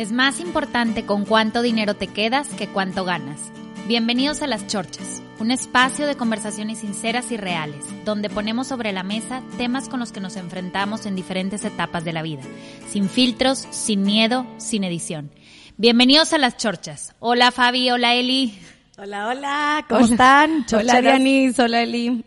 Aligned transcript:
Es 0.00 0.12
más 0.12 0.40
importante 0.40 1.04
con 1.04 1.26
cuánto 1.26 1.60
dinero 1.60 1.92
te 1.92 2.06
quedas 2.06 2.48
que 2.48 2.68
cuánto 2.68 3.04
ganas. 3.04 3.38
Bienvenidos 3.86 4.40
a 4.40 4.46
Las 4.46 4.66
Chorchas, 4.66 5.22
un 5.38 5.50
espacio 5.50 6.06
de 6.06 6.16
conversaciones 6.16 6.78
sinceras 6.78 7.30
y 7.30 7.36
reales, 7.36 7.84
donde 8.06 8.30
ponemos 8.30 8.68
sobre 8.68 8.92
la 8.92 9.02
mesa 9.02 9.42
temas 9.58 9.90
con 9.90 10.00
los 10.00 10.10
que 10.10 10.22
nos 10.22 10.36
enfrentamos 10.36 11.04
en 11.04 11.16
diferentes 11.16 11.66
etapas 11.66 12.02
de 12.02 12.14
la 12.14 12.22
vida, 12.22 12.40
sin 12.88 13.10
filtros, 13.10 13.66
sin 13.72 14.02
miedo, 14.02 14.46
sin 14.56 14.84
edición. 14.84 15.32
Bienvenidos 15.76 16.32
a 16.32 16.38
Las 16.38 16.56
Chorchas. 16.56 17.14
Hola 17.18 17.50
Fabi, 17.50 17.90
hola 17.90 18.14
Eli. 18.14 18.58
Hola, 18.96 19.28
hola, 19.28 19.84
¿cómo 19.86 20.06
están? 20.06 20.64
Hola 20.72 21.02
Dianis, 21.02 21.58
hola 21.58 21.82
Eli. 21.82 22.24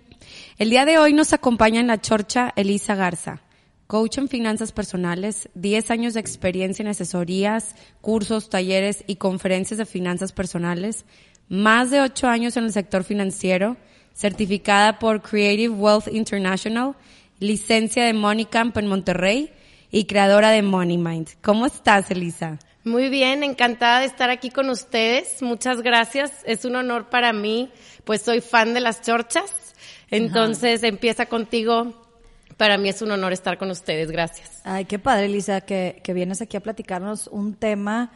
El 0.60 0.70
día 0.70 0.86
de 0.86 1.00
hoy 1.00 1.14
nos 1.14 1.34
acompaña 1.34 1.80
en 1.80 1.88
la 1.88 2.00
chorcha 2.00 2.54
Elisa 2.56 2.94
Garza 2.94 3.42
coach 3.94 4.18
en 4.18 4.28
finanzas 4.28 4.72
personales, 4.72 5.50
10 5.54 5.92
años 5.92 6.16
de 6.16 6.20
experiencia 6.20 6.82
en 6.82 6.90
asesorías, 6.90 7.76
cursos, 8.02 8.50
talleres 8.50 9.04
y 9.06 9.18
conferencias 9.18 9.78
de 9.78 9.86
finanzas 9.86 10.32
personales, 10.32 11.06
más 11.48 11.92
de 11.92 12.02
8 12.02 12.28
años 12.28 12.58
en 12.58 12.64
el 12.64 12.74
sector 12.74 13.04
financiero, 13.04 13.78
certificada 14.16 14.98
por 14.98 15.22
Creative 15.22 15.76
Wealth 15.76 16.08
International, 16.08 16.96
licencia 17.38 18.04
de 18.06 18.14
Money 18.14 18.46
Camp 18.46 18.76
en 18.78 18.88
Monterrey 18.88 19.52
y 19.92 20.06
creadora 20.06 20.50
de 20.50 20.64
Money 20.64 20.98
Mind. 20.98 21.28
¿Cómo 21.44 21.68
estás, 21.68 22.10
Elisa? 22.10 22.58
Muy 22.84 23.10
bien, 23.10 23.44
encantada 23.44 24.00
de 24.00 24.08
estar 24.08 24.32
aquí 24.32 24.50
con 24.50 24.72
ustedes. 24.72 25.44
Muchas 25.44 25.84
gracias. 25.84 26.32
Es 26.48 26.66
un 26.66 26.78
honor 26.78 27.12
para 27.12 27.32
mí, 27.32 27.70
pues 28.06 28.24
soy 28.24 28.42
fan 28.42 28.74
de 28.74 28.80
las 28.80 29.04
chorchas. 29.04 29.76
Entonces 30.10 30.82
empieza 30.82 31.28
contigo 31.28 32.03
para 32.58 32.78
mí 32.78 32.90
es 32.90 33.02
un 33.02 33.12
honor 33.12 33.34
estar 33.34 33.58
con 33.58 33.72
ustedes. 33.72 34.12
Gracias. 34.12 34.62
Ay, 34.64 34.86
qué 34.86 35.00
padre, 35.00 35.30
Lisa, 35.30 35.62
que, 35.62 36.02
que 36.04 36.14
vienes 36.14 36.42
aquí 36.42 36.58
a 36.58 36.62
platicarnos 36.62 37.28
un 37.28 37.56
tema 37.56 38.12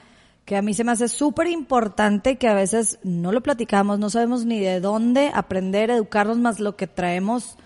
que 0.46 0.56
a 0.56 0.62
mí 0.62 0.74
se 0.74 0.86
me 0.86 0.94
hace 0.94 1.10
súper 1.10 1.48
importante 1.48 2.38
que 2.38 2.48
a 2.48 2.54
veces 2.54 3.00
no 3.04 3.34
lo 3.34 3.44
platicamos, 3.44 4.00
no 4.00 4.10
sabemos 4.10 4.46
ni 4.46 4.62
de 4.62 4.80
dónde 4.80 5.30
aprender, 5.34 5.92
educarnos 5.92 6.38
más 6.38 6.62
lo 6.62 6.78
que 6.78 6.88
traemos 6.88 7.58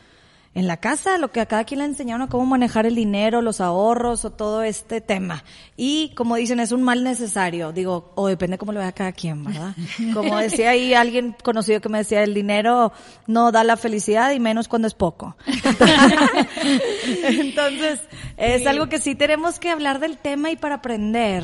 en 0.53 0.67
la 0.67 0.77
casa, 0.77 1.17
lo 1.17 1.31
que 1.31 1.39
a 1.39 1.45
cada 1.45 1.63
quien 1.63 1.79
le 1.79 1.85
enseñaron 1.85 2.23
a 2.23 2.27
cómo 2.27 2.45
manejar 2.45 2.85
el 2.85 2.93
dinero, 2.93 3.41
los 3.41 3.61
ahorros 3.61 4.25
o 4.25 4.31
todo 4.31 4.63
este 4.63 4.99
tema. 4.99 5.45
Y 5.77 6.09
como 6.15 6.35
dicen, 6.35 6.59
es 6.59 6.73
un 6.73 6.83
mal 6.83 7.05
necesario, 7.05 7.71
digo, 7.71 8.11
o 8.15 8.27
depende 8.27 8.57
cómo 8.57 8.73
lo 8.73 8.79
vea 8.79 8.91
cada 8.91 9.13
quien, 9.13 9.45
¿verdad? 9.45 9.73
Como 10.13 10.37
decía 10.37 10.71
ahí 10.71 10.93
alguien 10.93 11.35
conocido 11.41 11.79
que 11.79 11.87
me 11.87 11.99
decía, 11.99 12.21
el 12.23 12.33
dinero 12.33 12.91
no 13.27 13.51
da 13.53 13.63
la 13.63 13.77
felicidad 13.77 14.31
y 14.31 14.41
menos 14.41 14.67
cuando 14.67 14.89
es 14.89 14.93
poco. 14.93 15.37
Entonces, 17.23 18.01
es 18.35 18.67
algo 18.67 18.89
que 18.89 18.99
sí 18.99 19.15
tenemos 19.15 19.57
que 19.57 19.69
hablar 19.69 19.99
del 19.99 20.17
tema 20.17 20.51
y 20.51 20.57
para 20.57 20.75
aprender. 20.75 21.43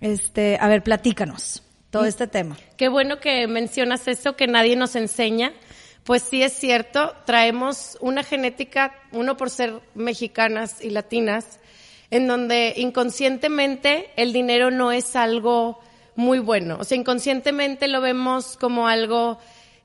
Este, 0.00 0.56
a 0.58 0.66
ver, 0.68 0.82
platícanos 0.82 1.62
todo 1.90 2.06
este 2.06 2.26
tema. 2.26 2.56
Qué 2.78 2.88
bueno 2.88 3.20
que 3.20 3.46
mencionas 3.48 4.08
eso, 4.08 4.34
que 4.34 4.46
nadie 4.46 4.76
nos 4.76 4.96
enseña 4.96 5.52
pues 6.04 6.22
sí 6.22 6.42
es 6.42 6.52
cierto, 6.52 7.14
traemos 7.24 7.96
una 8.00 8.22
genética, 8.22 8.94
uno 9.12 9.36
por 9.36 9.50
ser 9.50 9.80
mexicanas 9.94 10.82
y 10.82 10.90
latinas, 10.90 11.60
en 12.10 12.26
donde 12.26 12.74
inconscientemente 12.76 14.10
el 14.16 14.32
dinero 14.32 14.70
no 14.70 14.92
es 14.92 15.14
algo 15.14 15.80
muy 16.16 16.38
bueno. 16.38 16.78
O 16.80 16.84
sea, 16.84 16.98
inconscientemente 16.98 17.86
lo 17.88 18.00
vemos 18.00 18.56
como 18.56 18.88
algo 18.88 19.38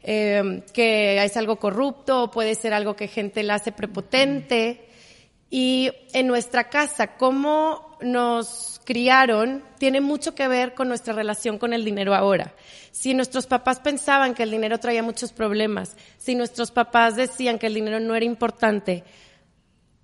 eh, 0.04 0.64
que 0.74 1.24
es 1.24 1.38
algo 1.38 1.58
corrupto, 1.58 2.24
o 2.24 2.32
puede 2.32 2.56
ser 2.56 2.74
algo 2.74 2.96
que 2.96 3.08
gente 3.08 3.44
la 3.44 3.56
hace 3.56 3.72
prepotente. 3.72 4.88
Y 5.50 5.92
en 6.14 6.28
nuestra 6.28 6.70
casa, 6.70 7.18
cómo 7.18 7.98
nos 8.02 8.75
criaron, 8.86 9.64
tiene 9.78 10.00
mucho 10.00 10.36
que 10.36 10.48
ver 10.48 10.74
con 10.74 10.88
nuestra 10.88 11.14
relación 11.14 11.58
con 11.58 11.74
el 11.74 11.84
dinero 11.84 12.16
ahora. 12.16 12.54
Si 12.92 13.14
nuestros 13.14 13.48
papás 13.48 13.80
pensaban 13.80 14.34
que 14.34 14.44
el 14.44 14.52
dinero 14.52 14.80
traía 14.80 15.04
muchos 15.04 15.34
problemas, 15.34 15.98
si 16.18 16.36
nuestros 16.36 16.72
papás 16.72 17.16
decían 17.16 17.60
que 17.60 17.68
el 17.68 17.74
dinero 17.74 18.00
no 18.00 18.16
era 18.16 18.26
importante, 18.26 19.04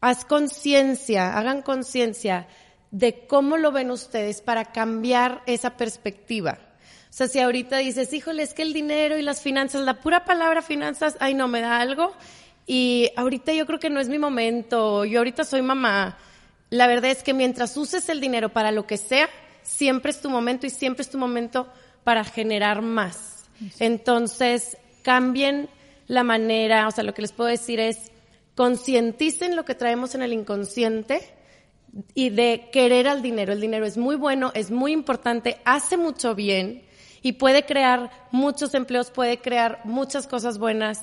haz 0.02 0.26
conciencia, 0.26 1.38
hagan 1.38 1.62
conciencia 1.62 2.48
de 2.90 3.26
cómo 3.28 3.58
lo 3.58 3.72
ven 3.72 3.92
ustedes 3.92 4.42
para 4.42 4.66
cambiar 4.66 5.44
esa 5.46 5.78
perspectiva. 5.78 6.58
O 7.10 7.14
sea, 7.14 7.28
si 7.28 7.40
ahorita 7.40 7.78
dices, 7.78 8.12
híjole, 8.14 8.44
es 8.44 8.54
que 8.54 8.64
el 8.64 8.74
dinero 8.74 9.18
y 9.18 9.22
las 9.22 9.42
finanzas, 9.42 9.82
la 9.84 10.02
pura 10.02 10.26
palabra 10.26 10.62
finanzas, 10.62 11.18
ay 11.20 11.34
no, 11.34 11.48
me 11.48 11.62
da 11.62 11.80
algo, 11.80 12.14
y 12.66 13.12
ahorita 13.16 13.54
yo 13.54 13.66
creo 13.66 13.80
que 13.80 13.90
no 13.90 14.00
es 14.00 14.10
mi 14.10 14.18
momento, 14.18 15.06
yo 15.06 15.20
ahorita 15.20 15.44
soy 15.44 15.62
mamá. 15.62 16.18
La 16.72 16.88
verdad 16.88 17.12
es 17.12 17.22
que 17.22 17.34
mientras 17.34 17.78
uses 17.78 18.10
el 18.10 18.22
dinero 18.22 18.50
para 18.50 18.72
lo 18.72 18.88
que 18.88 18.98
sea, 18.98 19.30
siempre 19.62 20.10
es 20.10 20.22
tu 20.22 20.30
momento 20.30 20.66
y 20.66 20.70
siempre 20.70 21.04
es 21.04 21.10
tu 21.10 21.18
momento 21.18 21.68
para 22.04 22.24
generar 22.24 22.82
más. 22.82 23.46
Entonces, 23.78 24.78
cambien 25.04 25.70
la 26.08 26.24
manera, 26.24 26.88
o 26.88 26.92
sea, 26.92 27.04
lo 27.04 27.14
que 27.14 27.22
les 27.22 27.34
puedo 27.34 27.50
decir 27.50 27.80
es, 27.80 28.12
concienticen 28.56 29.56
lo 29.56 29.66
que 29.66 29.76
traemos 29.76 30.16
en 30.16 30.22
el 30.22 30.34
inconsciente 30.34 31.22
y 32.14 32.30
de 32.30 32.70
querer 32.72 33.10
al 33.10 33.22
dinero. 33.22 33.52
El 33.52 33.62
dinero 33.62 33.86
es 33.86 33.98
muy 33.98 34.16
bueno, 34.16 34.52
es 34.56 34.72
muy 34.72 34.94
importante, 34.94 35.58
hace 35.66 35.98
mucho 35.98 36.36
bien 36.36 36.84
y 37.22 37.34
puede 37.34 37.66
crear 37.66 38.12
muchos 38.32 38.74
empleos, 38.74 39.12
puede 39.12 39.40
crear 39.40 39.82
muchas 39.84 40.26
cosas 40.26 40.58
buenas. 40.58 41.02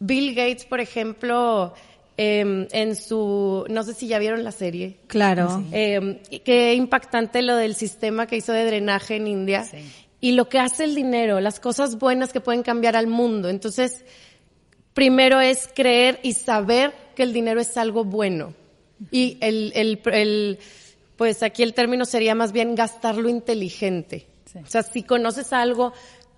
Bill 0.00 0.34
Gates, 0.34 0.66
por 0.66 0.80
ejemplo, 0.80 1.74
em, 2.18 2.66
en 2.72 2.96
su, 2.96 3.64
no 3.70 3.84
sé 3.84 3.94
si 3.94 4.08
ya 4.08 4.18
vieron 4.18 4.44
la 4.44 4.52
serie. 4.52 4.98
Claro. 5.06 5.64
Eh, 5.72 6.20
qué 6.44 6.74
impactante 6.74 7.40
lo 7.42 7.56
del 7.56 7.74
sistema 7.74 8.26
que 8.26 8.36
hizo 8.36 8.52
de 8.52 8.66
drenaje 8.66 9.16
en 9.16 9.28
India. 9.28 9.64
Sí. 9.64 9.78
Y 10.20 10.32
lo 10.32 10.48
que 10.48 10.58
hace 10.58 10.84
el 10.84 10.94
dinero, 10.94 11.40
las 11.40 11.60
cosas 11.60 11.98
buenas 11.98 12.32
que 12.32 12.40
pueden 12.40 12.62
cambiar 12.64 12.96
al 12.96 13.06
mundo. 13.06 13.48
Entonces, 13.48 14.04
primero 14.94 15.40
es 15.40 15.70
creer 15.72 16.18
y 16.24 16.32
saber 16.32 16.92
que 17.14 17.22
el 17.22 17.32
dinero 17.32 17.60
es 17.60 17.76
algo 17.76 18.04
bueno. 18.04 18.52
Y 19.12 19.38
el, 19.40 19.72
el, 19.76 20.00
el 20.12 20.58
pues 21.16 21.44
aquí 21.44 21.62
el 21.62 21.72
término 21.72 22.04
sería 22.04 22.34
más 22.34 22.50
bien 22.50 22.74
gastarlo 22.74 23.28
inteligente. 23.28 24.26
Sí. 24.44 24.58
O 24.58 24.66
sea, 24.66 24.82
si 24.82 25.04
conoces 25.04 25.52
algo 25.52 25.92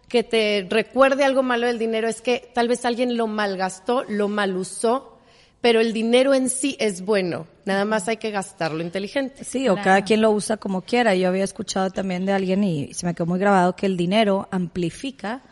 que 0.09 0.25
te 0.25 0.67
recuerde 0.69 1.25
algo 1.25 1.43
malo 1.43 1.67
del 1.67 1.79
dinero 1.79 2.09
es 2.09 2.21
que 2.21 2.51
tal 2.53 2.69
vez 2.69 2.85
alguien 2.85 3.17
lo 3.17 3.29
malgastó, 3.29 4.05
lo 4.09 4.29
mal 4.29 4.57
usó, 4.57 5.20
pero 5.61 5.81
el 5.81 5.93
dinero 5.93 6.35
en 6.35 6.49
sí 6.49 6.77
es 6.79 7.03
bueno. 7.03 7.47
Nada 7.65 7.85
más 7.85 8.09
hay 8.09 8.17
que 8.17 8.31
gastarlo 8.31 8.83
inteligente. 8.83 9.45
Sí, 9.45 9.69
o 9.69 9.77
cada 9.77 10.03
quien 10.03 10.23
lo 10.23 10.31
usa 10.31 10.57
como 10.57 10.83
quiera. 10.83 11.15
Yo 11.15 11.29
había 11.29 11.45
escuchado 11.45 11.91
también 11.91 12.25
de 12.25 12.33
alguien 12.33 12.65
y 12.65 12.95
se 12.95 13.07
me 13.07 13.15
quedó 13.15 13.27
muy 13.27 13.39
grabado 13.39 13.77
que 13.77 13.87
el 13.87 13.97
dinero 13.97 14.49
amplifica 14.51 15.43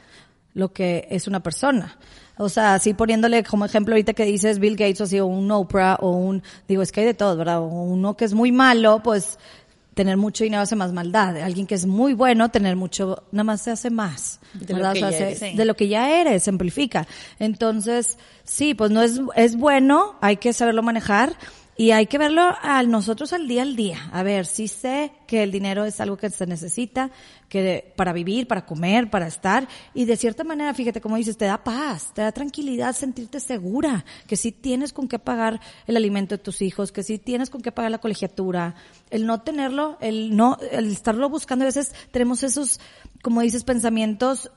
lo 0.54 0.72
que 0.72 1.06
es 1.10 1.28
una 1.28 1.40
persona. 1.42 1.98
O 2.38 2.48
sea, 2.48 2.74
así 2.74 2.94
poniéndole 2.94 3.42
como 3.44 3.64
ejemplo 3.64 3.94
ahorita 3.94 4.14
que 4.14 4.24
dices 4.24 4.58
Bill 4.58 4.76
Gates 4.76 5.00
o 5.00 5.04
así, 5.04 5.20
o 5.20 5.26
un 5.26 5.50
Oprah 5.50 5.96
o 6.00 6.12
un, 6.12 6.42
digo, 6.66 6.82
es 6.82 6.92
que 6.92 7.00
hay 7.00 7.06
de 7.06 7.14
todo, 7.14 7.36
¿verdad? 7.36 7.58
O 7.58 7.66
uno 7.66 8.16
que 8.16 8.24
es 8.24 8.32
muy 8.32 8.52
malo, 8.52 9.02
pues 9.02 9.38
tener 9.98 10.16
mucho 10.16 10.44
dinero 10.44 10.62
hace 10.62 10.76
más 10.76 10.92
maldad. 10.92 11.36
Alguien 11.38 11.66
que 11.66 11.74
es 11.74 11.84
muy 11.84 12.14
bueno, 12.14 12.50
tener 12.52 12.76
mucho, 12.76 13.24
nada 13.32 13.42
más 13.42 13.62
se 13.62 13.72
hace 13.72 13.90
más. 13.90 14.38
De 14.54 14.72
lo, 14.72 14.92
que 14.92 15.04
o 15.04 15.10
sea, 15.10 15.10
se- 15.10 15.22
eres, 15.24 15.38
sí. 15.40 15.56
de 15.56 15.64
lo 15.64 15.74
que 15.74 15.88
ya 15.88 16.20
eres, 16.20 16.44
se 16.44 16.50
amplifica. 16.50 17.04
Entonces, 17.40 18.16
sí, 18.44 18.74
pues 18.74 18.92
no 18.92 19.02
es, 19.02 19.20
es 19.34 19.56
bueno, 19.56 20.14
hay 20.20 20.36
que 20.36 20.52
saberlo 20.52 20.84
manejar 20.84 21.32
y 21.78 21.92
hay 21.92 22.06
que 22.06 22.18
verlo 22.18 22.42
a 22.60 22.82
nosotros 22.82 23.32
al 23.32 23.46
día 23.46 23.62
al 23.62 23.76
día. 23.76 24.10
A 24.12 24.24
ver, 24.24 24.46
sí 24.46 24.66
sé 24.66 25.12
que 25.28 25.44
el 25.44 25.52
dinero 25.52 25.84
es 25.84 26.00
algo 26.00 26.16
que 26.16 26.28
se 26.28 26.44
necesita, 26.44 27.12
que 27.48 27.94
para 27.96 28.12
vivir, 28.12 28.48
para 28.48 28.66
comer, 28.66 29.08
para 29.10 29.28
estar, 29.28 29.68
y 29.94 30.04
de 30.04 30.16
cierta 30.16 30.42
manera, 30.42 30.74
fíjate 30.74 31.00
como 31.00 31.16
dices, 31.16 31.36
te 31.36 31.44
da 31.44 31.62
paz, 31.62 32.12
te 32.14 32.22
da 32.22 32.32
tranquilidad 32.32 32.96
sentirte 32.96 33.38
segura, 33.38 34.04
que 34.26 34.36
sí 34.36 34.50
tienes 34.50 34.92
con 34.92 35.06
qué 35.06 35.20
pagar 35.20 35.60
el 35.86 35.96
alimento 35.96 36.36
de 36.36 36.42
tus 36.42 36.62
hijos, 36.62 36.90
que 36.90 37.04
sí 37.04 37.16
tienes 37.16 37.48
con 37.48 37.62
qué 37.62 37.70
pagar 37.70 37.92
la 37.92 37.98
colegiatura, 37.98 38.74
el 39.10 39.24
no 39.24 39.42
tenerlo, 39.42 39.98
el 40.00 40.36
no, 40.36 40.58
el 40.72 40.90
estarlo 40.90 41.30
buscando, 41.30 41.64
a 41.64 41.66
veces 41.66 41.94
tenemos 42.10 42.42
esos, 42.42 42.80
como 43.22 43.40
dices, 43.40 43.62
pensamientos 43.62 44.50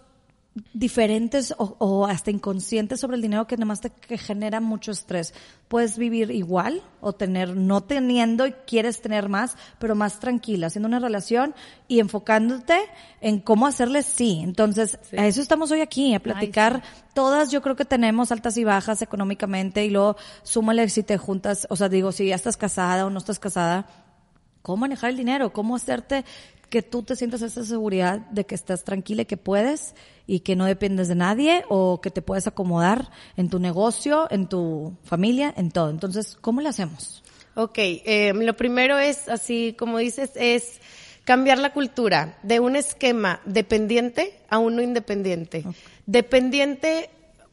diferentes 0.74 1.54
o, 1.58 1.78
o, 1.80 2.06
hasta 2.06 2.30
inconscientes 2.30 3.00
sobre 3.00 3.16
el 3.16 3.22
dinero 3.22 3.48
que 3.48 3.56
nada 3.56 3.68
más 3.68 3.80
te 3.80 3.90
que 3.90 4.18
genera 4.18 4.60
mucho 4.60 4.92
estrés. 4.92 5.34
Puedes 5.70 5.98
vivir 5.98 6.30
igual 6.32 6.84
o 7.00 7.14
tener, 7.14 7.56
no 7.56 7.82
teniendo 7.82 8.46
y 8.46 8.52
quieres 8.52 9.02
tener 9.02 9.30
más, 9.30 9.56
pero 9.80 9.96
más 9.96 10.20
tranquila, 10.20 10.68
haciendo 10.68 10.90
una 10.90 11.00
relación 11.00 11.56
y 11.88 12.02
enfocándote 12.02 12.78
en 13.22 13.40
cómo 13.40 13.66
hacerle 13.66 14.04
sí. 14.04 14.42
Entonces, 14.44 15.00
sí. 15.04 15.18
a 15.18 15.26
eso 15.26 15.42
estamos 15.42 15.72
hoy 15.72 15.80
aquí, 15.80 16.14
a 16.14 16.20
platicar. 16.20 16.82
Ay, 16.84 16.90
sí. 16.90 17.04
Todas 17.14 17.50
yo 17.50 17.62
creo 17.62 17.78
que 17.78 17.86
tenemos 17.86 18.32
altas 18.34 18.58
y 18.58 18.66
bajas 18.66 19.02
económicamente 19.02 19.86
y 19.86 19.90
luego 19.90 20.18
súmale 20.44 20.90
si 20.90 21.04
te 21.04 21.18
juntas, 21.18 21.66
o 21.70 21.78
sea, 21.78 21.88
digo, 21.88 22.12
si 22.12 22.28
ya 22.28 22.36
estás 22.36 22.58
casada 22.58 23.06
o 23.06 23.10
no 23.10 23.20
estás 23.20 23.40
casada, 23.40 23.88
cómo 24.62 24.78
manejar 24.82 25.12
el 25.12 25.18
dinero, 25.18 25.54
cómo 25.54 25.76
hacerte 25.76 26.26
que 26.72 26.82
tú 26.82 27.04
te 27.04 27.18
sientas 27.18 27.42
esa 27.42 27.66
seguridad 27.66 28.20
de 28.32 28.46
que 28.46 28.56
estás 28.56 28.86
tranquila 28.86 29.24
y 29.24 29.26
que 29.26 29.36
puedes 29.36 29.94
y 30.32 30.40
que 30.40 30.56
no 30.56 30.64
dependes 30.64 31.10
de 31.10 31.16
nadie 31.16 31.66
o 31.68 32.00
que 32.00 32.10
te 32.10 32.22
puedes 32.22 32.48
acomodar 32.48 33.12
en 33.36 33.50
tu 33.50 33.60
negocio, 33.60 34.32
en 34.32 34.48
tu 34.48 34.96
familia, 35.04 35.54
en 35.58 35.72
todo. 35.72 35.90
Entonces, 35.90 36.38
¿cómo 36.40 36.62
le 36.62 36.70
hacemos? 36.70 37.22
Ok, 37.56 37.78
eh, 37.78 38.32
lo 38.34 38.56
primero 38.56 38.98
es, 38.98 39.28
así 39.28 39.76
como 39.78 39.98
dices, 39.98 40.32
es 40.36 40.80
cambiar 41.26 41.58
la 41.58 41.74
cultura 41.74 42.38
de 42.44 42.62
un 42.62 42.78
esquema 42.78 43.42
dependiente 43.44 44.40
a 44.48 44.58
uno 44.60 44.82
independiente. 44.82 45.66
Okay. 45.68 45.74
Dependiente, 46.06 47.10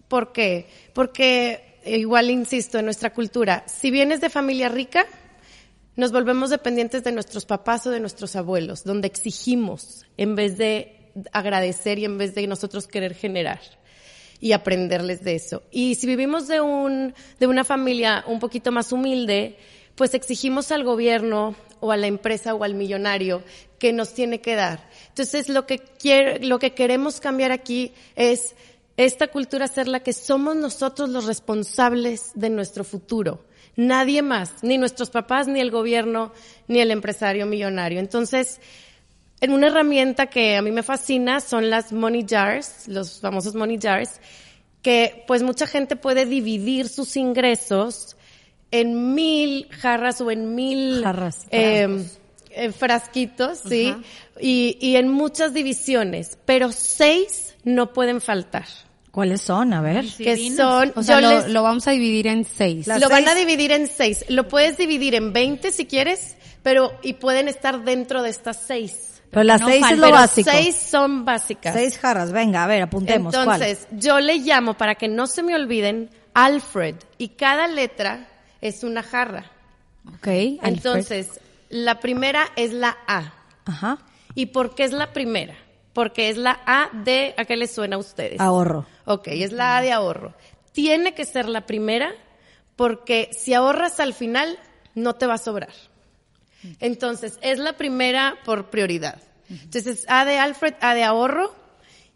¿por 0.06 0.31
qué? 0.31 0.69
Porque, 0.92 1.81
igual 1.84 2.31
insisto, 2.31 2.78
en 2.78 2.84
nuestra 2.84 3.12
cultura, 3.12 3.64
si 3.66 3.90
vienes 3.90 4.20
de 4.20 4.31
familia 4.31 4.69
rica, 4.69 5.04
nos 5.96 6.12
volvemos 6.12 6.48
dependientes 6.50 7.02
de 7.02 7.10
nuestros 7.10 7.44
papás 7.44 7.88
o 7.88 7.90
de 7.90 7.98
nuestros 7.98 8.36
abuelos, 8.36 8.84
donde 8.84 9.08
exigimos 9.08 10.06
en 10.16 10.36
vez 10.36 10.56
de 10.58 10.97
agradecer 11.32 11.99
y 11.99 12.05
en 12.05 12.19
vez 12.19 12.35
de 12.35 12.47
nosotros 12.47 12.87
querer 12.87 13.15
generar 13.15 13.61
y 14.41 14.53
aprenderles 14.53 15.25
de 15.25 15.35
eso. 15.35 15.62
Y 15.70 15.97
si 15.97 16.06
vivimos 16.06 16.49
de 16.49 16.61
un 16.61 17.15
de 17.41 17.47
una 17.47 17.65
familia 17.65 18.25
un 18.26 18.38
poquito 18.38 18.73
más 18.73 18.93
humilde, 18.93 19.56
pues 19.94 20.15
exigimos 20.15 20.70
al 20.70 20.85
gobierno 20.85 21.56
o 21.81 21.93
a 21.93 21.97
la 21.97 22.06
empresa 22.06 22.55
o 22.55 22.65
al 22.65 22.75
millonario 22.75 23.43
que 23.79 23.93
nos 23.93 24.15
tiene 24.15 24.41
que 24.41 24.55
dar. 24.55 24.88
Entonces, 25.09 25.49
lo 25.49 25.67
que 25.67 25.79
quiere, 25.79 26.44
lo 26.44 26.59
que 26.59 26.73
queremos 26.73 27.20
cambiar 27.20 27.53
aquí 27.53 27.93
es 28.17 28.55
esta 28.97 29.29
cultura 29.29 29.69
ser 29.69 29.88
la 29.88 30.00
que 30.00 30.12
somos 30.12 30.56
nosotros 30.56 31.09
los 31.09 31.26
responsables 31.26 32.31
de 32.35 32.50
nuestro 32.50 32.85
futuro 32.85 33.44
nadie 33.79 34.23
más, 34.23 34.62
ni 34.62 34.76
nuestros 34.76 35.09
papás, 35.09 35.47
ni 35.47 35.61
el 35.61 35.70
gobierno, 35.70 36.32
ni 36.67 36.81
el 36.81 36.91
empresario 36.91 37.47
millonario. 37.47 38.00
Entonces, 38.00 38.61
en 39.40 39.52
una 39.52 39.69
herramienta 39.69 40.26
que 40.26 40.56
a 40.56 40.62
mí 40.62 40.70
me 40.73 40.82
fascina 40.82 41.40
son 41.40 41.70
las 41.70 41.93
money 41.93 42.25
jars, 42.29 42.88
los 42.88 43.20
famosos 43.20 43.55
money 43.55 43.79
jars, 43.81 44.20
que 44.82 45.25
pues 45.26 45.43
mucha 45.43 45.67
gente 45.67 45.96
puede 45.96 46.26
dividir 46.26 46.88
sus 46.88 47.17
ingresos 47.17 48.17
en 48.70 49.14
mil 49.14 49.69
jarras 49.70 50.20
o 50.20 50.31
en 50.31 50.55
mil 50.55 51.02
jarras, 51.02 51.46
eh, 51.50 52.05
eh, 52.50 52.73
frasquitos, 52.73 53.61
sí, 53.69 53.94
y, 54.40 54.76
y 54.81 54.96
en 54.96 55.08
muchas 55.08 55.55
divisiones, 55.55 56.38
pero 56.44 56.73
seis 56.73 57.55
no 57.64 57.93
pueden 57.93 58.20
faltar. 58.20 58.67
¿Cuáles 59.11 59.41
son? 59.41 59.73
A 59.73 59.81
ver. 59.81 60.05
Que 60.17 60.50
son, 60.55 60.93
o 60.94 61.02
sea, 61.02 61.20
lo, 61.20 61.31
les, 61.31 61.49
lo, 61.49 61.62
vamos 61.62 61.88
a 61.88 61.93
dividir 61.93 62.26
en 62.29 62.44
seis. 62.44 62.87
lo 62.87 62.94
seis. 62.94 63.08
van 63.08 63.29
a 63.29 63.34
dividir 63.34 63.73
en 63.73 63.88
seis. 63.88 64.25
Lo 64.29 64.46
puedes 64.46 64.76
dividir 64.76 65.14
en 65.14 65.32
20 65.32 65.73
si 65.73 65.87
quieres, 65.87 66.37
pero, 66.62 66.93
y 67.02 67.14
pueden 67.14 67.49
estar 67.49 67.84
dentro 67.84 68.23
de 68.23 68.31
estas 68.31 68.62
seis. 68.64 69.07
Pero 69.30 69.44
las 69.44 69.60
no 69.60 69.69
seis 69.69 69.84
es 69.90 69.98
lo 69.98 70.10
básico. 70.10 70.50
seis 70.50 70.76
son 70.76 71.25
básicas. 71.25 71.75
Seis 71.75 71.98
jarras, 71.98 72.32
venga, 72.32 72.64
a 72.64 72.66
ver, 72.66 72.82
apuntemos. 72.82 73.34
Entonces, 73.34 73.86
¿cuál? 73.88 74.00
yo 74.00 74.20
le 74.20 74.38
llamo, 74.38 74.75
para 74.75 74.94
que 74.94 75.08
no 75.08 75.26
se 75.26 75.42
me 75.42 75.54
olviden, 75.54 76.10
Alfred. 76.34 76.96
Y 77.19 77.28
cada 77.30 77.66
letra 77.66 78.28
es 78.60 78.84
una 78.84 79.02
jarra. 79.02 79.50
Ok. 80.14 80.26
Entonces, 80.62 81.28
Alfred. 81.28 81.42
la 81.69 82.00
primera 82.00 82.44
es 82.56 82.72
la 82.72 82.96
A. 83.06 83.34
Ajá. 83.66 83.98
¿Y 84.34 84.46
por 84.46 84.75
qué 84.75 84.84
es 84.84 84.92
la 84.92 85.12
primera? 85.12 85.54
Porque 85.92 86.31
es 86.31 86.36
la 86.36 86.60
A 86.64 86.90
de, 86.92 87.34
¿a 87.36 87.44
qué 87.44 87.56
les 87.56 87.74
suena 87.74 87.96
a 87.96 87.98
ustedes? 87.98 88.40
Ahorro. 88.40 88.86
Ok, 89.04 89.28
es 89.28 89.52
la 89.52 89.76
A 89.76 89.82
de 89.82 89.92
ahorro. 89.92 90.34
Tiene 90.72 91.14
que 91.14 91.24
ser 91.24 91.48
la 91.48 91.66
primera 91.66 92.12
porque 92.76 93.31
si 93.32 93.52
ahorras 93.54 93.98
al 93.98 94.14
final, 94.14 94.56
no 94.94 95.16
te 95.16 95.26
va 95.26 95.34
a 95.34 95.38
sobrar. 95.38 95.72
Entonces, 96.81 97.38
es 97.43 97.58
la 97.58 97.76
primera 97.76 98.38
por 98.44 98.70
prioridad. 98.70 99.20
Entonces, 99.49 100.05
A 100.08 100.25
de 100.25 100.38
Alfred, 100.38 100.75
A 100.81 100.94
de 100.94 101.05
ahorro. 101.05 101.55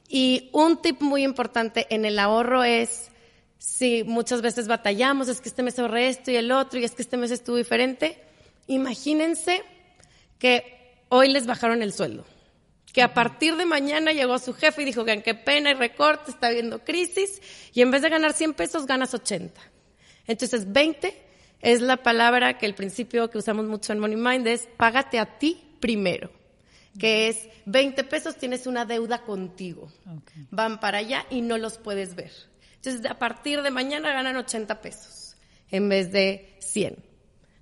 Y 0.08 0.50
un 0.52 0.82
tip 0.82 1.00
muy 1.00 1.22
importante 1.22 1.86
en 1.90 2.04
el 2.04 2.18
ahorro 2.18 2.64
es, 2.64 3.10
si 3.58 4.04
muchas 4.04 4.42
veces 4.42 4.68
batallamos, 4.68 5.28
es 5.28 5.40
que 5.40 5.48
este 5.48 5.62
mes 5.62 5.78
ahorré 5.78 6.08
esto 6.08 6.30
y 6.30 6.36
el 6.36 6.52
otro, 6.52 6.78
y 6.78 6.84
es 6.84 6.92
que 6.92 7.02
este 7.02 7.16
mes 7.16 7.30
estuvo 7.30 7.56
diferente, 7.56 8.18
imagínense 8.66 9.62
que 10.38 10.98
hoy 11.08 11.28
les 11.28 11.46
bajaron 11.46 11.82
el 11.82 11.92
sueldo 11.92 12.26
que 12.92 13.02
a 13.02 13.14
partir 13.14 13.56
de 13.56 13.64
mañana 13.64 14.12
llegó 14.12 14.38
su 14.38 14.52
jefe 14.52 14.82
y 14.82 14.84
dijo 14.84 15.04
que 15.04 15.22
qué 15.22 15.34
pena 15.34 15.70
y 15.70 15.74
recorte, 15.74 16.30
está 16.30 16.48
habiendo 16.48 16.84
crisis, 16.84 17.40
y 17.72 17.80
en 17.80 17.90
vez 17.90 18.02
de 18.02 18.10
ganar 18.10 18.34
100 18.34 18.54
pesos, 18.54 18.86
ganas 18.86 19.14
80. 19.14 19.60
Entonces, 20.26 20.70
20 20.70 21.20
es 21.62 21.80
la 21.80 21.98
palabra 21.98 22.58
que 22.58 22.66
el 22.66 22.74
principio 22.74 23.30
que 23.30 23.38
usamos 23.38 23.66
mucho 23.66 23.92
en 23.92 24.00
Money 24.00 24.16
Mind 24.16 24.46
es 24.48 24.68
págate 24.76 25.18
a 25.18 25.38
ti 25.38 25.76
primero, 25.80 26.30
que 26.98 27.28
es 27.28 27.48
20 27.66 28.04
pesos 28.04 28.36
tienes 28.36 28.66
una 28.66 28.84
deuda 28.84 29.22
contigo. 29.22 29.90
Okay. 30.02 30.46
Van 30.50 30.80
para 30.80 30.98
allá 30.98 31.24
y 31.30 31.40
no 31.40 31.56
los 31.58 31.78
puedes 31.78 32.14
ver. 32.16 32.32
Entonces, 32.76 33.08
a 33.08 33.18
partir 33.18 33.62
de 33.62 33.70
mañana 33.70 34.12
ganan 34.12 34.36
80 34.36 34.80
pesos 34.80 35.36
en 35.70 35.88
vez 35.88 36.10
de 36.10 36.56
100. 36.58 36.96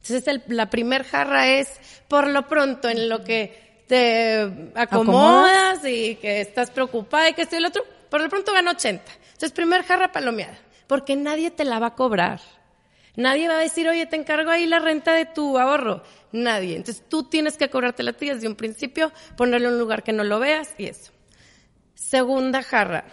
Entonces, 0.02 0.26
el, 0.28 0.42
la 0.46 0.70
primer 0.70 1.04
jarra 1.04 1.48
es, 1.48 1.68
por 2.08 2.26
lo 2.26 2.48
pronto, 2.48 2.88
en 2.88 3.10
lo 3.10 3.22
que 3.22 3.84
te 3.86 4.40
acomodas, 4.74 5.78
¿Acomodas? 5.78 5.84
y 5.84 6.14
que 6.16 6.40
estás 6.40 6.70
preocupada 6.70 7.28
y 7.28 7.34
que 7.34 7.42
esto 7.42 7.56
y 7.56 7.58
el 7.58 7.66
otro, 7.66 7.84
por 8.08 8.22
lo 8.22 8.28
pronto 8.30 8.52
gana 8.52 8.70
80. 8.70 9.04
Entonces, 9.12 9.52
primer 9.52 9.84
jarra 9.84 10.10
palomeada, 10.10 10.58
porque 10.86 11.16
nadie 11.16 11.50
te 11.50 11.66
la 11.66 11.78
va 11.78 11.88
a 11.88 11.94
cobrar. 11.94 12.40
Nadie 13.16 13.48
va 13.48 13.56
a 13.56 13.60
decir, 13.60 13.88
oye, 13.88 14.06
te 14.06 14.16
encargo 14.16 14.50
ahí 14.50 14.66
la 14.66 14.78
renta 14.78 15.14
de 15.14 15.26
tu 15.26 15.58
ahorro. 15.58 16.02
Nadie. 16.32 16.76
Entonces, 16.76 17.04
tú 17.08 17.24
tienes 17.24 17.56
que 17.56 17.68
cobrarte 17.68 18.02
la 18.02 18.12
tuya 18.12 18.34
desde 18.34 18.48
un 18.48 18.54
principio, 18.54 19.12
ponerlo 19.36 19.68
en 19.68 19.74
un 19.74 19.80
lugar 19.80 20.02
que 20.02 20.12
no 20.12 20.24
lo 20.24 20.38
veas 20.38 20.74
y 20.78 20.86
eso. 20.86 21.12
Segunda 21.94 22.62
jarra 22.62 23.04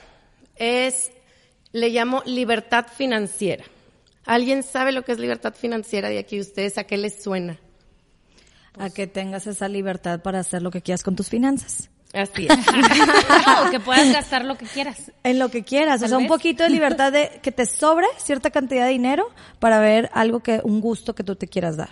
es, 0.55 1.11
le 1.71 1.89
llamo 1.89 2.23
libertad 2.25 2.87
financiera. 2.87 3.65
¿Alguien 4.25 4.63
sabe 4.63 4.91
lo 4.91 5.03
que 5.03 5.13
es 5.13 5.19
libertad 5.19 5.53
financiera 5.53 6.09
de 6.09 6.19
aquí 6.19 6.39
ustedes? 6.39 6.77
¿A 6.77 6.83
qué 6.83 6.97
les 6.97 7.23
suena? 7.23 7.59
a 8.79 8.89
que 8.89 9.07
tengas 9.07 9.47
esa 9.47 9.67
libertad 9.67 10.21
para 10.21 10.39
hacer 10.39 10.61
lo 10.61 10.71
que 10.71 10.81
quieras 10.81 11.03
con 11.03 11.15
tus 11.15 11.29
finanzas. 11.29 11.89
Así 12.13 12.47
es. 12.49 12.57
no, 13.65 13.71
que 13.71 13.79
puedas 13.79 14.11
gastar 14.11 14.45
lo 14.45 14.57
que 14.57 14.65
quieras. 14.65 15.11
En 15.23 15.39
lo 15.39 15.49
que 15.49 15.63
quieras. 15.63 16.01
O 16.01 16.07
sea, 16.07 16.17
un 16.17 16.27
poquito 16.27 16.63
de 16.63 16.69
libertad 16.69 17.11
de 17.11 17.39
que 17.41 17.51
te 17.51 17.65
sobre 17.65 18.07
cierta 18.17 18.49
cantidad 18.49 18.85
de 18.85 18.91
dinero 18.91 19.29
para 19.59 19.79
ver 19.79 20.09
algo 20.13 20.39
que, 20.41 20.61
un 20.63 20.81
gusto 20.81 21.13
que 21.13 21.23
tú 21.23 21.35
te 21.35 21.47
quieras 21.47 21.77
dar. 21.77 21.89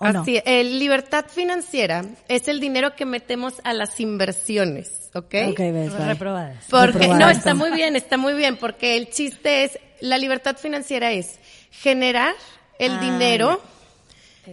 Así, 0.00 0.34
no? 0.34 0.42
el 0.44 0.80
libertad 0.80 1.26
financiera 1.28 2.04
es 2.26 2.48
el 2.48 2.58
dinero 2.58 2.96
que 2.96 3.06
metemos 3.06 3.60
a 3.62 3.72
las 3.72 4.00
inversiones, 4.00 5.10
¿ok? 5.14 5.34
Ok, 5.50 5.58
ves, 5.58 5.92
vale. 5.92 6.06
Reprobadas. 6.06 6.64
Porque, 6.68 6.98
Reprobadas. 6.98 7.20
no, 7.20 7.30
está 7.30 7.54
muy 7.54 7.70
bien, 7.70 7.94
está 7.94 8.16
muy 8.16 8.34
bien, 8.34 8.56
porque 8.56 8.96
el 8.96 9.10
chiste 9.10 9.62
es, 9.62 9.78
la 10.00 10.18
libertad 10.18 10.56
financiera 10.56 11.12
es 11.12 11.38
generar 11.70 12.34
el 12.80 12.92
Ah, 12.92 13.00
dinero 13.00 13.62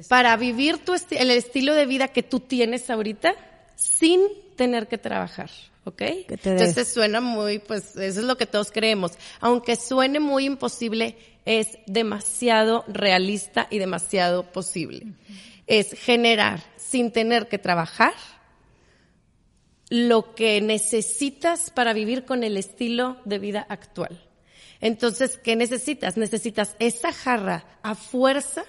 para 0.07 0.37
vivir 0.37 0.77
tu 0.77 0.93
esti 0.93 1.17
el 1.17 1.31
estilo 1.31 1.73
de 1.73 1.87
vida 1.87 2.09
que 2.09 2.21
tú 2.21 2.39
tienes 2.41 2.89
ahorita 2.91 3.33
sin 3.75 4.21
tener 4.59 4.89
que 4.89 4.97
trabajar. 4.97 5.49
¿Ok? 5.85 6.01
Entonces 6.27 6.89
suena 6.89 7.21
muy, 7.21 7.59
pues 7.59 7.95
eso 7.95 8.19
es 8.19 8.25
lo 8.25 8.35
que 8.35 8.45
todos 8.45 8.71
creemos. 8.71 9.13
Aunque 9.39 9.77
suene 9.77 10.19
muy 10.19 10.45
imposible, 10.45 11.15
es 11.45 11.79
demasiado 11.87 12.83
realista 12.89 13.67
y 13.69 13.79
demasiado 13.79 14.51
posible. 14.51 15.13
Es 15.65 15.93
generar 15.93 16.61
sin 16.75 17.11
tener 17.11 17.47
que 17.47 17.57
trabajar 17.57 18.13
lo 19.89 20.35
que 20.35 20.59
necesitas 20.59 21.69
para 21.69 21.93
vivir 21.93 22.25
con 22.25 22.43
el 22.43 22.57
estilo 22.57 23.15
de 23.23 23.39
vida 23.39 23.65
actual. 23.69 24.21
Entonces, 24.81 25.39
¿qué 25.41 25.55
necesitas? 25.55 26.17
Necesitas 26.17 26.75
esa 26.79 27.13
jarra 27.13 27.63
a 27.81 27.95
fuerza 27.95 28.65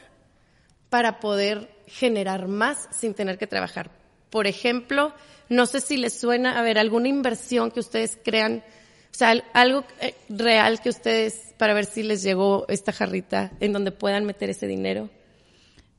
para 0.88 1.18
poder 1.18 1.68
generar 1.88 2.46
más 2.46 2.88
sin 2.92 3.12
tener 3.12 3.36
que 3.36 3.48
trabajar. 3.48 3.90
Por 4.30 4.46
ejemplo, 4.46 5.12
no 5.50 5.66
sé 5.66 5.80
si 5.80 5.96
les 5.98 6.18
suena, 6.18 6.58
a 6.58 6.62
ver, 6.62 6.78
alguna 6.78 7.08
inversión 7.08 7.70
que 7.70 7.80
ustedes 7.80 8.18
crean, 8.24 8.62
o 9.10 9.14
sea, 9.14 9.34
algo 9.52 9.84
eh, 10.00 10.14
real 10.28 10.80
que 10.80 10.88
ustedes, 10.88 11.52
para 11.58 11.74
ver 11.74 11.84
si 11.84 12.02
les 12.04 12.22
llegó 12.22 12.64
esta 12.68 12.92
jarrita 12.92 13.50
en 13.60 13.72
donde 13.72 13.90
puedan 13.90 14.24
meter 14.24 14.48
ese 14.48 14.66
dinero. 14.66 15.10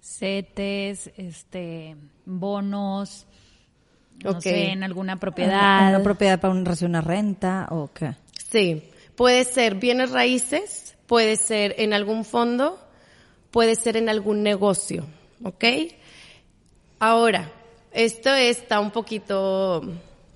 CETES, 0.01 1.12
este, 1.17 1.96
bonos, 2.25 3.27
No 4.24 4.31
Ok. 4.31 4.41
sé, 4.41 4.72
en 4.72 4.84
alguna 4.84 5.20
propiedad. 5.20 5.89
Una 5.89 6.01
propiedad 6.03 6.39
para 6.39 6.53
un, 6.53 6.65
recibir 6.65 6.89
una 6.89 7.01
renta 7.01 7.67
o 7.72 7.91
qué. 7.93 8.15
Sí, 8.51 8.84
puede 9.15 9.43
ser 9.43 9.75
bienes 9.75 10.12
raíces, 10.12 10.96
puede 11.08 11.36
ser 11.36 11.75
en 11.77 11.93
algún 11.93 12.24
fondo, 12.24 12.79
puede 13.51 13.75
ser 13.75 13.98
en 13.98 14.10
algún 14.10 14.43
negocio, 14.43 15.05
¿ok? 15.43 15.65
Ahora, 17.00 17.51
esto 17.91 18.33
está 18.33 18.79
un 18.79 18.91
poquito, 18.91 19.81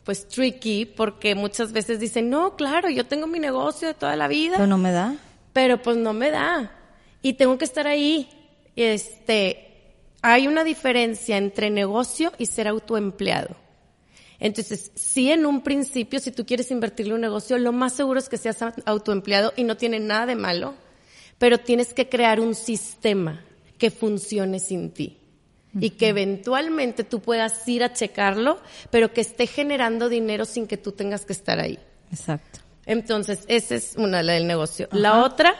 pues, 0.03 0.27
tricky 0.27 0.85
porque 0.85 1.35
muchas 1.35 1.71
veces 1.71 1.99
dicen, 1.99 2.29
no, 2.29 2.55
claro, 2.55 2.89
yo 2.89 3.05
tengo 3.05 3.27
mi 3.27 3.39
negocio 3.39 3.87
de 3.87 3.93
toda 3.93 4.15
la 4.15 4.27
vida, 4.27 4.53
Pero 4.55 4.67
no 4.67 4.77
me 4.77 4.91
da. 4.91 5.15
pero 5.53 5.81
pues 5.81 5.97
no 5.97 6.13
me 6.13 6.31
da 6.31 6.71
y 7.21 7.33
tengo 7.33 7.57
que 7.57 7.65
estar 7.65 7.87
ahí. 7.87 8.29
Este, 8.75 9.93
hay 10.21 10.47
una 10.47 10.63
diferencia 10.63 11.37
entre 11.37 11.69
negocio 11.69 12.33
y 12.37 12.45
ser 12.45 12.67
autoempleado. 12.67 13.55
Entonces, 14.37 14.91
sí 14.95 15.31
en 15.31 15.45
un 15.45 15.61
principio, 15.61 16.19
si 16.19 16.31
tú 16.31 16.45
quieres 16.45 16.69
invertirle 16.71 17.13
un 17.13 17.21
negocio, 17.21 17.57
lo 17.57 17.71
más 17.71 17.93
seguro 17.93 18.19
es 18.19 18.27
que 18.27 18.37
seas 18.37 18.57
autoempleado 18.85 19.53
y 19.55 19.63
no 19.63 19.77
tiene 19.77 19.99
nada 19.99 20.25
de 20.25 20.35
malo, 20.35 20.75
pero 21.39 21.57
tienes 21.57 21.93
que 21.93 22.09
crear 22.09 22.41
un 22.41 22.53
sistema 22.53 23.43
que 23.77 23.91
funcione 23.91 24.59
sin 24.59 24.91
ti 24.91 25.17
y 25.79 25.91
que 25.91 26.09
eventualmente 26.09 27.03
tú 27.03 27.19
puedas 27.19 27.67
ir 27.67 27.83
a 27.83 27.93
checarlo, 27.93 28.59
pero 28.91 29.13
que 29.13 29.21
esté 29.21 29.47
generando 29.47 30.09
dinero 30.09 30.45
sin 30.45 30.67
que 30.67 30.77
tú 30.77 30.91
tengas 30.91 31.25
que 31.25 31.33
estar 31.33 31.59
ahí. 31.59 31.79
Exacto. 32.11 32.59
Entonces, 32.85 33.43
esa 33.47 33.75
es 33.75 33.95
una, 33.97 34.21
la 34.23 34.33
del 34.33 34.47
negocio. 34.47 34.87
La 34.91 35.23
otra, 35.23 35.55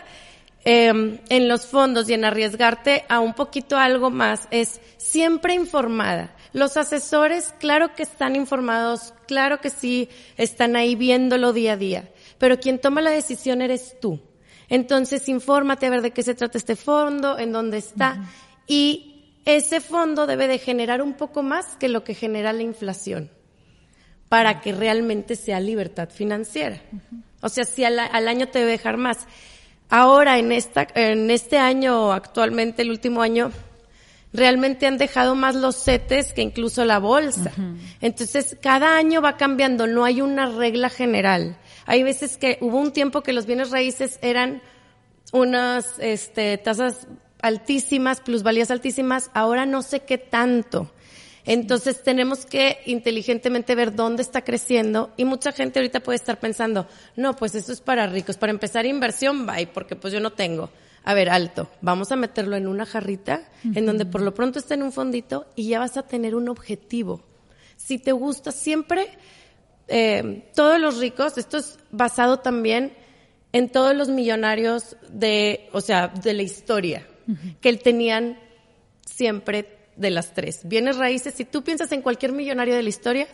eh, 0.63 1.19
en 1.29 1.47
los 1.47 1.65
fondos 1.65 2.09
y 2.09 2.13
en 2.13 2.23
arriesgarte 2.23 3.05
a 3.09 3.19
un 3.19 3.33
poquito 3.33 3.77
algo 3.77 4.09
más, 4.09 4.47
es 4.51 4.79
siempre 4.97 5.53
informada. 5.53 6.35
Los 6.53 6.77
asesores, 6.77 7.53
claro 7.59 7.95
que 7.95 8.03
están 8.03 8.35
informados, 8.35 9.13
claro 9.27 9.59
que 9.59 9.69
sí, 9.69 10.07
están 10.37 10.75
ahí 10.75 10.95
viéndolo 10.95 11.51
día 11.51 11.73
a 11.73 11.77
día, 11.77 12.09
pero 12.37 12.59
quien 12.59 12.79
toma 12.79 13.01
la 13.01 13.09
decisión 13.09 13.61
eres 13.61 13.99
tú. 13.99 14.21
Entonces, 14.69 15.27
infórmate 15.29 15.85
a 15.85 15.89
ver 15.89 16.01
de 16.01 16.11
qué 16.11 16.23
se 16.23 16.33
trata 16.33 16.57
este 16.57 16.75
fondo, 16.75 17.37
en 17.37 17.51
dónde 17.51 17.77
está, 17.77 18.23
y 18.67 19.14
ese 19.45 19.79
fondo 19.79 20.25
debe 20.25 20.47
de 20.47 20.57
generar 20.57 21.01
un 21.01 21.13
poco 21.13 21.43
más 21.43 21.77
que 21.77 21.87
lo 21.87 22.03
que 22.03 22.15
genera 22.15 22.51
la 22.51 22.63
inflación 22.63 23.31
para 24.27 24.59
que 24.61 24.73
realmente 24.73 25.35
sea 25.35 25.59
libertad 25.59 26.09
financiera. 26.09 26.81
O 27.41 27.49
sea, 27.49 27.63
si 27.63 27.83
al, 27.83 27.99
al 27.99 28.27
año 28.27 28.47
te 28.47 28.59
debe 28.59 28.71
dejar 28.71 28.97
más. 28.97 29.27
Ahora, 29.89 30.39
en, 30.39 30.51
esta, 30.51 30.87
en 30.95 31.29
este 31.29 31.59
año, 31.59 32.11
actualmente, 32.11 32.81
el 32.81 32.89
último 32.89 33.21
año, 33.21 33.51
realmente 34.33 34.87
han 34.87 34.97
dejado 34.97 35.35
más 35.35 35.55
los 35.55 35.75
CETES 35.83 36.33
que 36.33 36.41
incluso 36.41 36.85
la 36.85 36.99
bolsa. 36.99 37.51
Entonces, 38.01 38.57
cada 38.61 38.97
año 38.97 39.21
va 39.21 39.37
cambiando, 39.37 39.85
no 39.87 40.05
hay 40.05 40.21
una 40.21 40.47
regla 40.47 40.89
general. 40.89 41.57
Hay 41.85 42.03
veces 42.03 42.37
que 42.37 42.57
hubo 42.61 42.79
un 42.79 42.91
tiempo 42.91 43.21
que 43.21 43.33
los 43.33 43.45
bienes 43.45 43.69
raíces 43.71 44.19
eran 44.21 44.61
unas 45.31 45.99
este, 45.99 46.57
tasas 46.57 47.07
altísimas, 47.45 48.21
plusvalías 48.21 48.71
altísimas, 48.71 49.29
ahora 49.33 49.67
no 49.67 49.83
sé 49.83 49.99
qué 49.99 50.17
tanto. 50.17 50.91
Entonces 51.45 52.01
tenemos 52.01 52.47
que 52.47 52.79
inteligentemente 52.85 53.75
ver 53.75 53.93
dónde 53.93 54.23
está 54.23 54.43
creciendo 54.43 55.13
y 55.15 55.25
mucha 55.25 55.51
gente 55.51 55.77
ahorita 55.77 55.99
puede 55.99 56.15
estar 56.15 56.39
pensando, 56.39 56.87
no, 57.15 57.35
pues 57.35 57.53
eso 57.53 57.71
es 57.71 57.81
para 57.81 58.07
ricos, 58.07 58.37
para 58.37 58.51
empezar 58.51 58.87
inversión, 58.87 59.45
bye, 59.45 59.67
porque 59.67 59.95
pues 59.95 60.11
yo 60.11 60.19
no 60.19 60.31
tengo. 60.31 60.71
A 61.03 61.13
ver, 61.13 61.29
alto, 61.29 61.69
vamos 61.81 62.11
a 62.11 62.15
meterlo 62.15 62.55
en 62.55 62.65
una 62.65 62.87
jarrita 62.87 63.47
en 63.63 63.85
donde 63.85 64.07
por 64.07 64.21
lo 64.21 64.33
pronto 64.33 64.57
está 64.57 64.73
en 64.73 64.81
un 64.81 64.91
fondito 64.91 65.45
y 65.55 65.67
ya 65.67 65.77
vas 65.77 65.97
a 65.97 66.07
tener 66.07 66.33
un 66.33 66.49
objetivo. 66.49 67.21
Si 67.77 67.99
te 67.99 68.11
gusta 68.11 68.51
siempre, 68.51 69.09
eh, 69.87 70.49
todos 70.55 70.79
los 70.79 70.97
ricos, 70.97 71.37
esto 71.37 71.57
es 71.57 71.77
basado 71.91 72.39
también 72.39 72.93
en 73.51 73.69
todos 73.69 73.95
los 73.95 74.09
millonarios 74.09 74.97
de, 75.09 75.69
o 75.73 75.79
sea, 75.79 76.07
de 76.07 76.33
la 76.33 76.41
historia, 76.41 77.07
que 77.61 77.73
tenían 77.77 78.39
siempre 79.05 79.75
de 79.95 80.09
las 80.09 80.33
tres. 80.33 80.61
Bienes 80.63 80.97
raíces, 80.97 81.33
si 81.33 81.45
tú 81.45 81.63
piensas 81.63 81.91
en 81.91 82.01
cualquier 82.01 82.31
millonario 82.31 82.75
de 82.75 82.83
la 82.83 82.89
historia, 82.89 83.27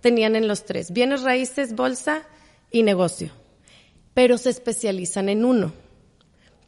tenían 0.00 0.36
en 0.36 0.48
los 0.48 0.64
tres. 0.64 0.92
Bienes 0.92 1.22
raíces, 1.22 1.74
bolsa 1.74 2.22
y 2.70 2.82
negocio. 2.82 3.30
Pero 4.14 4.38
se 4.38 4.50
especializan 4.50 5.28
en 5.28 5.44
uno. 5.44 5.72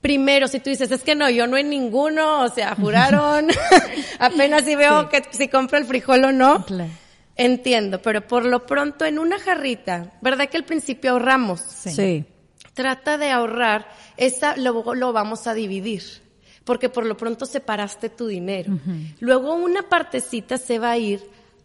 Primero, 0.00 0.49
si 0.49 0.60
tú 0.60 0.70
dices, 0.70 0.90
es 0.90 1.02
que 1.02 1.14
no, 1.14 1.28
yo 1.28 1.46
no 1.46 1.58
en 1.58 1.68
ninguno, 1.68 2.42
o 2.42 2.49
sea, 2.49 2.75
juraron, 2.80 3.49
apenas 4.18 4.64
si 4.64 4.75
veo 4.75 5.08
que 5.08 5.22
si 5.30 5.49
compro 5.49 5.78
el 5.78 5.84
frijol 5.84 6.25
o 6.25 6.32
no. 6.32 6.64
Claro. 6.64 6.90
Entiendo, 7.37 8.02
pero 8.02 8.26
por 8.26 8.44
lo 8.44 8.66
pronto 8.66 9.04
en 9.04 9.18
una 9.18 9.38
jarrita, 9.38 10.12
¿verdad 10.20 10.49
que 10.49 10.58
al 10.58 10.64
principio 10.64 11.12
ahorramos? 11.12 11.60
Sí. 11.60 12.25
Trata 12.75 13.16
de 13.16 13.30
ahorrar, 13.30 13.88
esa 14.16 14.56
lo, 14.56 14.94
lo 14.94 15.12
vamos 15.12 15.46
a 15.46 15.54
dividir, 15.54 16.02
porque 16.64 16.88
por 16.88 17.07
lo 17.07 17.17
pronto 17.17 17.47
separaste 17.47 18.11
tu 18.11 18.26
dinero. 18.26 18.79
Luego 19.21 19.55
una 19.55 19.83
partecita 19.83 20.59
se 20.59 20.79
va 20.79 20.93
a 20.93 20.99
ir 20.99 21.23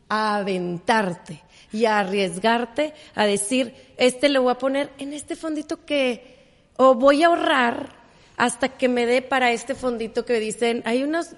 a 0.09 0.37
aventarte 0.37 1.41
y 1.71 1.85
a 1.85 1.99
arriesgarte, 1.99 2.93
a 3.15 3.25
decir, 3.25 3.73
este 3.97 4.29
lo 4.29 4.43
voy 4.43 4.51
a 4.51 4.57
poner 4.57 4.91
en 4.97 5.13
este 5.13 5.35
fondito 5.35 5.85
que, 5.85 6.37
o 6.77 6.95
voy 6.95 7.23
a 7.23 7.27
ahorrar 7.27 7.89
hasta 8.37 8.69
que 8.69 8.87
me 8.87 9.05
dé 9.05 9.21
para 9.21 9.51
este 9.51 9.75
fondito 9.75 10.25
que 10.25 10.39
dicen, 10.39 10.81
hay 10.85 11.03
unos, 11.03 11.31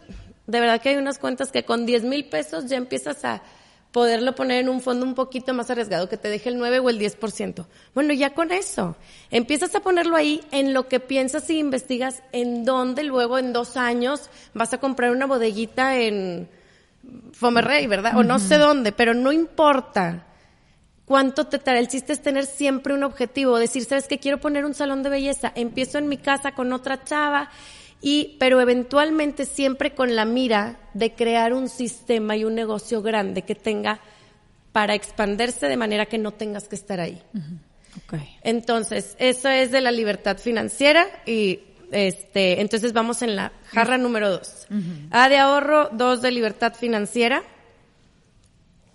de 0.46 0.60
verdad 0.60 0.82
que 0.82 0.90
hay 0.90 0.98
unas 0.98 1.20
cuentas 1.20 1.52
que 1.52 1.64
con 1.64 1.86
10 1.86 2.04
mil 2.04 2.26
pesos 2.26 2.68
ya 2.68 2.78
empiezas 2.78 3.24
a 3.26 3.42
poderlo 3.92 4.36
poner 4.36 4.62
en 4.62 4.70
un 4.70 4.82
fondo 4.82 5.06
un 5.06 5.16
poquito 5.16 5.54
más 5.54 5.70
arriesgado, 5.70 6.10
que 6.10 6.18
te 6.18 6.30
deje 6.30 6.50
el 6.50 6.58
9 6.58 6.80
o 6.80 6.90
el 6.90 7.00
10%. 7.00 7.66
Bueno, 7.94 8.14
ya 8.14 8.34
con 8.34 8.52
eso, 8.52 8.96
empiezas 9.32 9.74
a 9.76 9.80
ponerlo 9.80 10.16
ahí 10.16 10.42
en 10.52 10.74
lo 10.74 10.88
que 10.88 11.00
piensas 11.00 11.50
y 11.50 11.60
investigas 11.60 12.22
en 12.32 12.66
dónde 12.66 13.04
luego 13.04 13.38
en 13.38 13.54
dos 13.54 13.78
años 13.78 14.30
vas 14.54 14.74
a 14.74 14.80
comprar 14.80 15.12
una 15.12 15.26
bodeguita 15.26 15.98
en 15.98 16.50
Fomerrey, 17.32 17.88
¿verdad? 17.88 18.18
O 18.18 18.24
no 18.24 18.40
sé 18.40 18.58
dónde, 18.58 18.92
pero 18.92 19.14
no 19.14 19.32
importa 19.32 20.26
cuánto 21.06 21.46
te 21.46 21.58
trae. 21.58 21.80
El 21.80 21.88
chiste 21.88 22.14
es 22.14 22.22
tener 22.22 22.46
siempre 22.46 22.94
un 22.94 23.04
objetivo, 23.04 23.58
decir, 23.58 23.86
¿sabes 23.86 24.08
qué? 24.08 24.20
Quiero 24.20 24.40
poner 24.40 24.66
un 24.66 24.74
salón 24.74 25.04
de 25.04 25.10
belleza, 25.10 25.52
empiezo 25.56 25.98
en 25.98 26.10
mi 26.10 26.18
casa 26.18 26.52
con 26.52 26.74
otra 26.74 27.04
chava, 27.04 27.50
y, 28.02 28.36
pero 28.40 28.62
eventualmente 28.62 29.46
siempre 29.46 29.96
con 29.96 30.16
la 30.16 30.26
mira 30.26 30.80
de 30.94 31.14
crear 31.14 31.54
un 31.54 31.70
sistema 31.70 32.36
y 32.36 32.44
un 32.44 32.56
negocio 32.56 33.02
grande 33.02 33.42
que 33.42 33.56
tenga 33.56 34.00
para 34.72 34.94
expandirse 34.94 35.68
de 35.68 35.78
manera 35.78 36.06
que 36.06 36.18
no 36.18 36.34
tengas 36.34 36.68
que 36.68 36.76
estar 36.76 37.00
ahí. 37.00 37.22
Ok. 38.06 38.20
Entonces, 38.44 39.16
eso 39.18 39.50
es 39.50 39.72
de 39.72 39.82
la 39.82 39.92
libertad 39.92 40.38
financiera 40.38 41.08
y 41.26 41.62
este, 41.92 42.62
entonces 42.62 42.94
vamos 42.94 43.22
en 43.22 43.36
la 43.36 43.52
jarra 43.66 43.98
número 43.98 44.30
dos. 44.30 44.68
A 45.12 45.30
de 45.30 45.38
ahorro, 45.38 45.90
dos 45.94 46.22
de 46.22 46.32
libertad 46.32 46.74
financiera. 46.74 47.44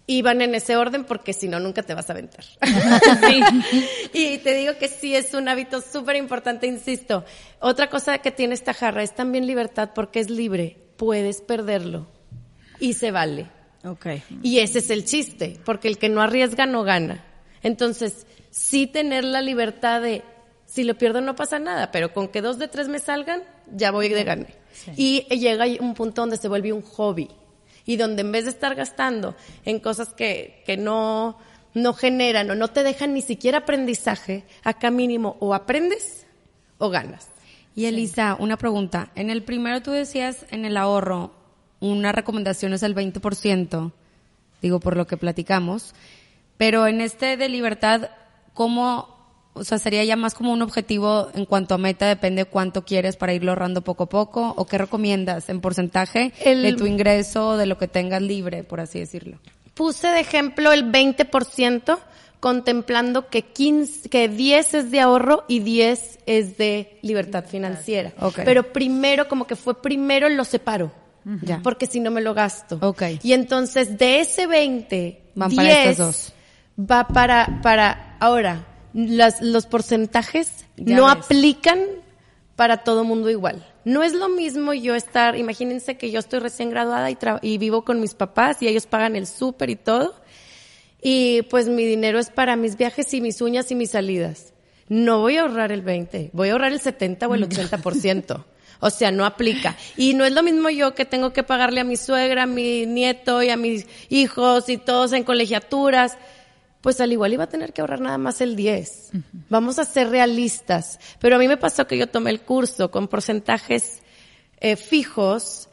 Y 0.06 0.23
van 0.23 0.42
en 0.42 0.54
ese 0.54 0.76
orden 0.76 1.04
porque 1.04 1.32
si 1.32 1.49
no, 1.49 1.61
nunca 1.61 1.82
te 1.82 1.94
vas 1.94 2.11
a 2.11 2.12
aventar. 2.12 2.44
y 4.12 4.38
te 4.38 4.54
digo 4.54 4.76
que 4.78 4.88
sí 4.88 5.14
es 5.14 5.32
un 5.35 5.49
hábito 5.49 5.80
súper 5.80 6.16
importante, 6.16 6.66
insisto. 6.66 7.25
Otra 7.61 7.88
cosa 7.88 8.18
que 8.18 8.32
tiene 8.32 8.54
esta 8.54 8.75
jarra 8.75 9.02
es 9.02 9.14
también 9.14 9.47
libertad 9.47 9.90
porque 9.94 10.21
es 10.21 10.28
libre. 10.28 10.78
Puedes 10.97 11.40
perderlo 11.40 12.09
y 12.80 12.94
se 12.94 13.11
vale. 13.11 13.49
Y 14.42 14.59
ese 14.59 14.78
es 14.78 14.90
el 14.90 15.04
chiste, 15.04 15.59
porque 15.64 15.88
el 15.88 15.99
que 15.99 16.09
no 16.09 16.23
arriesga 16.23 16.66
no 16.66 16.85
gana. 16.85 17.25
Entonces, 17.62 18.26
sí 18.50 18.87
tener 18.87 19.25
la 19.25 19.40
libertad 19.40 20.00
de, 20.00 20.23
si 20.66 20.85
lo 20.85 20.97
pierdo 20.97 21.21
no 21.21 21.35
pasa 21.35 21.59
nada, 21.59 21.90
pero 21.90 22.12
con 22.12 22.28
que 22.28 22.42
dos 22.42 22.59
de 22.59 22.68
tres 22.68 22.88
me 22.88 22.99
salgan, 22.99 23.42
ya 23.73 23.90
voy 23.90 24.09
de 24.09 24.25
gane. 24.25 24.54
Y 24.97 25.23
llega 25.37 25.66
un 25.80 25.94
punto 25.94 26.23
donde 26.23 26.37
se 26.37 26.49
vuelve 26.49 26.73
un 26.73 26.82
hobby 26.82 27.28
y 27.86 27.96
donde 27.96 28.22
en 28.22 28.32
vez 28.32 28.44
de 28.44 28.50
estar 28.50 28.74
gastando 28.74 29.34
en 29.64 29.80
cosas 29.80 30.14
que, 30.14 30.62
que 30.66 30.76
no, 30.76 31.38
no 31.74 31.94
generan 31.94 32.50
o 32.50 32.54
no 32.54 32.68
te 32.68 32.82
dejan 32.82 33.14
ni 33.14 33.22
siquiera 33.22 33.58
aprendizaje, 33.58 34.44
acá 34.62 34.90
mínimo 34.90 35.36
o 35.40 35.54
aprendes 35.54 36.26
o 36.78 36.90
ganas. 36.90 37.28
Y 37.74 37.86
Elisa, 37.86 38.36
una 38.38 38.56
pregunta. 38.56 39.10
En 39.14 39.30
el 39.30 39.42
primero 39.42 39.80
tú 39.82 39.92
decías 39.92 40.44
en 40.50 40.64
el 40.64 40.76
ahorro, 40.76 41.32
una 41.80 42.12
recomendación 42.12 42.72
es 42.74 42.82
el 42.82 42.94
20%, 42.94 43.92
digo 44.60 44.80
por 44.80 44.96
lo 44.96 45.06
que 45.06 45.16
platicamos, 45.16 45.94
pero 46.58 46.86
en 46.86 47.00
este 47.00 47.36
de 47.36 47.48
libertad, 47.48 48.10
¿cómo, 48.54 49.12
o 49.54 49.64
sea, 49.64 49.78
sería 49.78 50.02
ya 50.04 50.16
más 50.16 50.35
como 50.35 50.52
un 50.52 50.62
objetivo 50.62 51.28
en 51.35 51.44
cuanto 51.44 51.75
a 51.75 51.78
meta, 51.78 52.06
depende 52.06 52.44
cuánto 52.44 52.85
quieres 52.85 53.16
para 53.16 53.35
irlo 53.35 53.50
ahorrando 53.52 53.82
poco 53.82 54.04
a 54.04 54.09
poco, 54.09 54.54
o 54.56 54.66
qué 54.66 54.78
recomiendas 54.78 55.49
en 55.49 55.61
porcentaje 55.61 56.32
El- 56.44 56.62
de 56.62 56.73
tu 56.75 56.87
ingreso, 56.87 57.56
de 57.56 57.66
lo 57.66 57.78
que 57.78 57.88
tengas 57.88 58.23
libre, 58.23 58.64
por 58.64 58.80
así 58.80 58.99
decirlo? 59.00 59.38
Puse 59.75 60.09
de 60.09 60.21
ejemplo 60.21 60.73
el 60.73 60.90
20% 60.92 61.99
contemplando 62.40 63.28
que 63.28 63.42
15, 63.42 64.09
que 64.09 64.28
10 64.28 64.75
es 64.75 64.90
de 64.90 65.00
ahorro 65.00 65.44
y 65.49 65.61
10 65.61 66.18
es 66.26 66.59
de 66.59 66.99
libertad 67.02 67.44
financiera. 67.47 68.12
Ok. 68.21 68.40
Pero 68.44 68.73
primero, 68.73 69.28
como 69.28 69.47
que 69.47 69.54
fue 69.56 69.80
primero 69.80 70.28
lo 70.28 70.44
separo. 70.44 70.90
Ya. 71.42 71.61
Porque 71.62 71.87
si 71.87 72.00
no 72.00 72.11
me 72.11 72.21
lo 72.21 72.35
gasto. 72.35 72.78
Ok. 72.82 73.02
Y 73.23 73.32
entonces 73.32 73.97
de 73.97 74.18
ese 74.21 74.49
20, 74.49 75.23
van 75.37 75.54
para 75.54 75.68
10 75.68 75.78
estas 75.90 75.99
dos. 75.99 76.32
va 76.76 77.06
para, 77.06 77.61
para, 77.62 78.16
ahora, 78.18 78.66
las, 78.94 79.40
los 79.40 79.66
porcentajes 79.66 80.66
Ya 80.76 80.96
no 80.96 81.04
ves. 81.06 81.12
aplican 81.14 81.80
para 82.56 82.78
todo 82.84 83.04
mundo 83.04 83.30
igual. 83.30 83.66
No 83.84 84.02
es 84.02 84.12
lo 84.12 84.28
mismo 84.28 84.72
yo 84.75 84.94
estar, 84.94 85.37
imagínense 85.37 85.96
que 85.96 86.11
yo 86.11 86.20
estoy 86.20 86.38
recién 86.38 86.70
graduada 86.70 87.11
y, 87.11 87.14
tra- 87.16 87.38
y 87.42 87.58
vivo 87.58 87.84
con 87.84 88.00
mis 88.00 88.14
papás 88.14 88.62
y 88.62 88.68
ellos 88.68 88.87
pagan 88.87 89.16
el 89.16 89.26
súper 89.26 89.70
y 89.70 89.76
todo. 89.76 90.14
Y 91.00 91.42
pues 91.50 91.68
mi 91.68 91.84
dinero 91.84 92.18
es 92.20 92.30
para 92.30 92.54
mis 92.56 92.76
viajes 92.76 93.12
y 93.14 93.20
mis 93.20 93.40
uñas 93.40 93.70
y 93.70 93.75
mis 93.75 93.90
salidas. 93.90 94.52
No 94.88 95.20
voy 95.20 95.37
a 95.37 95.42
ahorrar 95.42 95.72
el 95.72 95.82
20, 95.82 96.30
voy 96.32 96.50
a 96.50 96.52
ahorrar 96.52 96.72
el 96.72 96.80
70 96.80 97.26
o 97.26 97.34
el 97.34 97.49
80%. 97.49 98.44
O 98.84 98.90
sea, 98.90 99.12
no 99.12 99.25
aplica. 99.25 99.76
Y 99.96 100.14
no 100.14 100.25
es 100.25 100.32
lo 100.32 100.42
mismo 100.42 100.68
yo 100.68 100.92
que 100.92 101.04
tengo 101.04 101.32
que 101.32 101.44
pagarle 101.44 101.78
a 101.80 101.84
mi 101.84 101.96
suegra, 101.96 102.42
a 102.42 102.46
mi 102.46 102.84
nieto 102.84 103.40
y 103.40 103.49
a 103.49 103.56
mis 103.56 103.87
hijos 104.08 104.68
y 104.68 104.76
todos 104.76 105.12
en 105.12 105.22
colegiaturas. 105.22 106.18
Pues 106.82 107.00
al 107.00 107.12
igual 107.12 107.32
iba 107.32 107.44
a 107.44 107.48
tener 107.48 107.72
que 107.72 107.80
ahorrar 107.80 108.00
nada 108.00 108.18
más 108.18 108.40
el 108.40 108.56
10. 108.56 109.12
Vamos 109.48 109.78
a 109.78 109.84
ser 109.84 110.10
realistas. 110.10 110.98
Pero 111.20 111.36
a 111.36 111.38
mí 111.38 111.48
me 111.48 111.56
pasó 111.56 111.86
que 111.86 111.96
yo 111.96 112.08
tomé 112.08 112.30
el 112.30 112.40
curso 112.40 112.90
con 112.90 113.08
porcentajes 113.08 114.02
eh, 114.60 114.76
fijos 114.76 115.68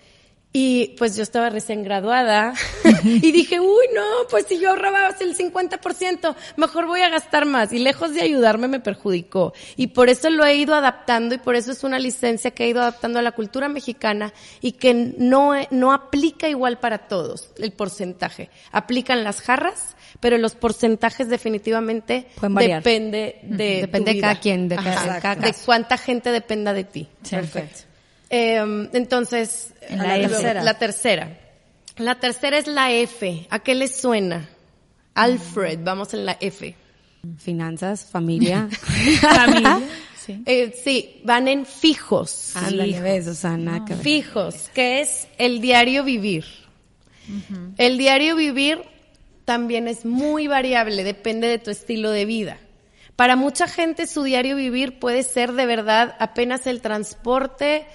y 0.51 0.95
pues 0.97 1.15
yo 1.15 1.21
estaba 1.21 1.51
recién 1.51 1.83
graduada 1.83 2.55
y 3.03 3.31
dije, 3.31 3.59
uy, 3.59 3.85
no, 3.93 4.27
pues 4.31 4.47
si 4.47 4.59
yo 4.59 4.69
ahorraba 4.69 5.09
el 5.19 5.37
50%, 5.37 6.35
mejor 6.57 6.87
voy 6.87 7.01
a 7.01 7.09
gastar 7.09 7.45
más. 7.45 7.71
Y 7.71 7.77
lejos 7.77 8.15
de 8.15 8.21
ayudarme 8.21 8.67
me 8.67 8.79
perjudicó. 8.79 9.53
Y 9.75 9.87
por 9.87 10.09
eso 10.09 10.31
lo 10.31 10.43
he 10.45 10.55
ido 10.55 10.73
adaptando 10.73 11.35
y 11.35 11.37
por 11.37 11.55
eso 11.55 11.71
es 11.71 11.83
una 11.83 11.99
licencia 11.99 12.49
que 12.49 12.65
he 12.65 12.69
ido 12.69 12.81
adaptando 12.81 13.19
a 13.19 13.21
la 13.21 13.33
cultura 13.33 13.69
mexicana 13.69 14.33
y 14.59 14.71
que 14.71 14.93
no, 14.95 15.53
no 15.69 15.93
aplica 15.93 16.49
igual 16.49 16.79
para 16.79 17.07
todos 17.07 17.51
el 17.57 17.71
porcentaje. 17.71 18.49
Aplican 18.71 19.23
las 19.23 19.41
jarras, 19.41 19.95
pero 20.19 20.37
los 20.37 20.55
porcentajes 20.55 21.29
definitivamente 21.29 22.27
depende 22.75 23.39
de 23.43 23.81
Depende 23.81 24.13
de 24.13 24.19
cada 24.21 24.39
quien, 24.39 24.67
de 24.69 24.75
cada- 24.75 24.91
Ajá, 24.91 25.19
cada 25.21 25.35
de 25.35 25.51
caso. 25.51 25.61
cuánta 25.65 25.97
gente 25.97 26.31
dependa 26.31 26.73
de 26.73 26.83
ti. 26.83 27.07
Perfecto. 27.29 27.81
Eh, 28.29 28.89
entonces, 28.93 29.73
En 29.87 29.97
la 29.99 30.15
tercera. 30.19 30.63
La 30.63 30.73
tercera. 30.77 31.39
La 31.97 32.15
tercera 32.19 32.57
es 32.57 32.67
la 32.67 32.91
F. 32.91 33.47
¿A 33.49 33.59
qué 33.59 33.75
les 33.75 33.95
suena? 33.95 34.47
Alfred, 35.15 35.79
vamos 35.83 36.13
en 36.13 36.25
la 36.25 36.37
F. 36.39 36.75
Finanzas, 37.37 38.05
familia. 38.05 38.69
Familia. 39.21 39.79
Sí. 40.25 40.41
Eh, 40.45 40.73
sí, 40.83 41.21
van 41.25 41.47
en 41.47 41.65
fijos. 41.65 42.55
Ándale, 42.55 43.01
ves. 43.01 43.25
Fijos, 44.01 44.69
que 44.73 45.01
es 45.01 45.27
el 45.37 45.59
diario 45.59 46.03
vivir. 46.03 46.45
El 47.77 47.97
diario 47.97 48.35
vivir 48.35 48.81
también 49.49 49.87
es 49.87 50.05
muy 50.05 50.45
variable, 50.45 51.03
depende 51.03 51.47
de 51.47 51.57
tu 51.57 51.71
estilo 51.71 52.11
de 52.11 52.25
vida. 52.25 52.59
Para 53.15 53.35
mucha 53.35 53.67
gente 53.67 54.05
su 54.05 54.21
diario 54.21 54.55
vivir 54.55 54.99
puede 54.99 55.23
ser 55.23 55.53
de 55.53 55.65
verdad 55.65 56.15
apenas 56.19 56.67
el 56.67 56.81
transporte, 56.81 57.87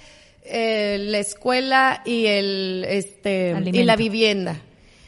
eh, 0.43 0.97
la 0.99 1.19
escuela 1.19 2.01
y 2.03 2.25
el 2.25 2.85
este 2.89 3.55
y 3.71 3.83
la 3.83 3.95
vivienda. 3.95 4.57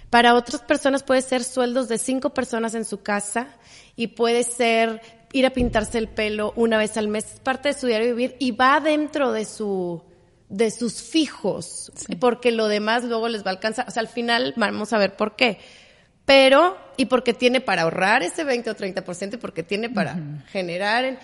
Para 0.10 0.36
otras 0.36 0.62
personas 0.62 1.04
puede 1.04 1.22
ser 1.22 1.44
sueldos 1.44 1.90
de 1.90 1.98
cinco 1.98 2.34
personas 2.34 2.76
en 2.76 2.86
su 2.86 3.02
casa 3.02 3.50
y 3.98 4.08
puede 4.08 4.44
ser 4.44 5.02
ir 5.34 5.46
a 5.46 5.50
pintarse 5.50 5.98
el 5.98 6.08
pelo 6.08 6.54
una 6.56 6.78
vez 6.78 6.96
al 6.96 7.10
mes, 7.10 7.26
es 7.26 7.40
parte 7.42 7.74
de 7.74 7.78
su 7.78 7.88
diario 7.88 8.16
vivir 8.16 8.38
y 8.40 8.52
va 8.52 8.80
dentro 8.80 9.34
de 9.34 9.44
su 9.44 10.02
de 10.48 10.72
sus 10.72 11.02
fijos, 11.02 11.92
porque 12.22 12.54
lo 12.54 12.70
demás 12.70 13.04
luego 13.04 13.28
les 13.28 13.44
va 13.44 13.48
a 13.48 13.56
alcanzar, 13.56 13.90
o 13.90 13.92
sea, 13.92 14.00
al 14.00 14.08
final 14.08 14.54
vamos 14.56 14.94
a 14.94 14.98
ver 14.98 15.18
por 15.18 15.36
qué. 15.36 15.60
Pero, 16.28 16.78
y 16.98 17.06
porque 17.06 17.34
tiene 17.34 17.62
para 17.62 17.84
ahorrar 17.84 18.22
ese 18.22 18.44
20 18.44 18.70
o 18.70 18.76
30% 18.76 19.36
y 19.36 19.38
porque 19.38 19.64
tiene 19.64 19.90
para 19.90 20.20
generar. 20.52 21.06
en- 21.06 21.18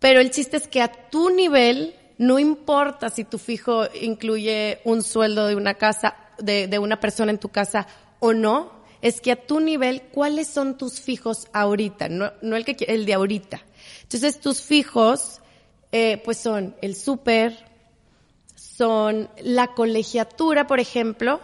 pero 0.00 0.20
el 0.20 0.30
chiste 0.32 0.56
es 0.56 0.66
que 0.68 0.82
a 0.82 0.88
tu 0.92 1.30
nivel, 1.30 1.94
no 2.18 2.38
importa 2.40 3.10
si 3.10 3.22
tu 3.24 3.38
fijo 3.38 3.84
incluye 4.02 4.80
un 4.84 5.02
sueldo 5.04 5.46
de 5.46 5.54
una 5.54 5.74
casa, 5.74 6.16
de, 6.38 6.66
de 6.66 6.78
una 6.80 6.98
persona 6.98 7.30
en 7.30 7.38
tu 7.38 7.48
casa 7.50 7.86
o 8.18 8.32
no, 8.32 8.72
es 9.02 9.20
que 9.20 9.30
a 9.30 9.36
tu 9.36 9.60
nivel, 9.60 10.02
¿cuáles 10.12 10.48
son 10.48 10.76
tus 10.76 11.00
fijos 11.00 11.46
ahorita? 11.52 12.08
No, 12.08 12.32
no 12.42 12.56
el 12.56 12.64
que 12.64 12.76
el 12.86 13.06
de 13.06 13.14
ahorita. 13.14 13.60
Entonces, 14.02 14.40
tus 14.40 14.62
fijos, 14.62 15.40
eh, 15.92 16.20
pues 16.24 16.38
son 16.38 16.74
el 16.82 16.96
súper, 16.96 17.56
son 18.56 19.28
la 19.42 19.68
colegiatura, 19.74 20.66
por 20.66 20.80
ejemplo, 20.80 21.40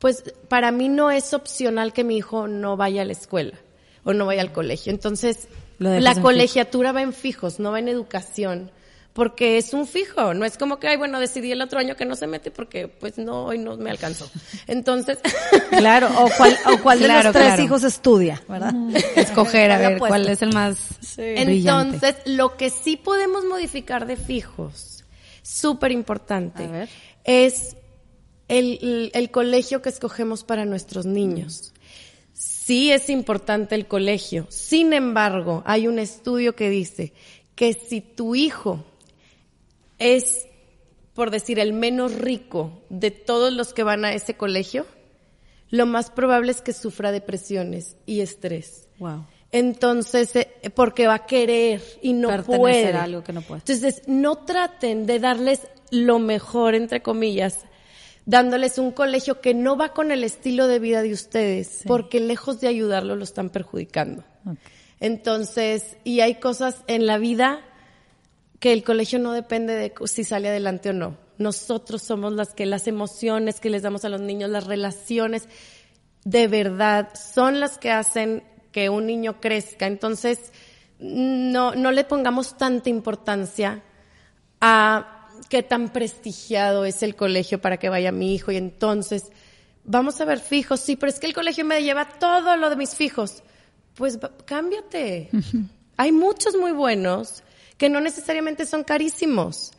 pues 0.00 0.24
para 0.48 0.72
mí 0.72 0.88
no 0.88 1.10
es 1.10 1.32
opcional 1.34 1.92
que 1.92 2.04
mi 2.04 2.16
hijo 2.16 2.48
no 2.48 2.76
vaya 2.76 3.02
a 3.02 3.04
la 3.04 3.12
escuela 3.12 3.54
o 4.02 4.14
no 4.14 4.26
vaya 4.26 4.40
al 4.40 4.50
colegio. 4.50 4.90
Entonces, 4.90 5.46
la 5.78 5.96
en 5.96 6.04
fijo. 6.04 6.22
colegiatura 6.22 6.92
va 6.92 7.02
en 7.02 7.12
fijos, 7.12 7.60
no 7.60 7.70
va 7.70 7.78
en 7.78 7.88
educación, 7.88 8.72
porque 9.12 9.58
es 9.58 9.74
un 9.74 9.86
fijo, 9.86 10.32
no 10.32 10.46
es 10.46 10.56
como 10.56 10.78
que, 10.78 10.88
ay, 10.88 10.96
bueno, 10.96 11.20
decidí 11.20 11.52
el 11.52 11.60
otro 11.60 11.78
año 11.78 11.96
que 11.96 12.06
no 12.06 12.16
se 12.16 12.26
mete 12.26 12.50
porque 12.50 12.88
pues 12.88 13.18
no, 13.18 13.44
hoy 13.44 13.58
no 13.58 13.76
me 13.76 13.90
alcanzó. 13.90 14.30
Entonces, 14.66 15.18
Claro, 15.70 16.08
o 16.16 16.30
cuál, 16.36 16.56
o 16.72 16.78
cuál 16.82 17.00
de 17.00 17.08
los 17.08 17.22
tres 17.32 17.32
claro. 17.32 17.62
hijos 17.62 17.84
estudia, 17.84 18.42
¿verdad? 18.48 18.72
Escoger, 19.16 19.70
a 19.70 19.78
ver, 19.78 19.98
puesto. 19.98 20.08
cuál 20.08 20.28
es 20.28 20.40
el 20.40 20.54
más 20.54 20.76
brillante. 21.16 21.96
Entonces, 21.96 22.16
lo 22.24 22.56
que 22.56 22.70
sí 22.70 22.96
podemos 22.96 23.44
modificar 23.44 24.06
de 24.06 24.16
fijos, 24.16 25.04
súper 25.42 25.92
importante, 25.92 26.88
es 27.24 27.76
el, 28.50 29.30
colegio 29.30 29.80
que 29.80 29.88
escogemos 29.88 30.44
para 30.44 30.64
nuestros 30.64 31.06
niños. 31.06 31.72
Sí 32.32 32.90
es 32.90 33.08
importante 33.08 33.74
el 33.74 33.86
colegio. 33.86 34.46
Sin 34.48 34.92
embargo, 34.92 35.62
hay 35.66 35.86
un 35.86 35.98
estudio 35.98 36.56
que 36.56 36.68
dice 36.68 37.12
que 37.54 37.74
si 37.74 38.00
tu 38.00 38.34
hijo 38.34 38.84
es, 39.98 40.46
por 41.14 41.30
decir, 41.30 41.58
el 41.60 41.72
menos 41.72 42.14
rico 42.16 42.82
de 42.88 43.10
todos 43.10 43.52
los 43.52 43.72
que 43.72 43.84
van 43.84 44.04
a 44.04 44.14
ese 44.14 44.34
colegio, 44.34 44.86
lo 45.68 45.86
más 45.86 46.10
probable 46.10 46.50
es 46.50 46.60
que 46.60 46.72
sufra 46.72 47.12
depresiones 47.12 47.96
y 48.04 48.20
estrés. 48.20 48.88
Wow. 48.98 49.26
Entonces, 49.52 50.34
eh, 50.34 50.70
porque 50.74 51.06
va 51.06 51.14
a 51.14 51.26
querer 51.26 51.82
y 52.02 52.12
no 52.14 52.28
Pertenecer 52.28 52.60
puede. 52.60 52.92
a 52.92 53.02
algo 53.04 53.22
que 53.22 53.32
no 53.32 53.42
puede. 53.42 53.60
Entonces, 53.60 54.02
no 54.06 54.38
traten 54.38 55.06
de 55.06 55.18
darles 55.20 55.68
lo 55.90 56.18
mejor, 56.18 56.74
entre 56.74 57.02
comillas, 57.02 57.64
dándoles 58.26 58.78
un 58.78 58.92
colegio 58.92 59.40
que 59.40 59.54
no 59.54 59.76
va 59.76 59.92
con 59.92 60.10
el 60.10 60.24
estilo 60.24 60.66
de 60.66 60.78
vida 60.78 61.02
de 61.02 61.12
ustedes, 61.12 61.82
porque 61.86 62.20
lejos 62.20 62.60
de 62.60 62.68
ayudarlo 62.68 63.16
lo 63.16 63.24
están 63.24 63.50
perjudicando. 63.50 64.24
Entonces, 65.00 65.96
y 66.04 66.20
hay 66.20 66.36
cosas 66.36 66.82
en 66.86 67.06
la 67.06 67.18
vida 67.18 67.60
que 68.58 68.72
el 68.72 68.84
colegio 68.84 69.18
no 69.18 69.32
depende 69.32 69.74
de 69.74 69.92
si 70.04 70.24
sale 70.24 70.48
adelante 70.48 70.90
o 70.90 70.92
no. 70.92 71.16
Nosotros 71.38 72.02
somos 72.02 72.34
las 72.34 72.52
que 72.52 72.66
las 72.66 72.86
emociones 72.86 73.60
que 73.60 73.70
les 73.70 73.82
damos 73.82 74.04
a 74.04 74.10
los 74.10 74.20
niños, 74.20 74.50
las 74.50 74.66
relaciones, 74.66 75.48
de 76.24 76.48
verdad, 76.48 77.08
son 77.14 77.60
las 77.60 77.78
que 77.78 77.90
hacen 77.90 78.44
que 78.72 78.90
un 78.90 79.06
niño 79.06 79.40
crezca. 79.40 79.86
Entonces, 79.86 80.52
no, 80.98 81.74
no 81.74 81.92
le 81.92 82.04
pongamos 82.04 82.58
tanta 82.58 82.90
importancia 82.90 83.82
a 84.60 85.19
qué 85.48 85.62
tan 85.62 85.92
prestigiado 85.92 86.84
es 86.84 87.02
el 87.02 87.16
colegio 87.16 87.60
para 87.60 87.78
que 87.78 87.88
vaya 87.88 88.12
mi 88.12 88.34
hijo 88.34 88.52
y 88.52 88.56
entonces 88.56 89.30
vamos 89.84 90.20
a 90.20 90.24
ver 90.24 90.40
fijos, 90.40 90.80
sí, 90.80 90.96
pero 90.96 91.10
es 91.10 91.18
que 91.18 91.26
el 91.26 91.34
colegio 91.34 91.64
me 91.64 91.82
lleva 91.82 92.08
todo 92.18 92.56
lo 92.56 92.70
de 92.70 92.76
mis 92.76 92.94
fijos. 92.94 93.42
Pues 93.94 94.18
cámbiate. 94.44 95.30
Hay 95.96 96.12
muchos 96.12 96.56
muy 96.56 96.72
buenos 96.72 97.42
que 97.76 97.88
no 97.88 98.00
necesariamente 98.00 98.66
son 98.66 98.84
carísimos. 98.84 99.72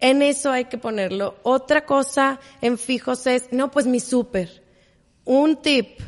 En 0.00 0.22
eso 0.22 0.50
hay 0.50 0.66
que 0.66 0.78
ponerlo. 0.78 1.36
Otra 1.42 1.86
cosa 1.86 2.40
en 2.60 2.78
fijos 2.78 3.26
es, 3.26 3.52
no, 3.52 3.70
pues 3.70 3.86
mi 3.86 4.00
súper. 4.00 4.62
Un 5.24 5.62
tip. 5.62 6.00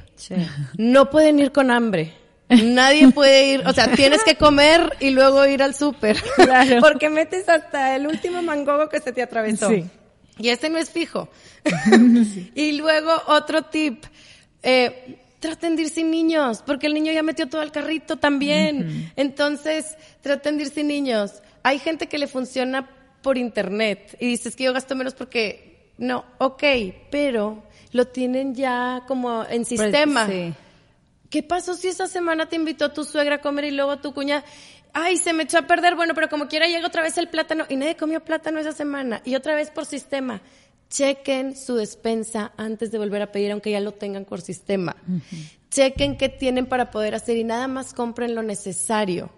No 0.76 1.10
pueden 1.10 1.38
ir 1.38 1.52
con 1.52 1.70
hambre. 1.70 2.12
Nadie 2.48 3.10
puede 3.10 3.48
ir, 3.48 3.66
o 3.66 3.72
sea, 3.72 3.90
tienes 3.92 4.22
que 4.22 4.36
comer 4.36 4.96
y 5.00 5.10
luego 5.10 5.44
ir 5.46 5.62
al 5.62 5.74
súper. 5.74 6.22
Porque 6.80 7.10
metes 7.10 7.48
hasta 7.48 7.96
el 7.96 8.06
último 8.06 8.40
mangogo 8.42 8.88
que 8.88 9.00
se 9.00 9.12
te 9.12 9.22
atravesó. 9.22 9.68
Sí. 9.68 9.84
Y 10.38 10.50
ese 10.50 10.70
no 10.70 10.78
es 10.78 10.90
fijo. 10.90 11.28
Y 12.54 12.72
luego 12.72 13.10
otro 13.26 13.62
tip. 13.62 14.04
Eh, 14.62 15.18
traten 15.40 15.76
de 15.76 15.82
ir 15.82 15.90
sin 15.90 16.10
niños, 16.10 16.62
porque 16.64 16.86
el 16.86 16.94
niño 16.94 17.12
ya 17.12 17.22
metió 17.22 17.48
todo 17.48 17.60
al 17.60 17.72
carrito 17.72 18.16
también. 18.16 19.12
Entonces, 19.16 19.96
traten 20.20 20.56
de 20.56 20.64
ir 20.64 20.70
sin 20.70 20.88
niños. 20.88 21.42
Hay 21.62 21.78
gente 21.78 22.06
que 22.06 22.18
le 22.18 22.26
funciona 22.26 22.88
por 23.22 23.38
internet 23.38 24.16
y 24.20 24.26
dices 24.26 24.56
que 24.56 24.64
yo 24.64 24.72
gasto 24.72 24.94
menos 24.94 25.14
porque 25.14 25.92
no, 25.98 26.24
ok, 26.38 26.62
pero 27.10 27.62
lo 27.92 28.06
tienen 28.06 28.54
ya 28.54 29.02
como 29.06 29.44
en 29.48 29.64
sistema. 29.64 30.26
Sí. 30.26 30.54
¿Qué 31.30 31.42
pasó 31.42 31.74
si 31.74 31.88
esa 31.88 32.06
semana 32.06 32.48
te 32.48 32.56
invitó 32.56 32.92
tu 32.92 33.04
suegra 33.04 33.36
a 33.36 33.40
comer 33.40 33.64
y 33.66 33.70
luego 33.72 33.98
tu 33.98 34.12
cuñada? 34.14 34.44
Ay, 34.92 35.16
se 35.16 35.32
me 35.32 35.42
echó 35.42 35.58
a 35.58 35.66
perder. 35.66 35.94
Bueno, 35.96 36.14
pero 36.14 36.28
como 36.28 36.48
quiera 36.48 36.66
llega 36.66 36.86
otra 36.86 37.02
vez 37.02 37.18
el 37.18 37.28
plátano 37.28 37.64
y 37.68 37.76
nadie 37.76 37.96
comió 37.96 38.24
plátano 38.24 38.58
esa 38.58 38.72
semana. 38.72 39.20
Y 39.24 39.34
otra 39.34 39.54
vez 39.54 39.70
por 39.70 39.84
sistema. 39.86 40.40
Chequen 40.88 41.56
su 41.56 41.74
despensa 41.74 42.52
antes 42.56 42.92
de 42.92 42.98
volver 42.98 43.20
a 43.20 43.32
pedir, 43.32 43.50
aunque 43.50 43.72
ya 43.72 43.80
lo 43.80 43.92
tengan 43.92 44.24
por 44.24 44.40
sistema. 44.40 44.96
chequen 45.70 46.16
qué 46.16 46.28
tienen 46.28 46.66
para 46.66 46.90
poder 46.90 47.14
hacer 47.14 47.36
y 47.36 47.44
nada 47.44 47.68
más 47.68 47.92
compren 47.92 48.34
lo 48.34 48.42
necesario. 48.42 49.30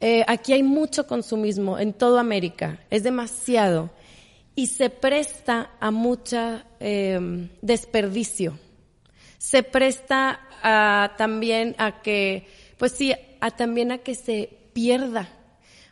Eh, 0.00 0.24
aquí 0.26 0.52
hay 0.52 0.62
mucho 0.62 1.06
consumismo 1.06 1.78
en 1.78 1.94
toda 1.94 2.20
América, 2.20 2.80
es 2.90 3.02
demasiado 3.02 3.90
y 4.54 4.66
se 4.66 4.90
presta 4.90 5.70
a 5.80 5.90
mucha 5.90 6.66
eh, 6.80 7.48
desperdicio. 7.62 8.58
Se 9.38 9.62
presta 9.62 10.40
a, 10.62 11.14
también 11.16 11.74
a 11.78 12.02
que, 12.02 12.46
pues 12.78 12.92
sí, 12.92 13.14
a 13.40 13.50
también 13.50 13.92
a 13.92 13.98
que 13.98 14.14
se 14.14 14.50
pierda. 14.72 15.28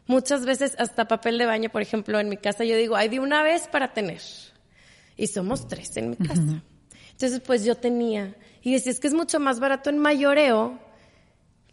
Muchas 0.07 0.44
veces 0.44 0.74
hasta 0.79 1.09
papel 1.09 1.38
de 1.38 1.46
baño, 1.46 1.70
por 1.70 1.83
ejemplo, 1.83 2.20
en 2.20 2.29
mi 2.29 2.37
casa 2.37 2.64
yo 2.64 2.77
digo, 2.77 2.96
hay 2.96 3.09
de 3.09 3.20
una 3.20 3.42
vez 3.42 3.68
para 3.68 3.92
tener. 3.92 4.20
Y 5.16 5.29
somos 5.29 5.68
tres 5.68 5.96
en 5.96 6.11
mi 6.11 6.16
casa. 6.16 6.62
Entonces, 7.12 7.40
pues 7.40 7.64
yo 7.64 7.77
tenía. 7.77 8.35
Y 8.62 8.72
decía, 8.72 8.92
es 8.92 9.00
que 9.00 9.07
es 9.07 9.14
mucho 9.14 9.38
más 9.40 9.61
barato 9.61 9.88
en 9.88 9.98
mayoreo 9.98 10.79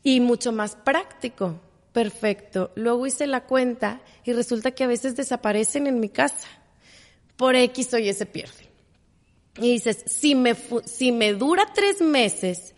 y 0.04 0.20
mucho 0.20 0.52
más 0.52 0.76
práctico. 0.76 1.60
Perfecto. 1.92 2.72
Luego 2.76 3.06
hice 3.08 3.28
la 3.28 3.46
cuenta 3.46 4.02
y 4.24 4.34
resulta 4.34 4.72
que 4.72 4.84
a 4.84 4.88
veces 4.88 5.16
desaparecen 5.16 5.88
en 5.88 6.00
mi 6.00 6.10
casa. 6.10 6.48
Por 7.36 7.56
X 7.56 7.94
o 7.94 7.98
Y 7.98 8.14
se 8.14 8.26
pierden. 8.26 8.68
Y 9.58 9.74
dices, 9.74 10.04
si 10.06 10.36
me, 10.36 10.56
si 10.86 11.12
me 11.12 11.34
dura 11.34 11.66
tres 11.74 12.02
meses, 12.02 12.74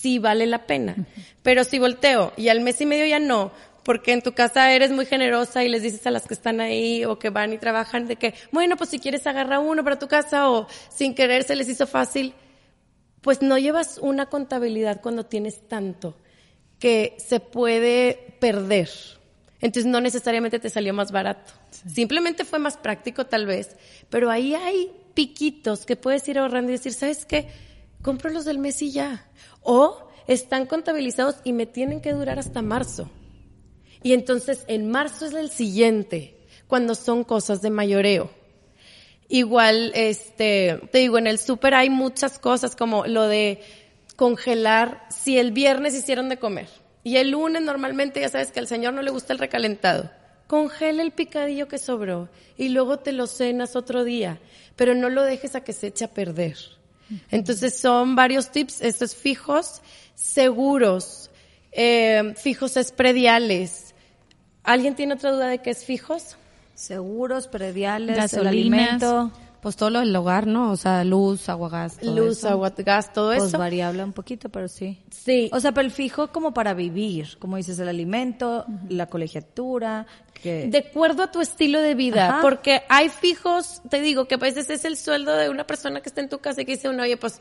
sí 0.00 0.18
vale 0.18 0.46
la 0.46 0.66
pena. 0.66 0.96
Pero 1.42 1.64
si 1.64 1.78
volteo 1.78 2.32
y 2.36 2.48
al 2.48 2.60
mes 2.60 2.80
y 2.80 2.86
medio 2.86 3.06
ya 3.06 3.18
no, 3.18 3.52
porque 3.82 4.12
en 4.12 4.22
tu 4.22 4.32
casa 4.32 4.72
eres 4.72 4.90
muy 4.90 5.06
generosa 5.06 5.64
y 5.64 5.68
les 5.68 5.82
dices 5.82 6.06
a 6.06 6.10
las 6.10 6.26
que 6.26 6.34
están 6.34 6.60
ahí 6.60 7.04
o 7.04 7.18
que 7.18 7.30
van 7.30 7.52
y 7.52 7.58
trabajan 7.58 8.06
de 8.06 8.16
que, 8.16 8.34
bueno, 8.52 8.76
pues 8.76 8.90
si 8.90 8.98
quieres 8.98 9.26
agarra 9.26 9.60
uno 9.60 9.82
para 9.82 9.98
tu 9.98 10.08
casa 10.08 10.50
o 10.50 10.66
sin 10.94 11.14
querer 11.14 11.42
se 11.44 11.56
les 11.56 11.68
hizo 11.68 11.86
fácil, 11.86 12.34
pues 13.22 13.42
no 13.42 13.58
llevas 13.58 13.98
una 13.98 14.26
contabilidad 14.26 15.00
cuando 15.00 15.26
tienes 15.26 15.66
tanto 15.68 16.16
que 16.78 17.16
se 17.18 17.40
puede 17.40 18.36
perder. 18.40 18.90
Entonces 19.60 19.90
no 19.90 20.00
necesariamente 20.00 20.58
te 20.58 20.70
salió 20.70 20.94
más 20.94 21.10
barato. 21.10 21.52
Simplemente 21.92 22.44
fue 22.44 22.58
más 22.58 22.76
práctico 22.76 23.26
tal 23.26 23.46
vez, 23.46 23.76
pero 24.10 24.30
ahí 24.30 24.54
hay 24.54 24.92
piquitos 25.14 25.84
que 25.84 25.96
puedes 25.96 26.28
ir 26.28 26.38
ahorrando 26.38 26.70
y 26.70 26.76
decir, 26.76 26.92
¿sabes 26.92 27.24
qué? 27.24 27.48
Compro 28.02 28.30
los 28.30 28.44
del 28.44 28.58
mes 28.58 28.80
y 28.82 28.92
ya. 28.92 29.28
O 29.62 30.08
están 30.26 30.66
contabilizados 30.66 31.36
y 31.44 31.52
me 31.52 31.66
tienen 31.66 32.00
que 32.00 32.12
durar 32.12 32.38
hasta 32.38 32.62
marzo. 32.62 33.10
Y 34.02 34.12
entonces 34.12 34.64
en 34.68 34.90
marzo 34.90 35.26
es 35.26 35.34
el 35.34 35.50
siguiente, 35.50 36.46
cuando 36.66 36.94
son 36.94 37.24
cosas 37.24 37.62
de 37.62 37.70
mayoreo. 37.70 38.30
Igual, 39.28 39.92
este, 39.94 40.80
te 40.92 40.98
digo, 40.98 41.18
en 41.18 41.26
el 41.26 41.38
súper 41.38 41.74
hay 41.74 41.90
muchas 41.90 42.38
cosas 42.38 42.76
como 42.76 43.06
lo 43.06 43.26
de 43.26 43.60
congelar 44.16 45.06
si 45.10 45.38
el 45.38 45.52
viernes 45.52 45.94
hicieron 45.94 46.28
de 46.28 46.38
comer 46.38 46.68
y 47.08 47.16
el 47.16 47.30
lunes 47.30 47.62
normalmente 47.62 48.20
ya 48.20 48.28
sabes 48.28 48.52
que 48.52 48.60
al 48.60 48.66
señor 48.66 48.92
no 48.92 49.00
le 49.00 49.10
gusta 49.10 49.32
el 49.32 49.38
recalentado. 49.38 50.10
Congela 50.46 51.02
el 51.02 51.12
picadillo 51.12 51.68
que 51.68 51.78
sobró 51.78 52.28
y 52.56 52.68
luego 52.68 52.98
te 52.98 53.12
lo 53.12 53.26
cenas 53.26 53.76
otro 53.76 54.04
día, 54.04 54.40
pero 54.76 54.94
no 54.94 55.08
lo 55.08 55.22
dejes 55.22 55.54
a 55.54 55.62
que 55.62 55.72
se 55.72 55.86
eche 55.88 56.04
a 56.04 56.12
perder. 56.12 56.56
Entonces 57.30 57.78
son 57.78 58.16
varios 58.16 58.50
tips, 58.50 58.82
estos 58.82 59.14
fijos, 59.14 59.82
seguros, 60.14 61.30
eh, 61.72 62.34
fijos 62.36 62.76
esprediales, 62.76 63.88
¿Alguien 64.68 64.94
tiene 64.94 65.14
otra 65.14 65.32
duda 65.32 65.46
de 65.46 65.62
qué 65.62 65.70
es 65.70 65.82
fijos? 65.82 66.36
Seguros, 66.74 67.48
prediales, 67.48 68.34
el 68.34 68.46
alimento. 68.46 69.32
Pues 69.62 69.76
todo 69.76 69.88
lo 69.88 70.00
del 70.00 70.14
hogar, 70.14 70.46
¿no? 70.46 70.70
O 70.70 70.76
sea, 70.76 71.02
luz, 71.04 71.48
agua, 71.48 71.70
gas. 71.70 72.02
luz, 72.02 72.44
agua, 72.44 72.74
gas, 72.76 73.10
todo 73.14 73.28
pues 73.28 73.38
eso. 73.38 73.52
Pues 73.52 73.58
variable 73.58 74.04
un 74.04 74.12
poquito, 74.12 74.50
pero 74.50 74.68
sí. 74.68 75.00
Sí. 75.10 75.48
O 75.54 75.60
sea, 75.60 75.72
pero 75.72 75.86
el 75.86 75.90
fijo 75.90 76.28
como 76.28 76.52
para 76.52 76.74
vivir, 76.74 77.38
como 77.38 77.56
dices, 77.56 77.78
el 77.78 77.88
alimento, 77.88 78.66
la 78.90 79.06
colegiatura. 79.06 80.06
De 80.42 80.84
acuerdo 80.88 81.22
a 81.24 81.32
tu 81.32 81.40
estilo 81.40 81.80
de 81.80 81.94
vida, 81.94 82.38
porque 82.42 82.82
hay 82.88 83.08
fijos, 83.08 83.82
te 83.88 84.00
digo, 84.00 84.26
que 84.26 84.36
a 84.36 84.38
veces 84.38 84.70
es 84.70 84.84
el 84.84 84.96
sueldo 84.96 85.36
de 85.36 85.48
una 85.48 85.66
persona 85.66 86.00
que 86.00 86.08
está 86.08 86.20
en 86.20 86.28
tu 86.28 86.38
casa 86.38 86.62
y 86.62 86.64
que 86.64 86.72
dice 86.72 86.88
uno, 86.88 87.02
oye, 87.02 87.16
pues 87.16 87.40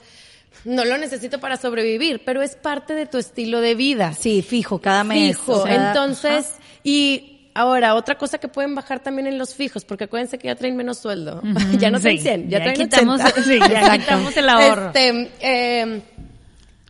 no 0.66 0.86
lo 0.86 0.98
necesito 0.98 1.40
para 1.40 1.58
sobrevivir, 1.58 2.24
pero 2.26 2.42
es 2.42 2.56
parte 2.56 2.94
de 2.94 3.06
tu 3.06 3.18
estilo 3.18 3.62
de 3.62 3.76
vida. 3.76 4.14
Sí, 4.14 4.42
fijo, 4.42 4.80
cada 4.80 5.04
mes. 5.04 5.38
Fijo. 5.38 5.68
Entonces, 5.68 6.56
y 6.84 7.50
ahora, 7.54 7.96
otra 7.96 8.18
cosa 8.18 8.38
que 8.38 8.48
pueden 8.48 8.76
bajar 8.76 9.00
también 9.00 9.28
en 9.28 9.38
los 9.38 9.54
fijos, 9.54 9.86
porque 9.86 10.06
acuérdense 10.06 10.38
que 10.38 10.48
ya 10.48 10.56
traen 10.56 10.76
menos 10.76 10.98
sueldo. 11.00 11.42
ya 11.80 11.92
no 11.92 12.00
traen 12.00 12.20
100, 12.20 12.50
ya, 12.50 12.60
traen 12.60 12.76
quitamos, 12.76 13.22
Sí, 13.44 13.60
ya 13.60 13.98
quitamos 13.98 14.36
el 14.38 14.50
ahorro. 14.50 14.88
Este, 14.88 15.32
eh, 15.40 16.02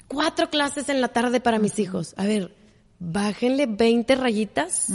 cuatro 0.08 0.50
clases 0.50 0.90
en 0.90 1.02
la 1.02 1.10
tarde 1.10 1.40
para 1.40 1.60
mis 1.60 1.78
hijos. 1.80 2.14
A 2.18 2.26
ver, 2.26 2.52
bájenle 3.00 3.66
20 3.68 4.16
rayitas, 4.16 4.88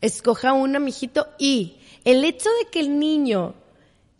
escoja 0.00 0.52
una, 0.52 0.78
mijito, 0.78 1.28
y 1.38 1.76
el 2.04 2.24
hecho 2.24 2.48
de 2.62 2.70
que 2.70 2.80
el 2.80 2.98
niño 2.98 3.54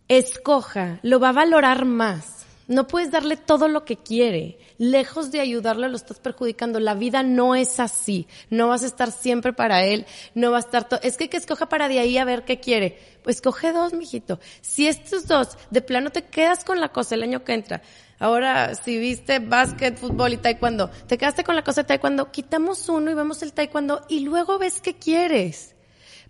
escoja, 0.09 1.01
lo 1.03 1.21
va 1.21 1.31
a 1.31 1.33
valorar 1.33 1.85
más 1.85 2.38
no 2.69 2.87
puedes 2.87 3.11
darle 3.11 3.39
todo 3.39 3.67
lo 3.67 3.87
que 3.87 3.97
quiere. 3.97 4.59
Lejos 4.77 5.33
de 5.33 5.41
ayudarle, 5.41 5.89
lo 5.89 5.97
estás 5.97 6.21
perjudicando. 6.21 6.79
La 6.81 6.93
vida 6.93 7.23
no 7.23 7.55
es 7.55 7.81
así. 7.81 8.29
No 8.51 8.69
vas 8.69 8.83
a 8.83 8.87
estar 8.87 9.11
siempre 9.11 9.55
para 9.55 9.85
él. 9.85 10.05
No 10.35 10.51
va 10.51 10.59
a 10.59 10.61
estar 10.61 10.87
todo. 10.87 11.01
Es 11.03 11.17
que 11.17 11.31
que 11.31 11.39
escoja 11.39 11.71
para 11.71 11.89
de 11.89 11.99
ahí 11.99 12.19
a 12.19 12.27
ver 12.27 12.45
qué 12.45 12.61
quiere. 12.61 12.99
Pues 13.23 13.41
coge 13.41 13.73
dos, 13.73 13.95
mijito. 13.95 14.39
Si 14.61 14.87
estos 14.87 15.27
dos, 15.27 15.57
de 15.71 15.81
plano 15.81 16.11
te 16.11 16.25
quedas 16.27 16.63
con 16.63 16.79
la 16.79 16.91
cosa 16.91 17.15
el 17.15 17.23
año 17.23 17.43
que 17.43 17.55
entra. 17.55 17.81
Ahora, 18.19 18.75
si 18.75 18.99
viste 18.99 19.39
básquet, 19.39 19.97
fútbol 19.97 20.35
y 20.35 20.37
taekwondo, 20.37 20.91
te 21.07 21.17
quedaste 21.17 21.45
con 21.45 21.57
la 21.57 21.65
cosa 21.65 21.83
de 21.83 21.89
taekwondo, 21.89 22.33
quitamos 22.33 22.89
uno 22.89 23.11
y 23.11 23.15
vemos 23.15 23.43
el 23.43 23.53
taekwondo 23.55 24.05
y 24.09 24.21
luego 24.21 24.59
ves 24.59 24.83
qué 24.83 24.95
quieres. 24.95 25.75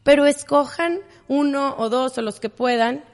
Pero 0.05 0.24
escojan 0.27 1.01
uno 1.27 1.74
o 1.79 1.88
dos 1.88 2.16
o 2.16 2.22
los 2.22 2.38
que 2.38 2.48
puedan. 2.48 3.05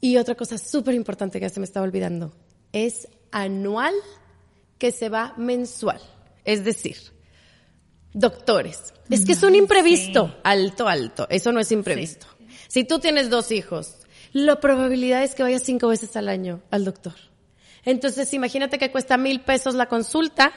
Y 0.00 0.16
otra 0.16 0.34
cosa 0.34 0.58
súper 0.58 0.94
importante 0.94 1.38
que 1.38 1.50
se 1.50 1.60
me 1.60 1.64
estaba 1.64 1.84
olvidando 1.84 2.32
es 2.72 3.08
anual 3.30 3.94
que 4.78 4.92
se 4.92 5.08
va 5.08 5.34
mensual. 5.36 6.00
Es 6.44 6.64
decir, 6.64 6.96
doctores. 8.12 8.94
Es 9.10 9.24
que 9.24 9.32
es 9.32 9.42
un 9.42 9.54
imprevisto. 9.54 10.36
Alto, 10.44 10.88
alto. 10.88 11.26
Eso 11.30 11.52
no 11.52 11.60
es 11.60 11.72
imprevisto. 11.72 12.26
Si 12.68 12.84
tú 12.84 12.98
tienes 12.98 13.30
dos 13.30 13.50
hijos, 13.50 13.96
la 14.32 14.60
probabilidad 14.60 15.22
es 15.22 15.34
que 15.34 15.42
vayas 15.42 15.62
cinco 15.62 15.88
veces 15.88 16.16
al 16.16 16.28
año 16.28 16.62
al 16.70 16.84
doctor. 16.84 17.14
Entonces, 17.84 18.32
imagínate 18.34 18.78
que 18.78 18.90
cuesta 18.90 19.16
mil 19.16 19.40
pesos 19.40 19.74
la 19.74 19.86
consulta 19.86 20.52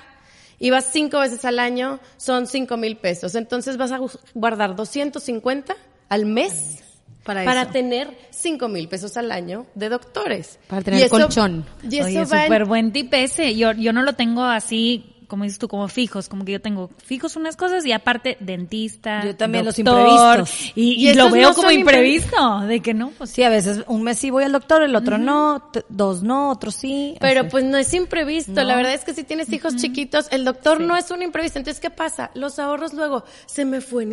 y 0.60 0.70
vas 0.70 0.90
cinco 0.92 1.20
veces 1.20 1.46
al 1.46 1.60
año, 1.60 2.00
son 2.18 2.46
cinco 2.46 2.78
mil 2.78 2.98
pesos. 2.98 3.36
Entonces 3.36 3.78
vas 3.78 3.92
a 3.92 4.00
guardar 4.34 4.76
250 4.76 5.76
al 6.10 6.26
mes 6.26 6.84
para, 7.24 7.70
tener 7.72 8.18
cinco 8.32 8.68
mil 8.68 8.88
pesos 8.88 9.16
al 9.18 9.32
año 9.32 9.66
de 9.76 9.90
doctores. 9.90 10.60
Para 10.68 10.82
tener 10.82 11.10
colchón. 11.10 11.66
Y 11.84 11.98
eso 11.98 12.08
Oye, 12.08 12.26
súper 12.26 12.66
buen 12.66 12.92
tip 12.92 13.14
ese. 13.14 13.56
Yo, 13.56 13.74
yo 13.74 13.94
no 13.94 14.02
lo 14.02 14.14
tengo 14.14 14.44
así 14.44 15.21
como 15.32 15.46
dices 15.46 15.60
tú, 15.60 15.70
como 15.70 15.88
fijos, 15.88 16.28
como 16.28 16.44
que 16.44 16.52
yo 16.52 16.62
tengo 16.62 16.90
fijos 17.06 17.38
unas 17.38 17.56
cosas 17.56 17.86
y 17.86 17.94
aparte 17.94 18.36
dentista. 18.42 19.24
Yo 19.24 19.34
también 19.34 19.64
los 19.64 19.80
imprevistos. 19.80 20.74
Y, 20.76 21.14
lo 21.14 21.30
veo 21.30 21.54
como 21.54 21.72
imprevisto, 21.72 22.60
de 22.68 22.82
que 22.82 22.94
no, 22.94 23.12
pues. 23.18 23.30
Sí, 23.30 23.42
a 23.42 23.50
veces 23.50 23.86
un 23.88 24.04
mes 24.04 24.20
sí 24.20 24.30
voy 24.30 24.44
al 24.44 24.52
doctor, 24.52 24.84
el 24.84 24.94
otro 24.94 25.18
no, 25.18 25.72
dos 25.88 26.22
no, 26.22 26.52
otro 26.52 26.70
sí. 26.70 27.16
Pero 27.22 27.48
pues 27.48 27.64
no 27.64 27.78
es 27.78 27.94
imprevisto, 27.94 28.62
la 28.62 28.76
verdad 28.76 28.94
es 28.94 29.06
que 29.06 29.14
si 29.14 29.24
tienes 29.24 29.54
hijos 29.54 29.78
chiquitos, 29.78 30.28
el 30.32 30.44
doctor 30.44 30.82
no 30.82 30.98
es 30.98 31.10
un 31.12 31.22
imprevisto. 31.22 31.60
Entonces, 31.60 31.80
¿qué 31.80 31.90
pasa? 31.90 32.30
Los 32.34 32.60
ahorros 32.60 32.92
luego, 32.94 33.24
se 33.46 33.64
me 33.64 33.80
fue 33.80 34.04
en 34.04 34.12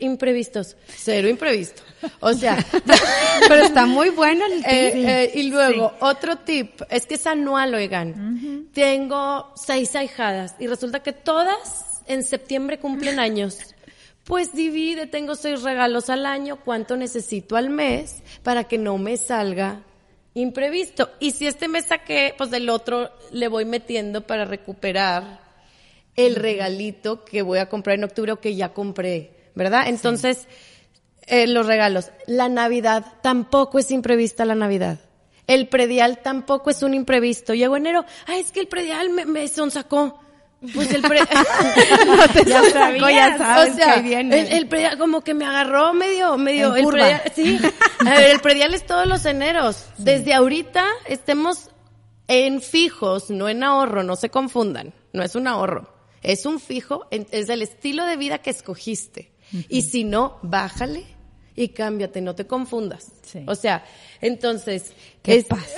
imprevistos. 0.00 0.76
Cero 0.98 1.28
imprevisto. 1.28 1.80
O 2.20 2.34
sea. 2.34 2.58
pero 3.48 3.64
está 3.64 3.86
muy 3.86 4.10
bueno 4.10 4.44
el 4.44 4.58
tip. 4.58 4.66
Eh, 4.66 5.22
eh, 5.24 5.32
y 5.34 5.44
luego, 5.44 5.94
otro 6.00 6.36
tip, 6.36 6.82
es 6.90 7.06
que 7.06 7.14
es 7.14 7.26
anual, 7.26 7.74
oigan. 7.74 8.68
Tengo 8.74 9.50
seis 9.56 9.96
ahijadas 9.96 10.57
y 10.58 10.66
resulta 10.66 11.02
que 11.02 11.12
todas 11.12 12.02
en 12.06 12.22
septiembre 12.24 12.78
cumplen 12.78 13.18
años. 13.18 13.58
Pues 14.24 14.52
divide, 14.52 15.06
tengo 15.06 15.34
seis 15.34 15.62
regalos 15.62 16.10
al 16.10 16.26
año, 16.26 16.58
cuánto 16.62 16.96
necesito 16.96 17.56
al 17.56 17.70
mes 17.70 18.22
para 18.42 18.64
que 18.64 18.76
no 18.76 18.98
me 18.98 19.16
salga 19.16 19.82
imprevisto. 20.34 21.10
Y 21.18 21.30
si 21.30 21.46
este 21.46 21.68
mes 21.68 21.86
saqué, 21.86 22.34
pues 22.36 22.50
del 22.50 22.68
otro 22.68 23.10
le 23.32 23.48
voy 23.48 23.64
metiendo 23.64 24.26
para 24.26 24.44
recuperar 24.44 25.40
el 26.14 26.34
regalito 26.36 27.24
que 27.24 27.42
voy 27.42 27.58
a 27.58 27.68
comprar 27.68 27.96
en 27.96 28.04
octubre 28.04 28.32
o 28.32 28.40
que 28.40 28.54
ya 28.54 28.74
compré, 28.74 29.32
¿verdad? 29.54 29.88
Entonces, 29.88 30.46
eh, 31.26 31.46
los 31.46 31.66
regalos. 31.66 32.10
La 32.26 32.48
Navidad 32.48 33.04
tampoco 33.22 33.78
es 33.78 33.90
imprevista 33.90 34.44
la 34.44 34.54
Navidad. 34.54 34.98
El 35.46 35.68
predial 35.68 36.18
tampoco 36.18 36.70
es 36.70 36.82
un 36.82 36.92
imprevisto. 36.92 37.54
Llego 37.54 37.76
enero, 37.76 38.04
ah, 38.26 38.36
es 38.36 38.50
que 38.50 38.60
el 38.60 38.68
predial 38.68 39.10
me, 39.10 39.24
me 39.24 39.48
sonsacó. 39.48 40.20
Pues 40.74 40.92
el 40.92 41.02
pre... 41.02 41.20
no 42.06 42.28
te 42.28 42.44
ya, 42.44 42.62
ya 43.10 43.38
sabes 43.38 43.72
o 43.72 43.76
sea, 43.76 43.94
que 43.94 44.02
viene. 44.02 44.40
El, 44.40 44.52
el, 44.52 44.66
predial 44.66 44.98
como 44.98 45.22
que 45.22 45.34
me 45.34 45.44
agarró 45.44 45.94
medio, 45.94 46.36
medio, 46.36 46.74
el 46.74 46.86
predial, 46.86 47.22
sí. 47.34 47.58
A 48.00 48.10
ver, 48.10 48.30
el 48.30 48.40
predial 48.40 48.74
es 48.74 48.84
todos 48.84 49.06
los 49.06 49.24
eneros. 49.24 49.86
Desde 49.98 50.34
ahorita 50.34 50.84
estemos 51.06 51.70
en 52.26 52.60
fijos, 52.60 53.30
no 53.30 53.48
en 53.48 53.62
ahorro, 53.62 54.02
no 54.02 54.16
se 54.16 54.30
confundan. 54.30 54.92
no 55.12 55.22
es 55.22 55.34
un 55.34 55.46
ahorro, 55.46 55.94
es 56.22 56.44
un 56.44 56.60
fijo, 56.60 57.06
es 57.10 57.48
el 57.48 57.62
estilo 57.62 58.04
de 58.04 58.16
vida 58.16 58.38
que 58.38 58.50
escogiste. 58.50 59.32
Y 59.68 59.82
si 59.82 60.04
no, 60.04 60.38
bájale 60.42 61.06
y 61.54 61.68
cámbiate, 61.68 62.20
no 62.20 62.34
te 62.34 62.46
confundas. 62.46 63.12
O 63.46 63.54
sea, 63.54 63.84
entonces... 64.20 64.92
Qué 65.22 65.42
paz. 65.42 65.74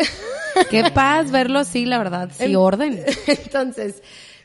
Qué 0.69 0.91
paz 0.91 1.31
verlo 1.31 1.61
así, 1.61 1.87
la 1.87 1.99
verdad, 1.99 2.31
sí, 2.37 2.55
orden. 2.57 3.05
Entonces, 3.27 4.03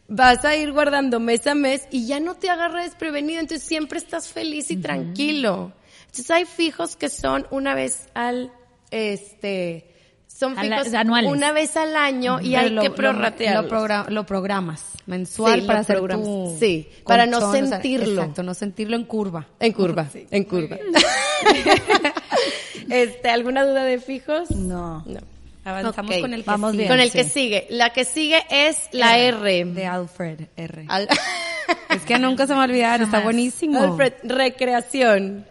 vas 0.08 0.46
a 0.46 0.56
ir 0.56 0.72
guardando 0.72 1.20
mes 1.20 1.46
a 1.48 1.56
mes 1.56 1.88
y 1.92 2.08
ya 2.08 2.20
no 2.20 2.36
te 2.36 2.50
agarra 2.50 2.84
desprevenido, 2.84 3.40
entonces 3.40 3.68
siempre 3.68 4.00
estás 4.00 4.30
feliz 4.30 4.72
y 4.72 4.78
tranquilo. 4.78 5.74
Entonces 6.02 6.32
hay 6.32 6.46
fijos 6.46 6.96
que 6.96 7.10
son 7.10 7.46
una 7.52 7.76
vez 7.76 8.08
al, 8.14 8.52
este, 8.92 9.92
son 10.28 10.56
fijos 10.58 10.94
anuales. 10.94 11.32
una 11.32 11.52
vez 11.52 11.76
al 11.78 11.96
año 11.96 12.40
y 12.42 12.56
hay 12.56 12.76
que 12.78 12.90
prorratearlos. 12.90 13.72
Lo, 13.72 14.10
lo, 14.10 14.26
programas 14.26 14.84
mensual 15.06 15.62
Sí, 15.62 15.68
para 15.68 15.80
lo 15.80 15.82
hacer 15.82 16.08
tu 16.08 16.58
Sí, 16.60 16.90
para 17.06 17.26
no 17.26 17.40
colchón, 17.40 17.66
o 17.66 17.68
sea, 17.68 17.80
sentirlo. 17.80 18.22
exacto, 18.22 18.44
no 18.44 18.54
sentirlo 18.54 18.96
en 18.96 19.06
curva. 19.06 19.48
En 19.60 19.74
curva, 19.74 20.08
en 20.14 20.44
curva. 20.44 20.78
este, 22.90 23.30
¿alguna 23.30 23.66
duda 23.66 23.84
de 23.84 24.00
fijos? 24.00 24.52
No. 24.52 25.04
No. 25.06 25.20
Avanzamos 25.66 26.18
con 26.20 26.34
el 26.34 26.44
que 26.44 26.50
Vamos 26.50 26.72
sigue. 26.72 26.84
bien. 26.84 26.94
Con 26.94 27.00
el 27.02 27.12
que 27.12 27.24
sigue. 27.26 27.68
La 27.70 27.90
que 27.92 28.06
sigue 28.06 28.44
es 28.50 28.78
la 28.92 29.18
R. 29.18 29.66
De 29.66 29.86
Alfred 29.86 30.42
R. 30.56 30.86
Al- 30.88 31.10
Es 31.90 32.04
que 32.04 32.20
nunca 32.20 32.46
se 32.46 32.54
me 32.54 32.58
va 32.58 32.64
a 32.64 32.68
olvidar, 32.68 33.02
está 33.02 33.22
buenísimo. 33.22 33.82
Alfred, 33.82 34.14
recreación. 34.24 35.46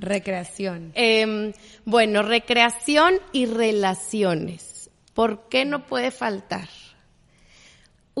Recreación. 0.00 0.92
Em, 0.94 1.52
bueno, 1.84 2.22
recreación 2.22 3.14
y 3.32 3.46
relaciones. 3.46 4.90
¿Por 5.14 5.48
qué 5.48 5.64
no 5.64 5.86
puede 5.86 6.10
faltar? 6.10 6.68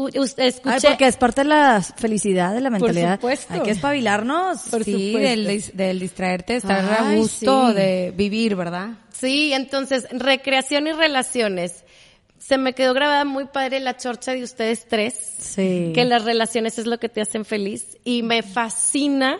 Ay, 0.08 0.78
porque 0.82 1.06
es 1.06 1.16
parte 1.16 1.42
de 1.42 1.48
la 1.48 1.82
felicidad, 1.82 2.54
de 2.54 2.60
la 2.60 2.70
mentalidad. 2.70 3.16
supuesto. 3.16 3.52
Hay 3.52 3.60
que 3.60 3.70
espabilarnos. 3.70 4.62
Por 4.70 4.84
sí, 4.84 5.12
del, 5.16 5.46
dis- 5.48 5.72
del 5.72 5.98
distraerte, 6.00 6.56
estar 6.56 6.84
a 6.84 7.14
gusto, 7.14 7.68
sí. 7.68 7.74
de 7.74 8.12
vivir, 8.16 8.56
¿verdad? 8.56 8.90
Sí, 9.12 9.52
entonces, 9.52 10.06
recreación 10.12 10.86
y 10.86 10.92
relaciones. 10.92 11.84
Se 12.38 12.56
me 12.56 12.72
quedó 12.72 12.94
grabada 12.94 13.24
muy 13.24 13.46
padre 13.46 13.80
la 13.80 13.96
chorcha 13.96 14.32
de 14.32 14.42
ustedes 14.42 14.88
tres. 14.88 15.14
Sí. 15.38 15.92
Que 15.94 16.04
las 16.06 16.24
relaciones 16.24 16.78
es 16.78 16.86
lo 16.86 16.98
que 16.98 17.08
te 17.08 17.20
hacen 17.20 17.44
feliz. 17.44 17.98
Y 18.02 18.22
me 18.22 18.42
fascina 18.42 19.38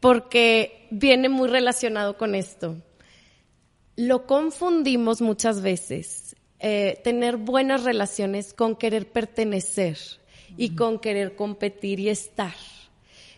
porque 0.00 0.86
viene 0.90 1.28
muy 1.28 1.48
relacionado 1.48 2.16
con 2.16 2.34
esto. 2.34 2.76
Lo 3.96 4.26
confundimos 4.26 5.20
muchas 5.20 5.60
veces, 5.60 6.27
eh, 6.60 7.00
tener 7.04 7.36
buenas 7.36 7.84
relaciones 7.84 8.52
con 8.52 8.76
querer 8.76 9.10
pertenecer 9.10 9.98
y 10.56 10.74
con 10.74 10.98
querer 10.98 11.36
competir 11.36 12.00
y 12.00 12.08
estar. 12.08 12.54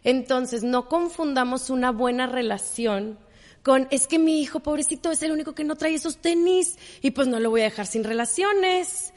Entonces, 0.05 0.63
no 0.63 0.89
confundamos 0.89 1.69
una 1.71 1.91
buena 1.91 2.27
relación 2.27 3.19
con, 3.63 3.89
es 3.91 4.07
que 4.07 4.19
mi 4.19 4.41
hijo 4.41 4.61
pobrecito 4.61 5.11
es 5.11 5.23
el 5.23 5.33
único 5.33 5.55
que 5.55 5.65
no 5.65 5.77
trae 5.77 5.95
esos 5.95 6.17
tenis 6.17 6.79
y 7.03 7.11
pues 7.11 7.29
no 7.29 7.39
lo 7.41 7.51
voy 7.51 7.61
a 7.61 7.65
dejar 7.65 7.87
sin 7.87 8.05
relaciones. 8.05 9.13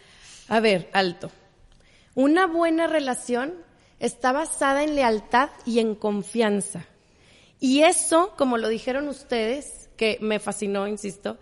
A 0.50 0.60
ver, 0.60 0.90
alto. 0.92 1.32
Una 2.16 2.46
buena 2.46 2.88
relación 2.88 3.54
está 4.00 4.34
basada 4.34 4.84
en 4.84 4.96
lealtad 4.96 5.50
y 5.66 5.80
en 5.80 5.96
confianza. 5.96 6.86
Y 7.62 7.84
eso, 7.84 8.34
como 8.38 8.58
lo 8.58 8.68
dijeron 8.68 9.08
ustedes, 9.08 9.90
que 9.96 10.18
me 10.20 10.40
fascinó, 10.40 10.88
insisto, 10.88 11.38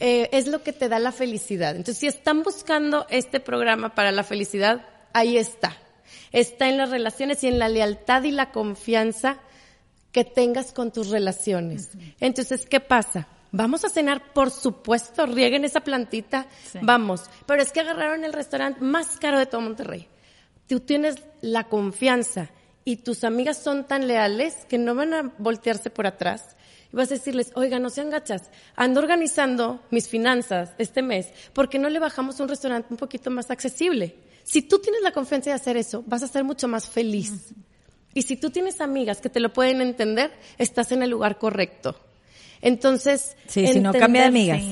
eh, 0.00 0.28
es 0.32 0.46
lo 0.46 0.62
que 0.62 0.72
te 0.72 0.88
da 0.88 0.98
la 0.98 1.12
felicidad. 1.12 1.76
Entonces, 1.76 1.98
si 1.98 2.06
están 2.06 2.42
buscando 2.42 3.06
este 3.10 3.40
programa 3.40 3.94
para 3.94 4.12
la 4.12 4.24
felicidad, 4.24 4.86
ahí 5.12 5.38
está. 5.38 5.76
Está 6.32 6.68
en 6.68 6.78
las 6.78 6.90
relaciones 6.90 7.42
y 7.44 7.48
en 7.48 7.58
la 7.58 7.68
lealtad 7.68 8.24
y 8.24 8.30
la 8.30 8.50
confianza 8.50 9.38
que 10.12 10.24
tengas 10.24 10.72
con 10.72 10.92
tus 10.92 11.10
relaciones. 11.10 11.90
Entonces, 12.20 12.66
¿qué 12.66 12.80
pasa? 12.80 13.26
Vamos 13.50 13.84
a 13.84 13.88
cenar, 13.88 14.32
por 14.32 14.50
supuesto, 14.50 15.26
rieguen 15.26 15.64
esa 15.64 15.80
plantita, 15.80 16.46
vamos. 16.82 17.22
Pero 17.46 17.62
es 17.62 17.70
que 17.70 17.80
agarraron 17.80 18.24
el 18.24 18.32
restaurante 18.32 18.80
más 18.80 19.16
caro 19.18 19.38
de 19.38 19.46
todo 19.46 19.60
Monterrey. 19.60 20.08
Tú 20.68 20.80
tienes 20.80 21.16
la 21.40 21.64
confianza 21.64 22.50
y 22.84 22.96
tus 22.96 23.22
amigas 23.24 23.58
son 23.58 23.86
tan 23.86 24.08
leales 24.08 24.66
que 24.68 24.78
no 24.78 24.94
van 24.94 25.14
a 25.14 25.32
voltearse 25.38 25.90
por 25.90 26.06
atrás. 26.06 26.56
Y 26.94 26.96
vas 26.96 27.10
a 27.10 27.14
decirles, 27.14 27.50
oiga, 27.56 27.80
no 27.80 27.90
sean 27.90 28.08
gachas, 28.08 28.52
ando 28.76 29.00
organizando 29.00 29.80
mis 29.90 30.06
finanzas 30.06 30.74
este 30.78 31.02
mes, 31.02 31.26
¿por 31.52 31.68
qué 31.68 31.76
no 31.80 31.88
le 31.88 31.98
bajamos 31.98 32.38
un 32.38 32.46
restaurante 32.46 32.86
un 32.92 32.96
poquito 32.96 33.32
más 33.32 33.50
accesible? 33.50 34.14
Si 34.44 34.62
tú 34.62 34.78
tienes 34.78 35.02
la 35.02 35.10
confianza 35.10 35.50
de 35.50 35.56
hacer 35.56 35.76
eso, 35.76 36.04
vas 36.06 36.22
a 36.22 36.28
ser 36.28 36.44
mucho 36.44 36.68
más 36.68 36.88
feliz. 36.88 37.52
Y 38.14 38.22
si 38.22 38.36
tú 38.36 38.50
tienes 38.50 38.80
amigas 38.80 39.20
que 39.20 39.28
te 39.28 39.40
lo 39.40 39.52
pueden 39.52 39.80
entender, 39.80 40.30
estás 40.56 40.92
en 40.92 41.02
el 41.02 41.10
lugar 41.10 41.36
correcto. 41.36 41.96
Entonces, 42.64 43.36
Sí, 43.46 43.66
si 43.66 43.78
no 43.78 43.92
cambia 43.92 44.22
de 44.22 44.28
amigas. 44.28 44.62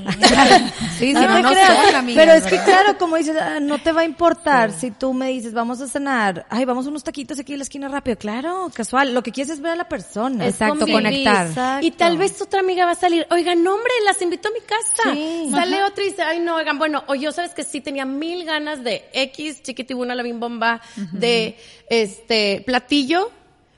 Sí, 0.98 0.98
si 0.98 1.12
No 1.12 1.28
no, 1.28 1.42
no 1.42 1.50
creas, 1.50 1.94
amigas, 1.94 2.24
pero 2.24 2.33
es 2.38 2.44
que 2.44 2.57
¿verdad? 2.57 2.64
claro, 2.64 2.98
como 2.98 3.18
dices, 3.18 3.37
ah, 3.38 3.61
no 3.61 3.78
te 3.81 3.92
va 3.92 4.00
a 4.00 4.05
importar 4.05 4.72
si 4.72 4.90
tú 4.90 5.12
me 5.12 5.28
dices, 5.28 5.52
vamos 5.52 5.78
a 5.83 5.87
cenar, 5.87 6.46
ay, 6.48 6.64
vamos 6.64 6.87
a 6.87 6.88
unos 6.88 7.05
taquitos 7.05 7.38
aquí 7.38 7.52
en 7.52 7.59
la 7.59 7.64
esquina 7.64 7.88
rápido, 7.88 8.16
claro, 8.16 8.70
casual, 8.72 9.12
lo 9.12 9.22
que 9.22 9.31
quieres 9.31 9.52
es 9.52 9.61
ver 9.61 9.72
a 9.72 9.76
la 9.76 9.88
persona. 9.90 10.46
Exacto, 10.46 10.78
convivir. 10.78 11.02
conectar. 11.02 11.46
Exacto. 11.48 11.87
Y 11.87 11.90
tal 11.90 12.16
vez 12.16 12.40
otra 12.40 12.61
amiga 12.61 12.87
va 12.87 12.92
a 12.92 12.94
salir, 12.94 13.26
oigan, 13.31 13.62
no, 13.62 13.74
hombre, 13.74 13.92
las 14.07 14.22
invito 14.22 14.48
a 14.48 14.52
mi 14.52 14.61
casa. 14.61 15.12
Sí. 15.12 15.48
Sale 15.50 15.85
otra 15.85 16.02
y 16.02 16.09
dice, 16.09 16.22
ay, 16.22 16.40
no, 16.40 16.57
oigan, 16.57 16.78
bueno, 16.78 17.05
o 17.09 17.14
yo 17.14 17.31
sabes 17.31 17.52
que 17.52 17.62
sí 17.62 17.83
tenía 17.83 18.07
mil 18.07 18.46
ganas 18.46 18.83
de 18.83 19.05
X, 19.12 19.62
chiquitibuna, 19.62 20.14
la 20.14 20.22
bimbomba, 20.22 20.81
de 21.12 21.59
este 21.90 22.62
platillo, 22.64 23.31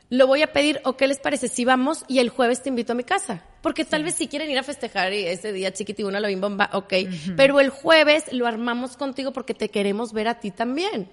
lo 0.08 0.28
voy 0.28 0.42
a 0.42 0.52
pedir, 0.52 0.80
o 0.84 0.96
qué 0.96 1.08
les 1.08 1.18
parece 1.18 1.48
si 1.48 1.64
vamos 1.64 2.04
y 2.06 2.20
el 2.20 2.28
jueves 2.28 2.62
te 2.62 2.68
invito 2.68 2.92
a 2.92 2.94
mi 2.94 3.02
casa. 3.02 3.42
Porque 3.64 3.86
tal 3.86 4.04
vez 4.04 4.16
si 4.16 4.28
quieren 4.28 4.50
ir 4.50 4.58
a 4.58 4.62
festejar 4.62 5.14
y 5.14 5.24
ese 5.24 5.50
día 5.50 5.72
chiquitibuna, 5.72 6.20
la 6.20 6.28
bimbomba, 6.28 6.68
ok. 6.74 6.92
Pero 7.34 7.60
el 7.60 7.70
jueves 7.70 8.30
lo 8.30 8.46
armamos 8.46 8.98
contigo 8.98 9.32
porque 9.32 9.54
te 9.54 9.70
queremos 9.70 10.12
ver 10.12 10.28
a 10.28 10.38
ti 10.38 10.50
también. 10.50 11.08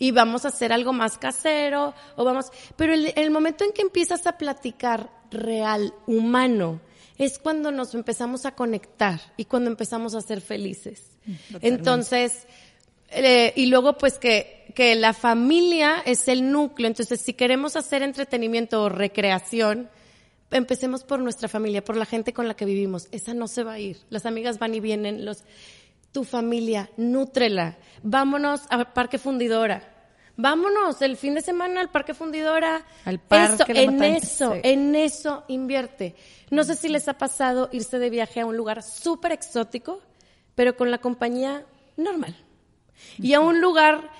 Y 0.00 0.10
vamos 0.10 0.44
a 0.44 0.48
hacer 0.48 0.72
algo 0.72 0.92
más 0.92 1.18
casero, 1.18 1.94
o 2.16 2.24
vamos, 2.24 2.46
pero 2.74 2.94
el, 2.94 3.12
el 3.14 3.30
momento 3.30 3.62
en 3.62 3.70
que 3.70 3.82
empiezas 3.82 4.26
a 4.26 4.36
platicar 4.38 5.08
real, 5.30 5.94
humano, 6.08 6.80
es 7.16 7.38
cuando 7.38 7.70
nos 7.70 7.94
empezamos 7.94 8.44
a 8.44 8.56
conectar 8.56 9.20
y 9.36 9.44
cuando 9.44 9.70
empezamos 9.70 10.16
a 10.16 10.20
ser 10.20 10.40
felices. 10.40 11.12
Entonces, 11.60 12.48
eh, 13.10 13.52
y 13.54 13.66
luego 13.66 13.96
pues 13.98 14.18
que, 14.18 14.66
que 14.74 14.96
la 14.96 15.12
familia 15.12 16.02
es 16.04 16.26
el 16.26 16.50
núcleo, 16.50 16.88
entonces 16.88 17.20
si 17.20 17.34
queremos 17.34 17.76
hacer 17.76 18.02
entretenimiento 18.02 18.82
o 18.82 18.88
recreación, 18.88 19.90
empecemos 20.54 21.04
por 21.04 21.18
nuestra 21.20 21.48
familia, 21.48 21.84
por 21.84 21.96
la 21.96 22.06
gente 22.06 22.32
con 22.32 22.48
la 22.48 22.54
que 22.54 22.64
vivimos. 22.64 23.08
Esa 23.10 23.34
no 23.34 23.48
se 23.48 23.64
va 23.64 23.72
a 23.72 23.78
ir. 23.78 23.98
Las 24.08 24.24
amigas 24.24 24.58
van 24.58 24.74
y 24.74 24.80
vienen, 24.80 25.24
los, 25.24 25.44
tu 26.12 26.24
familia, 26.24 26.90
nútrela. 26.96 27.76
Vámonos 28.02 28.62
al 28.70 28.92
Parque 28.92 29.18
Fundidora. 29.18 29.90
Vámonos 30.36 31.00
el 31.02 31.16
fin 31.16 31.34
de 31.34 31.42
semana 31.42 31.80
al 31.80 31.90
Parque 31.90 32.14
Fundidora. 32.14 32.84
Al 33.04 33.20
Parque 33.20 33.72
Eso, 33.72 33.80
en 33.80 34.02
eso, 34.02 34.52
Sí. 34.54 34.60
en 34.62 34.94
eso 34.94 35.44
invierte. 35.48 36.14
No 36.50 36.64
sé 36.64 36.74
si 36.76 36.88
les 36.88 37.08
ha 37.08 37.14
pasado 37.18 37.68
irse 37.72 37.98
de 37.98 38.10
viaje 38.10 38.40
a 38.40 38.46
un 38.46 38.56
lugar 38.56 38.82
súper 38.82 39.32
exótico, 39.32 40.00
pero 40.54 40.76
con 40.76 40.90
la 40.90 40.98
compañía 40.98 41.64
normal. 41.96 42.36
Y 43.18 43.34
a 43.34 43.40
un 43.40 43.60
lugar 43.60 44.10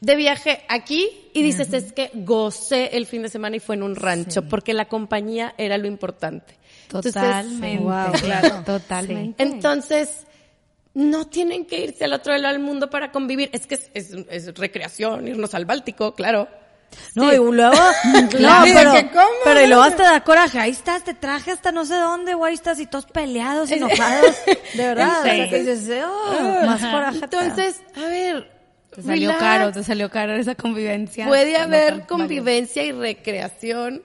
de 0.00 0.16
viaje 0.16 0.62
aquí 0.68 1.08
y 1.32 1.42
dices, 1.42 1.72
es 1.72 1.92
que 1.92 2.10
gocé 2.14 2.96
el 2.96 3.06
fin 3.06 3.22
de 3.22 3.28
semana 3.28 3.56
y 3.56 3.60
fue 3.60 3.74
en 3.76 3.82
un 3.82 3.96
rancho, 3.96 4.42
porque 4.42 4.72
la 4.74 4.86
compañía 4.86 5.54
era 5.58 5.78
lo 5.78 5.86
importante. 5.86 6.54
Entonces, 6.82 7.14
Totalmente. 7.14 7.78
Wow, 7.82 8.12
claro. 8.20 8.62
Totalmente. 8.64 9.42
entonces, 9.42 10.26
no 10.94 11.26
tienen 11.26 11.66
que 11.66 11.80
irse 11.80 12.04
al 12.04 12.12
otro 12.14 12.36
lado 12.38 12.54
del 12.54 12.62
mundo 12.62 12.88
para 12.88 13.10
convivir. 13.12 13.50
Es 13.52 13.66
que 13.66 13.74
es, 13.74 13.90
es- 13.94 14.14
es 14.30 14.54
recreación, 14.58 15.28
irnos 15.28 15.54
al 15.54 15.64
Báltico, 15.66 16.14
claro. 16.14 16.48
No, 17.16 17.32
y 17.32 17.36
luego, 17.36 17.74
no, 18.04 18.28
Claro. 18.28 18.64
pero, 18.72 18.92
¿Que 18.92 19.08
cómo? 19.10 19.26
pero 19.44 19.60
y 19.60 19.66
luego 19.66 19.82
hasta 19.82 20.04
da 20.04 20.22
coraje, 20.22 20.58
ahí 20.60 20.70
estás, 20.70 21.02
te 21.02 21.14
traje 21.14 21.50
hasta 21.50 21.72
no 21.72 21.84
sé 21.84 21.96
dónde, 21.96 22.34
güey, 22.34 22.54
estás 22.54 22.78
y 22.78 22.86
todos 22.86 23.06
peleados, 23.06 23.70
enojados, 23.72 24.36
de 24.46 24.82
verdad, 24.86 25.20
o 25.20 25.22
sea, 25.24 25.48
que 25.50 25.58
dices, 25.64 25.90
oh, 26.06 26.64
más 26.64 26.80
coraje. 26.80 27.18
Entonces, 27.24 27.82
a 27.96 28.00
ver, 28.08 28.55
Te 28.96 29.02
salió 29.02 29.28
relax. 29.30 29.38
caro, 29.44 29.72
te 29.72 29.82
salió 29.84 30.10
caro 30.10 30.34
esa 30.34 30.54
convivencia. 30.54 31.26
Puede 31.28 31.56
haber 31.56 32.06
convivencia 32.06 32.82
y 32.84 32.92
recreación 32.92 34.02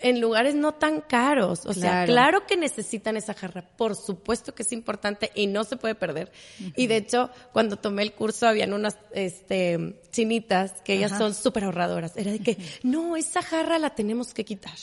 en 0.00 0.20
lugares 0.20 0.56
no 0.56 0.72
tan 0.74 1.00
caros. 1.00 1.64
O 1.64 1.72
sea, 1.72 2.04
Claro. 2.06 2.44
que 2.46 2.56
necesitan 2.56 3.16
esa 3.16 3.34
jarra. 3.34 3.62
Por 3.76 3.94
supuesto 3.94 4.52
que 4.54 4.64
es 4.64 4.72
importante 4.72 5.30
y 5.34 5.46
no 5.46 5.62
se 5.64 5.76
puede 5.76 5.94
perder. 5.94 6.32
Y 6.76 6.88
de 6.88 6.96
hecho, 6.96 7.30
cuando 7.52 7.76
tomé 7.76 8.02
el 8.02 8.12
curso, 8.12 8.48
habían 8.48 8.72
unas 8.72 8.98
este, 9.12 10.00
chinitas 10.10 10.72
que 10.84 10.94
ellas 10.94 11.16
son 11.16 11.34
súper 11.34 11.64
ahorradoras. 11.64 12.16
Era 12.16 12.32
de 12.32 12.40
que, 12.40 12.58
no, 12.82 13.16
esa 13.16 13.42
jarra 13.42 13.78
la 13.78 13.90
tenemos 13.90 14.34
que 14.34 14.44
quitar. 14.44 14.74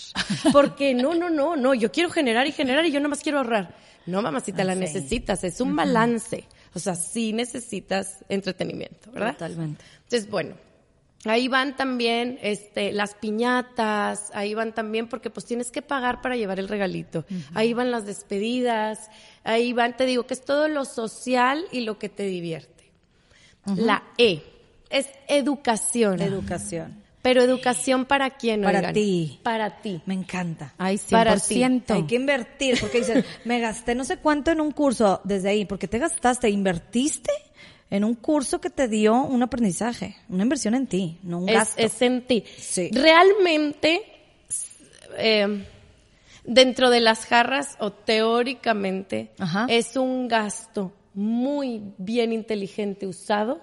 Porque 0.54 0.94
no, 0.94 1.14
no, 1.14 1.30
no, 1.30 1.58
no, 1.58 1.74
yo 1.74 1.92
quiero 1.92 2.10
generar 2.10 2.48
y 2.48 2.54
generar 2.54 2.86
y 2.86 2.92
yo 2.92 3.00
nada 3.02 3.10
más 3.10 3.20
quiero 3.22 3.40
ahorrar. 3.40 3.76
No, 4.06 4.22
mamacita, 4.22 4.64
la 4.64 4.74
necesitas. 4.74 5.44
Es 5.44 5.60
un 5.62 5.76
balance. 5.76 6.46
O 6.74 6.80
sea, 6.80 6.96
sí 6.96 7.34
necesitas 7.34 8.24
entretenimiento, 8.30 9.12
¿verdad? 9.12 9.34
Totalmente. 9.34 9.84
Entonces, 10.04 10.30
bueno, 10.30 10.56
Ahí 11.26 11.50
van 11.50 11.76
también 11.76 12.40
este, 12.42 12.94
las 12.94 13.14
piñatas, 13.14 14.32
ahí 14.34 14.54
van 14.54 14.74
también 14.74 15.10
porque 15.10 15.30
pues 15.30 15.46
tienes 15.46 15.70
que 15.70 15.82
pagar 15.82 16.22
para 16.22 16.38
llevar 16.38 16.60
el 16.60 16.70
regalito. 16.70 17.26
Ahí 17.54 17.74
van 17.74 17.92
las 17.92 18.06
despedidas, 18.06 19.10
ahí 19.44 19.74
van, 19.74 19.98
te 19.98 20.06
digo 20.06 20.26
que 20.26 20.34
es 20.34 20.46
todo 20.46 20.70
lo 20.70 20.86
social 20.86 21.66
y 21.74 21.82
lo 21.82 22.00
que 22.00 22.08
te 22.08 22.24
divierte. 22.24 22.90
La 23.76 24.04
E 24.18 24.42
es 24.90 25.08
educación. 25.28 26.22
Educación. 26.22 27.04
Pero 27.22 27.42
educación 27.42 28.06
para 28.06 28.30
quién, 28.32 28.62
Para 28.62 28.80
oigan? 28.80 28.94
ti. 28.94 29.40
Para 29.44 29.82
ti. 29.82 30.02
Me 30.06 30.14
encanta. 30.14 30.74
Ay, 30.78 30.98
Para 31.10 31.36
100%. 31.36 31.94
Hay 31.94 32.04
que 32.04 32.16
invertir, 32.16 32.80
porque 32.80 33.00
dices, 33.00 33.26
me 33.46 33.60
gasté 33.60 33.94
no 33.94 34.06
sé 34.06 34.18
cuánto 34.18 34.52
en 34.52 34.62
un 34.62 34.72
curso 34.72 35.20
desde 35.26 35.50
ahí, 35.50 35.66
porque 35.66 35.88
te 35.90 36.00
gastaste, 36.00 36.50
invertiste 36.50 37.32
en 37.90 38.04
un 38.06 38.16
curso 38.16 38.62
que 38.62 38.70
te 38.70 38.88
dio 38.88 39.16
un 39.24 39.44
aprendizaje, 39.44 40.16
una 40.30 40.44
inversión 40.44 40.76
en 40.76 40.88
ti, 40.88 41.18
no 41.24 41.40
un 41.40 41.50
es, 41.50 41.56
gasto. 41.56 41.82
es 41.82 42.02
en 42.02 42.22
ti. 42.26 42.44
Sí. 42.58 42.90
Realmente, 42.94 44.02
eh, 45.18 45.66
dentro 46.46 46.90
de 46.90 47.02
las 47.02 47.26
jarras 47.26 47.76
o 47.80 47.92
teóricamente, 47.92 49.32
Ajá. 49.40 49.66
es 49.70 49.98
un 49.98 50.28
gasto 50.28 50.94
muy 51.14 51.82
bien 51.98 52.32
inteligente 52.32 53.08
usado 53.08 53.62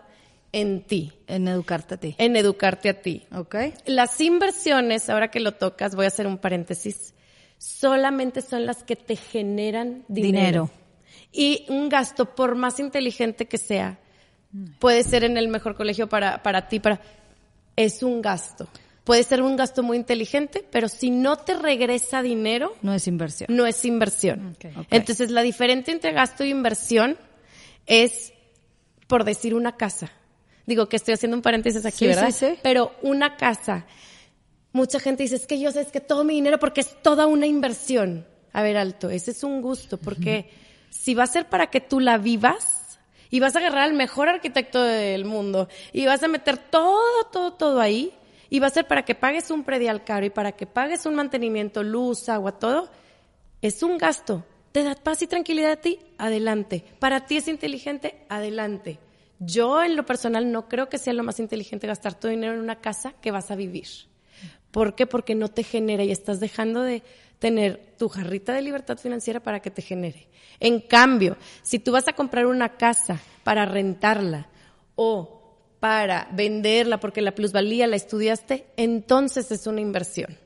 en 0.52 0.82
ti, 0.84 1.12
En 1.26 1.48
educarte 1.48 1.94
a 1.94 1.96
ti. 1.98 2.14
en 2.18 2.36
educarte 2.36 2.88
a 2.88 3.02
ti. 3.02 3.24
¿Ok? 3.32 3.54
Las 3.86 4.20
inversiones, 4.20 5.08
ahora 5.10 5.30
que 5.30 5.40
lo 5.40 5.52
tocas, 5.52 5.94
voy 5.94 6.04
a 6.04 6.08
hacer 6.08 6.26
un 6.26 6.38
paréntesis, 6.38 7.14
solamente 7.58 8.42
son 8.42 8.66
las 8.66 8.82
que 8.84 8.96
te 8.96 9.16
generan 9.16 10.04
dinero. 10.08 10.32
Dinero. 10.36 10.70
Y 11.32 11.66
un 11.68 11.88
gasto, 11.88 12.34
por 12.34 12.54
más 12.54 12.78
inteligente 12.80 13.46
que 13.46 13.58
sea, 13.58 13.98
puede 14.78 15.02
ser 15.02 15.24
en 15.24 15.36
el 15.36 15.48
mejor 15.48 15.74
colegio 15.74 16.08
para, 16.08 16.42
para 16.42 16.68
ti, 16.68 16.80
para, 16.80 17.00
es 17.76 18.02
un 18.02 18.22
gasto. 18.22 18.68
Puede 19.04 19.22
ser 19.22 19.42
un 19.42 19.54
gasto 19.56 19.82
muy 19.82 19.96
inteligente, 19.98 20.64
pero 20.70 20.88
si 20.88 21.10
no 21.10 21.36
te 21.36 21.54
regresa 21.54 22.22
dinero, 22.22 22.74
No 22.82 22.92
es 22.94 23.06
inversión. 23.06 23.46
no 23.54 23.66
es 23.66 23.84
inversión. 23.84 24.56
Entonces, 24.90 25.30
la 25.30 25.42
diferencia 25.42 25.92
entre 25.92 26.12
gasto 26.12 26.42
e 26.42 26.48
inversión 26.48 27.16
es, 27.86 28.32
por 29.06 29.24
decir, 29.24 29.54
una 29.54 29.76
casa. 29.76 30.10
Digo 30.66 30.88
que 30.88 30.96
estoy 30.96 31.14
haciendo 31.14 31.36
un 31.36 31.42
paréntesis 31.42 31.86
aquí, 31.86 31.98
Sí, 31.98 32.06
¿verdad? 32.08 32.30
sí, 32.30 32.46
sí. 32.48 32.58
Pero 32.62 32.92
una 33.02 33.36
casa. 33.36 33.86
Mucha 34.72 35.00
gente 35.00 35.22
dice, 35.22 35.36
es 35.36 35.46
que 35.46 35.58
yo 35.58 35.70
sé, 35.72 35.80
es 35.80 35.92
que 35.92 36.00
todo 36.00 36.24
mi 36.24 36.34
dinero 36.34 36.58
porque 36.58 36.80
es 36.82 37.00
toda 37.02 37.26
una 37.26 37.46
inversión. 37.46 38.26
A 38.52 38.62
ver, 38.62 38.76
alto, 38.76 39.10
ese 39.10 39.30
es 39.30 39.42
un 39.44 39.62
gusto, 39.62 39.96
porque 39.98 40.50
si 40.90 41.14
va 41.14 41.24
a 41.24 41.28
ser 41.28 41.48
para 41.48 41.68
que 41.68 41.80
tú 41.80 42.00
la 42.00 42.18
vivas 42.18 42.98
y 43.30 43.40
vas 43.40 43.54
a 43.54 43.58
agarrar 43.60 43.82
al 43.84 43.94
mejor 43.94 44.28
arquitecto 44.28 44.82
del 44.82 45.24
mundo 45.24 45.68
y 45.92 46.06
vas 46.06 46.22
a 46.22 46.28
meter 46.28 46.58
todo, 46.58 47.24
todo, 47.32 47.52
todo 47.52 47.80
ahí 47.80 48.12
y 48.50 48.58
va 48.58 48.66
a 48.68 48.70
ser 48.70 48.86
para 48.86 49.04
que 49.04 49.14
pagues 49.14 49.50
un 49.50 49.64
predial 49.64 50.04
caro 50.04 50.26
y 50.26 50.30
para 50.30 50.52
que 50.52 50.66
pagues 50.66 51.06
un 51.06 51.14
mantenimiento, 51.14 51.82
luz, 51.82 52.28
agua, 52.28 52.58
todo, 52.58 52.90
es 53.62 53.82
un 53.82 53.98
gasto. 53.98 54.44
¿Te 54.72 54.82
da 54.82 54.94
paz 54.94 55.22
y 55.22 55.26
tranquilidad 55.26 55.72
a 55.72 55.76
ti? 55.76 55.98
Adelante. 56.18 56.84
¿Para 56.98 57.24
ti 57.26 57.38
es 57.38 57.48
inteligente? 57.48 58.24
Adelante. 58.28 58.98
Yo 59.38 59.82
en 59.82 59.96
lo 59.96 60.06
personal 60.06 60.50
no 60.50 60.68
creo 60.68 60.88
que 60.88 60.98
sea 60.98 61.12
lo 61.12 61.22
más 61.22 61.40
inteligente 61.40 61.86
gastar 61.86 62.18
tu 62.18 62.28
dinero 62.28 62.54
en 62.54 62.60
una 62.60 62.80
casa 62.80 63.12
que 63.20 63.30
vas 63.30 63.50
a 63.50 63.56
vivir. 63.56 63.86
¿Por 64.70 64.94
qué? 64.94 65.06
Porque 65.06 65.34
no 65.34 65.48
te 65.48 65.62
genera 65.62 66.04
y 66.04 66.10
estás 66.10 66.40
dejando 66.40 66.82
de 66.82 67.02
tener 67.38 67.94
tu 67.98 68.08
jarrita 68.08 68.52
de 68.52 68.62
libertad 68.62 68.98
financiera 68.98 69.40
para 69.40 69.60
que 69.60 69.70
te 69.70 69.82
genere. 69.82 70.28
En 70.60 70.80
cambio, 70.80 71.36
si 71.62 71.78
tú 71.78 71.92
vas 71.92 72.08
a 72.08 72.14
comprar 72.14 72.46
una 72.46 72.76
casa 72.76 73.20
para 73.44 73.66
rentarla 73.66 74.48
o 74.94 75.36
para 75.80 76.28
venderla 76.32 76.98
porque 76.98 77.20
la 77.20 77.34
plusvalía 77.34 77.86
la 77.86 77.96
estudiaste, 77.96 78.66
entonces 78.76 79.50
es 79.50 79.66
una 79.66 79.80
inversión. 79.80 80.36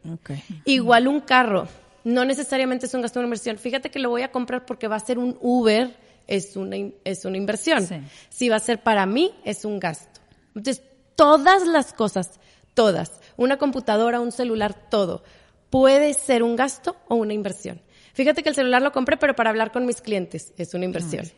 Igual 0.65 1.09
un 1.09 1.21
carro, 1.21 1.69
no 2.05 2.25
necesariamente 2.25 2.87
es 2.87 2.95
un 2.95 3.03
gasto 3.03 3.21
de 3.21 3.25
inversión. 3.25 3.59
Fíjate 3.59 3.91
que 3.91 3.99
lo 3.99 4.11
voy 4.11 4.23
a 4.23 4.33
comprar 4.33 4.67
porque 4.67 4.89
va 4.89 4.97
a 4.97 5.01
ser 5.01 5.19
un 5.19 5.39
Uber, 5.41 5.97
es 6.31 6.57
una, 6.57 6.77
es 7.05 7.25
una 7.27 7.37
inversión. 7.37 7.87
Sí. 7.87 7.97
Si 8.31 8.49
va 8.49 8.57
a 8.57 8.61
ser 8.61 8.83
para 8.83 9.05
mí, 9.05 9.33
es 9.45 9.67
un 9.67 9.79
gasto. 9.79 10.21
Entonces, 10.55 10.83
todas 11.17 11.67
las 11.67 11.93
cosas, 11.93 12.41
todas, 12.73 13.21
una 13.37 13.59
computadora, 13.59 14.21
un 14.21 14.33
celular, 14.33 14.89
todo, 14.89 15.23
puede 15.69 16.15
ser 16.15 16.43
un 16.43 16.57
gasto 16.57 16.97
o 17.09 17.17
una 17.17 17.35
inversión. 17.35 17.83
Fíjate 18.15 18.43
que 18.43 18.49
el 18.49 18.55
celular 18.55 18.81
lo 18.81 18.93
compré, 18.93 19.17
pero 19.17 19.35
para 19.35 19.51
hablar 19.51 19.73
con 19.73 19.85
mis 19.87 20.01
clientes, 20.01 20.55
es 20.57 20.73
una 20.73 20.85
inversión. 20.85 21.31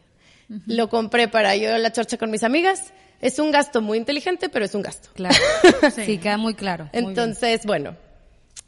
Lo 0.66 0.88
compré 0.90 1.28
para 1.28 1.57
yo 1.57 1.76
la 1.78 1.92
chorcha 1.92 2.18
con 2.18 2.31
mis 2.31 2.42
amigas, 2.42 2.92
es 3.20 3.38
un 3.38 3.50
gasto 3.50 3.81
muy 3.81 3.96
inteligente, 3.96 4.50
pero 4.50 4.64
es 4.64 4.74
un 4.74 4.83
gasto. 4.83 5.09
Claro. 5.14 5.37
Sí, 6.05 6.18
queda 6.18 6.37
muy 6.37 6.55
claro. 6.55 6.85
Muy 6.92 7.00
bien. 7.00 7.09
Entonces, 7.09 7.64
bueno, 7.64 7.96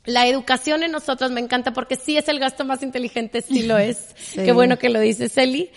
la 0.04 0.26
educación 0.26 0.82
en 0.82 0.92
nosotros 0.92 1.30
me 1.30 1.40
encanta 1.40 1.72
porque 1.72 1.96
sí 1.96 2.16
es 2.16 2.28
el 2.28 2.38
gasto 2.38 2.64
más 2.64 2.82
inteligente, 2.82 3.42
sí 3.42 3.64
lo 3.64 3.78
es. 3.78 4.14
Qué 4.34 4.52
bueno 4.52 4.78
que 4.78 4.88
lo 4.88 5.00
dices, 5.00 5.36
Eli, 5.36 5.70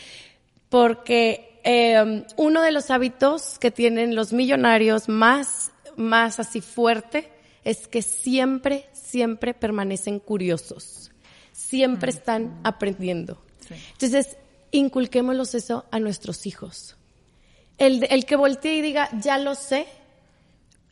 porque 0.70 1.60
eh, 1.64 2.26
uno 2.38 2.62
de 2.62 2.72
los 2.72 2.92
hábitos 2.92 3.60
que 3.60 3.72
tienen 3.72 4.16
los 4.16 4.34
millonarios 4.34 5.10
más, 5.10 5.72
más 5.96 6.40
así 6.40 6.62
fuerte 6.62 7.32
es 7.64 7.88
que 7.88 8.02
siempre, 8.02 8.88
siempre 8.94 9.54
permanecen 9.54 10.20
curiosos. 10.20 11.12
Siempre 11.52 12.12
están 12.12 12.60
aprendiendo. 12.64 13.42
Entonces, 13.92 14.38
inculquémoslos 14.72 15.56
eso 15.56 15.86
a 15.92 16.00
nuestros 16.00 16.46
hijos. 16.46 16.96
El, 17.78 18.08
el 18.10 18.26
que 18.26 18.38
voltee 18.38 18.78
y 18.78 18.82
diga, 18.82 19.10
ya 19.20 19.38
lo 19.38 19.56
sé, 19.56 19.88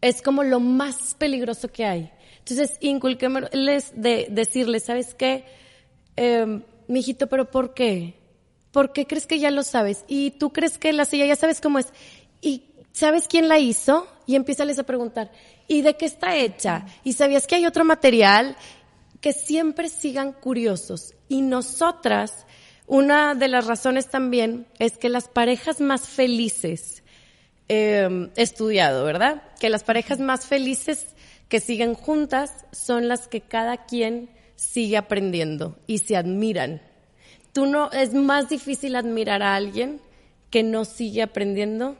es 0.02 0.22
como 0.22 0.44
lo 0.44 0.60
más 0.60 1.16
peligroso 1.16 1.70
que 1.70 1.86
hay. 1.86 2.12
Entonces, 2.40 2.78
inculquémosles 2.82 3.94
de 3.96 4.28
decirles, 4.30 4.84
¿sabes 4.84 5.16
qué? 5.16 5.46
Eh, 6.18 6.62
mijito, 6.88 7.28
¿pero 7.28 7.50
por 7.50 7.74
qué? 7.74 8.16
¿Por 8.76 8.92
qué 8.92 9.08
crees 9.08 9.26
que 9.26 9.40
ya 9.40 9.52
lo 9.52 9.64
sabes? 9.64 10.04
¿Y 10.06 10.32
tú 10.32 10.52
crees 10.52 10.78
que 10.78 10.92
la 10.92 11.06
silla 11.06 11.26
ya 11.26 11.38
sabes 11.38 11.62
cómo 11.62 11.80
es? 11.80 11.94
¿Y 12.42 12.64
sabes 12.92 13.30
quién 13.30 13.48
la 13.48 13.58
hizo? 13.58 14.06
Y 14.28 14.36
empiezales 14.36 14.78
a 14.78 14.84
preguntar, 14.84 15.32
¿y 15.66 15.82
de 15.82 15.96
qué 15.96 16.06
está 16.06 16.36
hecha? 16.36 16.86
¿Y 17.06 17.14
sabías 17.14 17.48
que 17.48 17.56
hay 17.56 17.66
otro 17.66 17.86
material? 17.86 18.58
Que 19.22 19.32
siempre 19.32 19.88
sigan 19.88 20.34
curiosos. 20.34 21.14
Y 21.30 21.42
nosotras, 21.42 22.46
una 22.86 23.34
de 23.34 23.48
las 23.48 23.66
razones 23.66 24.10
también 24.10 24.68
es 24.78 24.98
que 24.98 25.08
las 25.08 25.30
parejas 25.30 25.80
más 25.80 26.10
felices, 26.10 27.02
eh, 27.70 28.30
estudiado, 28.36 29.06
¿verdad? 29.06 29.42
Que 29.58 29.70
las 29.70 29.86
parejas 29.86 30.20
más 30.20 30.48
felices 30.48 31.16
que 31.48 31.62
siguen 31.62 31.94
juntas 31.94 32.66
son 32.74 33.08
las 33.08 33.30
que 33.30 33.40
cada 33.40 33.86
quien 33.86 34.32
sigue 34.58 34.98
aprendiendo 34.98 35.80
y 35.88 36.00
se 36.00 36.18
admiran. 36.18 36.82
Tú 37.56 37.66
no, 37.68 37.90
es 37.92 38.14
más 38.14 38.50
difícil 38.50 38.98
admirar 38.98 39.42
a 39.42 39.56
alguien 39.56 40.02
que 40.50 40.62
no 40.62 40.84
sigue 40.84 41.22
aprendiendo 41.22 41.96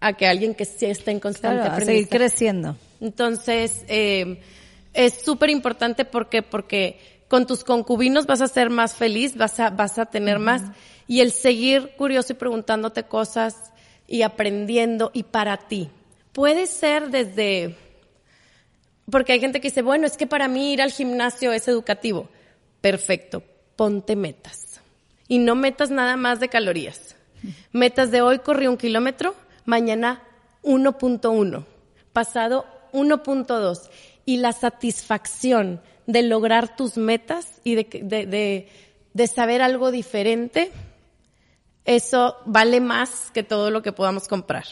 a 0.00 0.14
que 0.14 0.26
alguien 0.26 0.56
que 0.56 0.64
sí 0.64 0.86
está 0.86 1.12
en 1.12 1.20
constante 1.20 1.60
Claro, 1.60 1.72
a 1.72 1.76
seguir 1.76 2.06
aprendizaje. 2.06 2.16
creciendo. 2.18 2.76
Entonces, 3.00 3.84
eh, 3.86 4.40
es 4.92 5.22
súper 5.22 5.50
importante 5.50 6.04
porque, 6.04 6.42
porque 6.42 6.98
con 7.28 7.46
tus 7.46 7.62
concubinos 7.62 8.26
vas 8.26 8.40
a 8.40 8.48
ser 8.48 8.68
más 8.68 8.96
feliz, 8.96 9.36
vas 9.36 9.60
a, 9.60 9.70
vas 9.70 10.00
a 10.00 10.06
tener 10.06 10.40
más. 10.40 10.62
Y 11.06 11.20
el 11.20 11.30
seguir 11.30 11.92
curioso 11.96 12.32
y 12.32 12.36
preguntándote 12.36 13.04
cosas 13.04 13.72
y 14.08 14.22
aprendiendo 14.22 15.12
y 15.14 15.22
para 15.22 15.56
ti. 15.68 15.90
Puede 16.32 16.66
ser 16.66 17.10
desde, 17.10 17.76
porque 19.08 19.32
hay 19.34 19.38
gente 19.38 19.60
que 19.60 19.68
dice, 19.68 19.82
bueno, 19.82 20.08
es 20.08 20.16
que 20.16 20.26
para 20.26 20.48
mí 20.48 20.72
ir 20.72 20.82
al 20.82 20.90
gimnasio 20.90 21.52
es 21.52 21.68
educativo. 21.68 22.28
Perfecto, 22.80 23.44
ponte 23.76 24.16
metas. 24.16 24.80
Y 25.28 25.38
no 25.38 25.54
metas 25.54 25.90
nada 25.90 26.16
más 26.16 26.40
de 26.40 26.48
calorías. 26.48 27.16
Metas 27.72 28.10
de 28.10 28.22
hoy 28.22 28.38
corrí 28.40 28.66
un 28.66 28.76
kilómetro, 28.76 29.34
mañana 29.64 30.22
1.1, 30.62 31.64
pasado 32.12 32.66
1.2. 32.92 33.90
Y 34.24 34.38
la 34.38 34.52
satisfacción 34.52 35.80
de 36.06 36.22
lograr 36.22 36.76
tus 36.76 36.96
metas 36.96 37.60
y 37.64 37.74
de, 37.74 37.84
de, 38.02 38.26
de, 38.26 38.68
de 39.12 39.26
saber 39.26 39.62
algo 39.62 39.90
diferente, 39.90 40.72
eso 41.84 42.36
vale 42.46 42.80
más 42.80 43.30
que 43.32 43.42
todo 43.42 43.70
lo 43.70 43.82
que 43.82 43.92
podamos 43.92 44.26
comprar. 44.28 44.64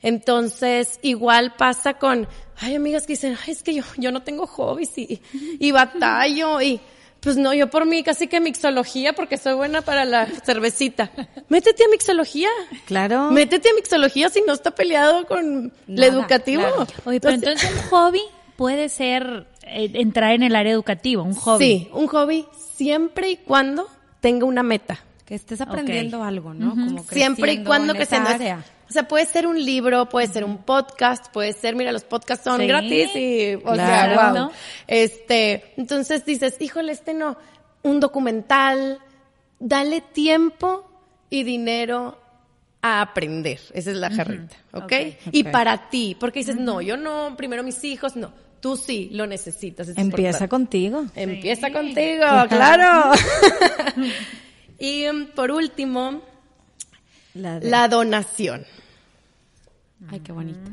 Entonces, 0.00 1.00
igual 1.02 1.54
pasa 1.56 1.94
con, 1.94 2.28
ay, 2.56 2.76
amigas 2.76 3.06
que 3.06 3.14
dicen, 3.14 3.36
ay, 3.44 3.52
es 3.52 3.62
que 3.62 3.74
yo, 3.74 3.82
yo 3.96 4.12
no 4.12 4.22
tengo 4.22 4.46
hobbies 4.46 4.96
y, 4.96 5.20
y 5.32 5.70
batallo 5.72 6.60
y, 6.60 6.80
pues 7.20 7.36
no, 7.36 7.52
yo 7.54 7.68
por 7.68 7.84
mí 7.86 8.02
casi 8.02 8.26
que 8.28 8.40
mixología 8.40 9.12
porque 9.12 9.36
soy 9.36 9.54
buena 9.54 9.82
para 9.82 10.04
la 10.04 10.26
cervecita. 10.26 11.10
Métete 11.48 11.84
a 11.84 11.88
mixología. 11.88 12.48
Claro. 12.86 13.30
Métete 13.30 13.70
a 13.70 13.74
mixología 13.74 14.28
si 14.30 14.42
no 14.46 14.52
está 14.52 14.70
peleado 14.72 15.26
con 15.26 15.72
el 15.88 16.02
educativo. 16.02 16.62
claro. 16.62 16.86
Oye, 17.04 17.20
pero 17.20 17.34
Entonces- 17.34 17.62
entonces 17.64 17.82
un 17.84 17.88
hobby 17.90 18.22
puede 18.56 18.88
ser 18.88 19.46
eh, 19.64 19.90
entrar 19.94 20.32
en 20.32 20.42
el 20.42 20.54
área 20.56 20.72
educativa, 20.72 21.22
un 21.22 21.34
hobby. 21.34 21.64
Sí, 21.64 21.88
un 21.92 22.06
hobby 22.06 22.46
siempre 22.74 23.30
y 23.30 23.36
cuando 23.36 23.86
tenga 24.20 24.46
una 24.46 24.62
meta. 24.62 24.98
Que 25.24 25.34
estés 25.34 25.60
aprendiendo 25.60 26.24
algo, 26.24 26.54
¿no? 26.54 26.70
Como 26.70 27.02
Siempre 27.04 27.52
y 27.52 27.56
creciendo 27.56 27.68
cuando 27.68 27.92
en 27.92 27.96
que 27.98 28.02
esa 28.04 28.24
sea 28.24 28.34
área. 28.34 28.64
O 28.88 28.92
sea, 28.92 29.06
puede 29.06 29.26
ser 29.26 29.46
un 29.46 29.62
libro, 29.62 30.08
puede 30.08 30.28
ser 30.28 30.44
un 30.44 30.58
podcast, 30.58 31.30
puede 31.32 31.52
ser, 31.52 31.76
mira, 31.76 31.92
los 31.92 32.04
podcasts 32.04 32.44
son 32.44 32.60
Sí, 32.60 32.66
gratis 32.66 33.10
y, 33.14 33.54
o 33.56 33.60
claro. 33.72 34.14
sea, 34.14 34.32
wow. 34.44 34.50
Este, 34.86 35.74
entonces 35.76 36.24
dices, 36.24 36.56
híjole, 36.60 36.92
este 36.92 37.12
no, 37.12 37.36
un 37.82 38.00
documental, 38.00 38.98
dale 39.58 40.00
tiempo 40.00 40.88
y 41.28 41.42
dinero 41.42 42.18
a 42.80 43.02
aprender. 43.02 43.60
Esa 43.74 43.90
es 43.90 43.96
la 43.96 44.10
jarrita, 44.10 44.56
¿ok? 44.72 44.84
Ok, 44.84 44.92
Y 45.32 45.44
para 45.44 45.90
ti, 45.90 46.16
porque 46.18 46.38
dices, 46.40 46.56
no, 46.56 46.80
yo 46.80 46.96
no, 46.96 47.34
primero 47.36 47.62
mis 47.62 47.82
hijos, 47.84 48.16
no. 48.16 48.32
Tú 48.60 48.76
sí 48.76 49.08
lo 49.12 49.26
necesitas. 49.26 49.88
es 49.88 49.98
Empieza 49.98 50.44
importante. 50.44 50.48
contigo. 50.48 51.04
Empieza 51.14 51.70
contigo, 51.70 52.24
claro. 52.48 53.12
y 54.78 55.04
por 55.34 55.50
último, 55.50 56.22
La 57.38 57.60
de- 57.60 57.68
la 57.70 57.88
donación. 57.88 58.66
Ay, 60.10 60.20
qué 60.20 60.32
bonito. 60.32 60.70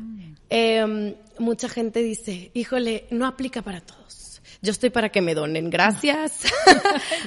Eh, 0.50 1.14
mucha 1.38 1.68
gente 1.68 2.02
dice, 2.02 2.50
híjole, 2.54 3.06
no 3.10 3.26
aplica 3.26 3.62
para 3.62 3.80
todos. 3.80 4.40
Yo 4.62 4.70
estoy 4.72 4.90
para 4.90 5.10
que 5.10 5.20
me 5.20 5.34
donen, 5.34 5.68
gracias. 5.70 6.42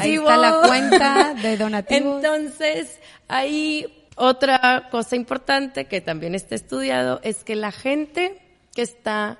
Ahí 0.00 0.14
está 0.16 0.36
la 0.36 0.60
cuenta 0.66 1.34
de 1.34 1.56
donativos. 1.56 2.22
Entonces, 2.24 2.98
hay 3.28 3.86
otra 4.16 4.88
cosa 4.90 5.16
importante 5.16 5.86
que 5.86 6.00
también 6.00 6.34
está 6.34 6.54
estudiado, 6.54 7.20
es 7.24 7.42
que 7.44 7.56
la 7.56 7.72
gente 7.72 8.38
que 8.74 8.82
está 8.82 9.38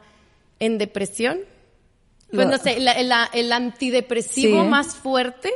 en 0.58 0.78
depresión, 0.78 1.38
pues 2.34 2.48
no 2.48 2.58
sé, 2.58 2.80
la- 2.80 3.02
la- 3.02 3.30
el 3.32 3.52
antidepresivo 3.52 4.62
Sí. 4.62 4.68
más 4.68 4.94
fuerte 4.96 5.52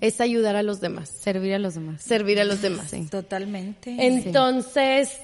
es 0.00 0.20
ayudar 0.20 0.56
a 0.56 0.62
los 0.62 0.80
demás, 0.80 1.08
Servir 1.10 1.54
a 1.54 1.58
los 1.58 1.74
demás. 1.74 2.02
servir 2.02 2.40
a 2.40 2.44
los 2.44 2.60
demás. 2.62 2.92
Totalmente. 3.10 3.94
Entonces, 3.98 5.18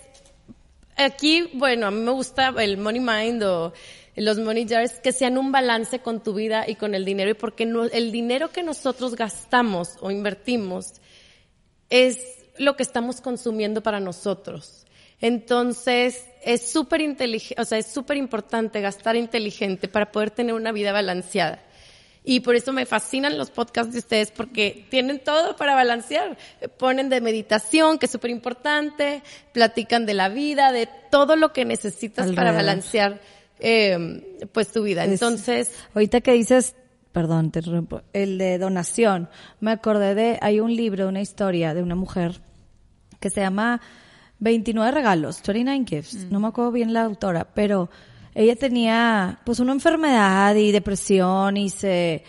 aquí, 0.96 1.48
bueno, 1.54 1.86
a 1.86 1.90
mí 1.90 2.00
me 2.00 2.10
gusta 2.12 2.54
el 2.58 2.76
money 2.78 3.00
mind 3.00 3.42
o 3.44 3.72
los 4.16 4.38
money 4.38 4.66
jars 4.68 5.00
que 5.00 5.12
sean 5.12 5.38
un 5.38 5.52
balance 5.52 6.00
con 6.00 6.22
tu 6.22 6.34
vida 6.34 6.64
y 6.68 6.74
con 6.74 6.94
el 6.94 7.04
dinero 7.04 7.30
y 7.30 7.34
porque 7.34 7.64
no- 7.66 7.84
el 7.84 8.12
dinero 8.12 8.50
que 8.50 8.62
nosotros 8.62 9.14
gastamos 9.16 9.90
o 10.00 10.10
invertimos 10.10 10.94
es 11.88 12.18
lo 12.58 12.76
que 12.76 12.82
estamos 12.82 13.20
consumiendo 13.20 13.82
para 13.82 14.00
nosotros. 14.00 14.86
Entonces, 15.22 16.26
es 16.44 16.70
súper 16.70 17.00
inteligente, 17.00 17.62
o 17.62 17.64
sea, 17.64 17.78
es 17.78 17.86
súper 17.86 18.16
importante 18.18 18.80
gastar 18.80 19.16
inteligente 19.16 19.88
para 19.88 20.12
poder 20.12 20.30
tener 20.30 20.52
una 20.54 20.72
vida 20.72 20.92
balanceada. 20.92 21.60
Y 22.24 22.40
por 22.40 22.54
eso 22.54 22.72
me 22.72 22.86
fascinan 22.86 23.38
los 23.38 23.50
podcasts 23.50 23.92
de 23.92 23.98
ustedes 24.00 24.30
porque 24.30 24.86
tienen 24.90 25.18
todo 25.20 25.56
para 25.56 25.74
balancear. 25.74 26.36
Ponen 26.76 27.08
de 27.08 27.20
meditación, 27.20 27.98
que 27.98 28.06
es 28.06 28.12
súper 28.12 28.30
importante, 28.30 29.22
platican 29.52 30.06
de 30.06 30.14
la 30.14 30.28
vida, 30.28 30.70
de 30.70 30.88
todo 31.10 31.34
lo 31.36 31.52
que 31.52 31.64
necesitas 31.64 32.30
para 32.32 32.52
balancear 32.52 33.20
eh, 33.58 34.46
pues 34.52 34.68
tu 34.72 34.82
vida. 34.82 35.04
Es- 35.04 35.12
Entonces, 35.12 35.72
Ahorita 35.94 36.20
que 36.20 36.32
dices, 36.32 36.74
perdón, 37.12 37.50
te 37.52 37.60
interrumpo, 37.60 38.02
el 38.12 38.38
de 38.38 38.58
donación, 38.58 39.28
me 39.60 39.70
acordé 39.72 40.14
de, 40.14 40.38
hay 40.42 40.60
un 40.60 40.74
libro, 40.74 41.08
una 41.08 41.20
historia 41.20 41.74
de 41.74 41.82
una 41.82 41.94
mujer 41.96 42.40
que 43.20 43.30
se 43.30 43.40
llama 43.40 43.80
29 44.42 44.90
regalos, 44.90 45.40
29 45.46 45.84
gifts, 45.86 46.26
no 46.30 46.40
me 46.40 46.48
acuerdo 46.48 46.72
bien 46.72 46.92
la 46.92 47.02
autora, 47.02 47.46
pero 47.54 47.88
ella 48.34 48.56
tenía 48.56 49.40
pues 49.44 49.60
una 49.60 49.72
enfermedad 49.72 50.56
y 50.56 50.72
depresión 50.72 51.56
y 51.56 51.70
se, 51.70 52.24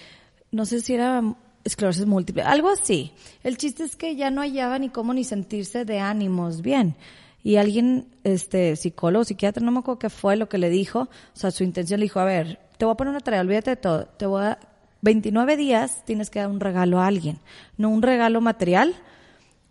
no 0.51 0.65
sé 0.65 0.81
si 0.81 0.93
era 0.93 1.23
esclerosis 1.63 2.05
múltiple, 2.05 2.43
algo 2.43 2.69
así. 2.69 3.11
El 3.41 3.57
chiste 3.57 3.83
es 3.83 3.95
que 3.95 4.15
ya 4.15 4.29
no 4.29 4.41
hallaba 4.41 4.77
ni 4.77 4.89
cómo 4.89 5.13
ni 5.13 5.23
sentirse 5.23 5.85
de 5.85 5.99
ánimos 5.99 6.61
bien. 6.61 6.95
Y 7.41 7.55
alguien, 7.55 8.07
este, 8.23 8.75
psicólogo, 8.75 9.25
psiquiatra, 9.25 9.65
no 9.65 9.71
me 9.71 9.79
acuerdo 9.79 9.99
qué 9.99 10.09
fue 10.09 10.35
lo 10.35 10.47
que 10.47 10.59
le 10.59 10.69
dijo, 10.69 10.99
o 11.01 11.09
sea, 11.33 11.49
su 11.49 11.63
intención 11.63 11.99
le 11.99 12.05
dijo, 12.05 12.19
a 12.19 12.25
ver, 12.25 12.59
te 12.77 12.85
voy 12.85 12.93
a 12.93 12.95
poner 12.95 13.11
una 13.11 13.19
tarea, 13.21 13.41
olvídate 13.41 13.71
de 13.71 13.75
todo, 13.75 14.05
te 14.05 14.27
voy 14.27 14.43
a, 14.43 14.59
29 15.01 15.57
días 15.57 16.05
tienes 16.05 16.29
que 16.29 16.39
dar 16.39 16.47
un 16.47 16.61
regalo 16.61 17.01
a 17.01 17.07
alguien, 17.07 17.39
no 17.75 17.89
un 17.89 18.01
regalo 18.01 18.39
material, 18.39 18.95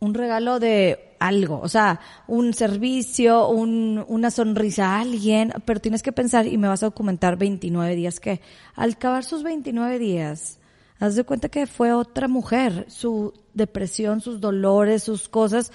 un 0.02 0.14
regalo 0.14 0.58
de 0.58 1.14
algo, 1.20 1.60
o 1.60 1.68
sea, 1.68 2.00
un 2.26 2.54
servicio, 2.54 3.48
un, 3.48 4.04
una 4.08 4.32
sonrisa 4.32 4.96
a 4.96 5.00
alguien, 5.00 5.52
pero 5.64 5.78
tienes 5.80 6.02
que 6.02 6.10
pensar 6.10 6.48
y 6.48 6.58
me 6.58 6.66
vas 6.66 6.82
a 6.82 6.86
documentar 6.86 7.36
29 7.36 7.94
días 7.94 8.18
que 8.18 8.40
al 8.74 8.90
acabar 8.94 9.22
sus 9.22 9.44
29 9.44 10.00
días, 10.00 10.58
haz 10.98 11.14
de 11.14 11.22
cuenta 11.22 11.48
que 11.48 11.68
fue 11.68 11.92
otra 11.92 12.26
mujer, 12.26 12.86
su 12.88 13.32
depresión, 13.54 14.20
sus 14.20 14.40
dolores, 14.40 15.04
sus 15.04 15.28
cosas 15.28 15.70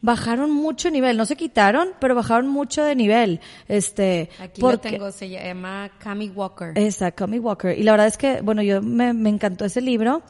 bajaron 0.00 0.52
mucho 0.52 0.86
de 0.88 0.92
nivel, 0.92 1.16
no 1.16 1.26
se 1.26 1.34
quitaron, 1.34 1.88
pero 2.00 2.14
bajaron 2.14 2.46
mucho 2.48 2.84
de 2.84 2.94
nivel, 2.94 3.40
este, 3.66 4.30
Aquí 4.40 4.60
lo 4.60 4.70
porque- 4.70 4.90
tengo, 4.90 5.10
se 5.10 5.28
llama 5.28 5.90
Cami 5.98 6.28
Walker. 6.28 6.72
Esa, 6.76 7.10
Cami 7.10 7.40
Walker. 7.40 7.76
Y 7.76 7.82
la 7.82 7.92
verdad 7.92 8.06
es 8.06 8.16
que, 8.16 8.40
bueno, 8.42 8.62
yo 8.62 8.80
me, 8.80 9.12
me 9.12 9.28
encantó 9.30 9.64
ese 9.64 9.80
libro. 9.80 10.22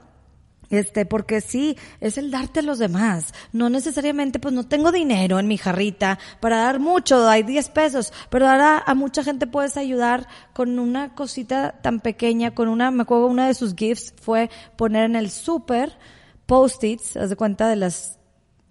Este, 0.73 1.05
porque 1.05 1.43
sí, 1.43 1.77
es 2.01 2.17
el 2.17 2.31
darte 2.31 2.61
a 2.61 2.63
los 2.63 2.79
demás. 2.79 3.35
No 3.53 3.69
necesariamente, 3.69 4.39
pues 4.39 4.55
no 4.55 4.67
tengo 4.67 4.91
dinero 4.91 5.39
en 5.39 5.47
mi 5.47 5.59
jarrita 5.59 6.19
para 6.41 6.57
dar 6.57 6.81
mucho, 6.81 7.29
hay 7.29 7.43
10 7.43 7.69
pesos, 7.69 8.11
pero 8.31 8.49
ahora 8.49 8.83
a 8.85 8.95
mucha 8.95 9.23
gente 9.23 9.47
puedes 9.47 9.77
ayudar 9.77 10.27
con 10.55 10.79
una 10.79 11.15
cosita 11.15 11.73
tan 11.83 12.01
pequeña, 12.01 12.55
con 12.55 12.69
una, 12.69 12.91
me 12.91 13.03
acuerdo 13.03 13.27
una 13.27 13.49
de 13.49 13.55
sus 13.55 13.75
gifts 13.75 14.15
fue 14.19 14.49
poner 14.77 15.05
en 15.05 15.17
el 15.17 15.31
súper 15.31 15.99
post-its, 16.47 17.19
haz 17.19 17.29
de 17.29 17.37
cuenta 17.37 17.69
de 17.69 17.77
las 17.77 18.19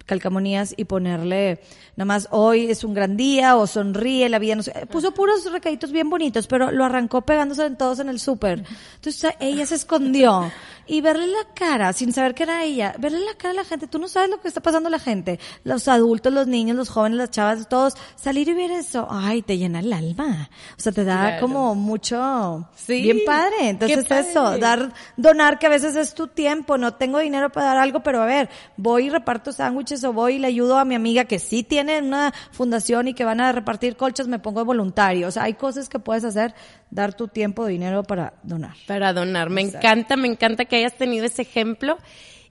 calcamonías 0.06 0.74
y 0.76 0.84
ponerle 0.84 1.60
nada 1.96 2.06
más 2.06 2.28
hoy 2.30 2.70
es 2.70 2.84
un 2.84 2.94
gran 2.94 3.16
día 3.16 3.56
o 3.56 3.66
sonríe 3.66 4.28
la 4.28 4.38
vida 4.38 4.54
no 4.54 4.62
sé 4.62 4.72
puso 4.90 5.12
puros 5.12 5.50
recaditos 5.52 5.92
bien 5.92 6.08
bonitos 6.10 6.46
pero 6.46 6.70
lo 6.70 6.84
arrancó 6.84 7.22
pegándose 7.22 7.64
en 7.66 7.76
todos 7.76 7.98
en 8.00 8.08
el 8.08 8.18
súper 8.18 8.64
entonces 8.96 9.32
ella 9.40 9.66
se 9.66 9.74
escondió 9.76 10.50
y 10.86 11.00
verle 11.00 11.26
la 11.28 11.52
cara 11.54 11.92
sin 11.92 12.12
saber 12.12 12.34
que 12.34 12.42
era 12.44 12.64
ella 12.64 12.94
verle 12.98 13.20
la 13.20 13.34
cara 13.34 13.50
a 13.52 13.56
la 13.56 13.64
gente 13.64 13.86
tú 13.86 13.98
no 13.98 14.08
sabes 14.08 14.30
lo 14.30 14.40
que 14.40 14.48
está 14.48 14.60
pasando 14.60 14.88
a 14.88 14.90
la 14.90 14.98
gente 14.98 15.38
los 15.64 15.86
adultos 15.88 16.32
los 16.32 16.46
niños 16.46 16.76
los 16.76 16.88
jóvenes 16.88 17.18
las 17.18 17.30
chavas 17.30 17.68
todos 17.68 17.94
salir 18.16 18.48
y 18.48 18.54
ver 18.54 18.70
eso 18.70 19.06
ay 19.10 19.42
te 19.42 19.58
llena 19.58 19.80
el 19.80 19.92
alma 19.92 20.48
o 20.76 20.80
sea 20.80 20.92
te 20.92 21.04
da 21.04 21.12
Claro. 21.22 21.40
como 21.46 21.74
mucho 21.74 22.68
Sí, 22.74 23.02
bien 23.02 23.20
padre 23.24 23.68
entonces 23.68 24.06
padre. 24.06 24.30
eso 24.30 24.58
dar 24.58 24.92
donar 25.16 25.58
que 25.58 25.66
a 25.66 25.70
veces 25.70 25.94
es 25.94 26.14
tu 26.14 26.26
tiempo, 26.26 26.78
no 26.78 26.94
tengo 26.94 27.18
dinero 27.18 27.50
para 27.50 27.66
dar 27.66 27.76
algo, 27.78 28.00
pero 28.02 28.22
a 28.22 28.26
ver, 28.26 28.48
voy 28.76 29.06
y 29.06 29.10
reparto 29.10 29.52
sándwiches 29.52 29.91
o 30.04 30.12
voy 30.12 30.34
y 30.34 30.38
le 30.38 30.46
ayudo 30.46 30.78
a 30.78 30.84
mi 30.84 30.94
amiga 30.94 31.26
que 31.26 31.38
sí 31.38 31.62
tiene 31.62 31.98
una 32.00 32.32
fundación 32.50 33.08
y 33.08 33.14
que 33.14 33.24
van 33.24 33.40
a 33.40 33.52
repartir 33.52 33.96
colchas, 33.96 34.28
me 34.28 34.38
pongo 34.38 34.60
de 34.60 34.66
voluntario. 34.66 35.28
O 35.28 35.30
sea, 35.30 35.44
hay 35.44 35.54
cosas 35.54 35.88
que 35.88 35.98
puedes 35.98 36.24
hacer, 36.24 36.54
dar 36.90 37.14
tu 37.14 37.28
tiempo, 37.28 37.66
dinero 37.66 38.02
para 38.02 38.34
donar. 38.42 38.76
para 38.86 39.12
donar. 39.12 39.50
Me 39.50 39.60
encanta, 39.60 40.16
me 40.16 40.28
encanta 40.28 40.64
que 40.64 40.76
hayas 40.76 40.96
tenido 40.96 41.26
ese 41.26 41.42
ejemplo. 41.42 41.98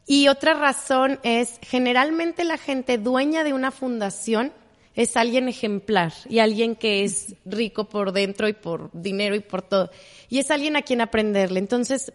Y 0.06 0.28
otra 0.28 0.54
razón 0.54 1.20
es, 1.24 1.60
generalmente 1.62 2.44
la 2.44 2.58
gente 2.58 2.98
dueña 2.98 3.44
de 3.44 3.54
una 3.54 3.72
fundación 3.72 4.52
es 4.96 5.16
alguien 5.16 5.48
ejemplar 5.48 6.12
y 6.28 6.40
alguien 6.40 6.76
que 6.76 7.04
es 7.04 7.36
rico 7.46 7.88
por 7.88 8.12
dentro 8.12 8.48
y 8.48 8.54
por 8.54 8.90
dinero 8.94 9.36
y 9.36 9.40
por 9.40 9.62
todo. 9.62 9.90
Y 10.30 10.40
es 10.40 10.52
alguien 10.52 10.76
a 10.76 10.82
quien 10.82 11.02
aprenderle. 11.02 11.60
Entonces, 11.60 12.12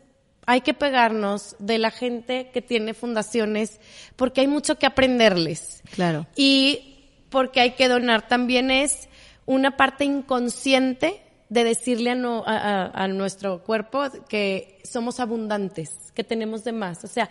hay 0.47 0.61
que 0.63 0.75
pegarnos 0.75 1.57
de 1.59 1.79
la 1.79 1.91
gente 1.91 2.51
que 2.53 2.63
tiene 2.63 2.95
fundaciones 2.95 3.81
porque 4.17 4.41
hay 4.43 4.47
mucho 4.47 4.79
que 4.79 4.87
aprenderles. 4.87 5.83
Claro. 5.95 6.27
Y 6.37 6.95
porque 7.31 7.61
hay 7.61 7.73
que 7.73 7.89
donar 7.89 8.29
también 8.29 8.71
es 8.71 9.09
una 9.45 9.77
parte 9.77 10.05
inconsciente 10.05 11.21
de 11.49 11.65
decirle 11.65 12.11
a, 12.11 12.15
no- 12.15 12.45
a- 12.47 12.57
a- 12.87 13.05
a 13.05 13.09
nuestro 13.09 13.63
cuerpo 13.63 14.05
que 14.29 14.81
somos 14.85 15.21
abundantes, 15.21 15.91
que 16.15 16.25
tenemos 16.25 16.65
de 16.65 16.73
más. 16.73 17.05
O 17.05 17.09
sea, 17.09 17.29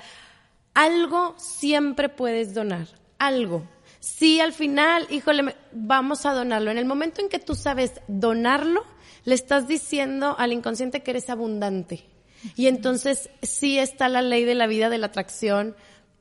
algo 0.74 1.36
siempre 1.38 2.10
puedes 2.10 2.54
donar, 2.54 2.88
algo. 3.20 3.64
Sí, 4.00 4.40
al 4.40 4.54
final, 4.54 5.08
híjole, 5.10 5.56
vamos 5.72 6.26
a 6.26 6.34
donarlo. 6.34 6.70
En 6.72 6.78
el 6.78 6.86
momento 6.86 7.22
en 7.22 7.30
que 7.30 7.40
tú 7.40 7.56
sabes 7.56 7.94
donarlo, 8.08 8.84
le 9.24 9.36
estás 9.36 9.68
diciendo 9.68 10.36
al 10.38 10.54
inconsciente 10.54 11.02
que 11.02 11.12
eres 11.12 11.30
abundante. 11.30 12.06
Y 12.56 12.68
entonces 12.68 13.30
sí 13.42 13.80
está 13.80 14.08
la 14.10 14.22
ley 14.22 14.44
de 14.46 14.56
la 14.56 14.68
vida 14.68 14.90
de 14.90 14.98
la 14.98 15.08
atracción, 15.08 15.76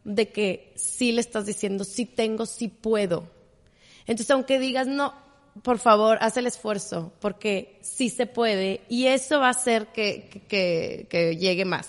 de 0.04 0.30
que 0.30 0.72
sí 0.76 1.12
le 1.12 1.20
estás 1.20 1.46
diciendo, 1.46 1.84
sí 1.84 2.06
tengo, 2.06 2.46
sí 2.46 2.68
puedo. 2.68 3.28
Entonces, 4.06 4.30
aunque 4.30 4.58
digas, 4.58 4.86
no, 4.86 5.14
por 5.62 5.78
favor, 5.78 6.18
haz 6.20 6.36
el 6.36 6.46
esfuerzo, 6.46 7.12
porque 7.20 7.78
sí 7.82 8.10
se 8.10 8.26
puede, 8.26 8.82
y 8.88 9.06
eso 9.06 9.40
va 9.40 9.46
a 9.48 9.50
hacer 9.50 9.86
que, 9.88 10.28
que- 10.48 11.06
que, 11.08 11.36
llegue 11.36 11.64
más. 11.64 11.88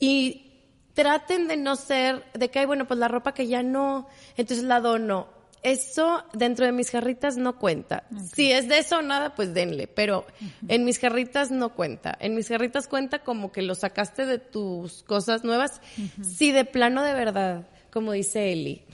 Y 0.00 0.52
traten 0.94 1.46
de 1.48 1.56
no 1.56 1.76
ser, 1.76 2.24
de 2.34 2.50
que, 2.50 2.60
ay, 2.60 2.66
bueno, 2.66 2.86
pues 2.88 2.98
la 2.98 3.08
ropa 3.08 3.34
que 3.34 3.46
ya 3.46 3.62
no, 3.62 4.08
entonces 4.36 4.64
la 4.64 4.80
dono. 4.80 5.28
Eso 5.62 6.24
dentro 6.32 6.66
de 6.66 6.72
mis 6.72 6.90
jarritas 6.90 7.36
no 7.36 7.58
cuenta. 7.58 8.04
Si 8.32 8.52
es 8.52 8.68
de 8.68 8.78
eso 8.78 8.98
o 8.98 9.02
nada, 9.02 9.34
pues 9.34 9.54
denle. 9.54 9.86
Pero 9.88 10.26
en 10.68 10.84
mis 10.84 10.98
jarritas 10.98 11.50
no 11.50 11.74
cuenta. 11.74 12.16
En 12.20 12.34
mis 12.34 12.48
jarritas 12.48 12.86
cuenta 12.86 13.20
como 13.20 13.50
que 13.50 13.62
lo 13.62 13.74
sacaste 13.74 14.24
de 14.24 14.38
tus 14.38 15.02
cosas 15.02 15.44
nuevas. 15.44 15.80
Si 16.22 16.52
de 16.52 16.64
plano 16.64 17.02
de 17.02 17.14
verdad, 17.14 17.66
como 17.90 18.12
dice 18.12 18.52
Eli, 18.52 18.84